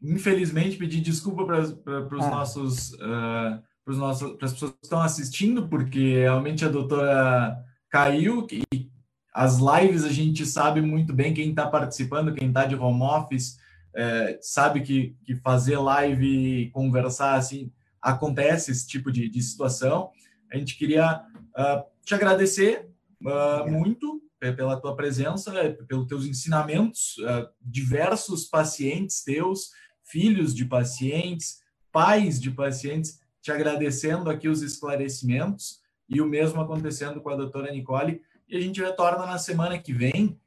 infelizmente, 0.02 0.78
pedir 0.78 1.02
desculpa 1.02 1.46
para, 1.46 1.60
os 1.60 2.26
ah. 2.26 2.30
nossos, 2.30 2.94
uh, 2.94 3.62
para, 3.98 4.46
as 4.46 4.54
pessoas 4.54 4.72
que 4.72 4.80
estão 4.84 5.02
assistindo, 5.02 5.68
porque 5.68 6.20
realmente 6.20 6.66
a 6.66 6.70
doutora 6.70 7.58
caiu 7.90 8.48
e 8.52 8.90
as 9.34 9.60
lives 9.60 10.04
a 10.04 10.10
gente 10.10 10.46
sabe 10.46 10.82
muito 10.82 11.14
bem 11.14 11.34
quem 11.34 11.50
está 11.50 11.68
participando, 11.68 12.34
quem 12.34 12.50
está 12.50 12.66
de 12.66 12.76
home 12.76 13.04
office, 13.04 13.58
é, 13.94 14.40
sabe 14.42 14.82
que, 14.82 15.16
que 15.26 15.36
fazer 15.38 15.78
live 15.78 16.26
e 16.26 16.70
conversar 16.72 17.36
assim 17.36 17.72
acontece 18.02 18.72
esse 18.72 18.88
tipo 18.88 19.12
de, 19.12 19.30
de 19.30 19.42
situação. 19.42 20.12
A 20.52 20.58
gente 20.58 20.78
queria 20.78 21.22
uh, 21.22 21.84
te 22.04 22.16
agradecer 22.16 22.90
uh, 23.22 23.70
muito 23.70 24.22
pela 24.40 24.82
tua 24.82 24.96
presença, 24.96 25.52
pelos 25.88 26.08
teus 26.08 26.26
ensinamentos, 26.26 27.16
uh, 27.20 27.48
diversos 27.62 28.46
pacientes 28.46 29.24
teus, 29.24 29.70
filhos 30.04 30.56
de 30.56 30.66
pacientes, 30.66 31.62
pais 31.92 32.42
de 32.42 32.50
pacientes, 32.50 33.21
te 33.42 33.52
agradecendo 33.52 34.30
aqui 34.30 34.48
os 34.48 34.62
esclarecimentos 34.62 35.82
e 36.08 36.22
o 36.22 36.26
mesmo 36.26 36.62
acontecendo 36.62 37.22
com 37.22 37.30
a 37.30 37.36
doutora 37.36 37.72
Nicole. 37.72 38.22
E 38.48 38.58
a 38.58 38.62
gente 38.62 38.82
retorna 38.82 39.26
na 39.26 39.38
semana 39.38 39.78
que 39.78 39.94
vem 39.94 40.40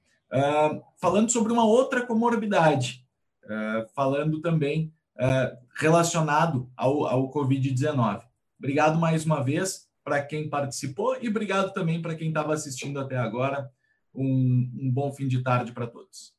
falando 1.01 1.31
sobre 1.31 1.53
uma 1.53 1.65
outra 1.65 2.05
comorbidade, 2.05 3.07
uh, 3.45 3.89
falando 3.95 4.41
também 4.41 4.93
uh, 5.17 5.57
relacionado 5.77 6.69
ao, 6.77 7.07
ao 7.07 7.31
Covid-19. 7.33 8.23
Obrigado 8.59 8.99
mais 8.99 9.25
uma 9.25 9.43
vez 9.43 9.89
para 10.03 10.23
quem 10.23 10.49
participou 10.49 11.17
e 11.21 11.29
obrigado 11.29 11.73
também 11.73 12.03
para 12.03 12.15
quem 12.15 12.29
estava 12.29 12.53
assistindo 12.53 12.99
até 12.99 13.17
agora. 13.17 13.71
Um, 14.15 14.71
um 14.81 14.91
bom 14.91 15.13
fim 15.13 15.27
de 15.27 15.43
tarde 15.43 15.73
para 15.73 15.87
todos. 15.87 16.34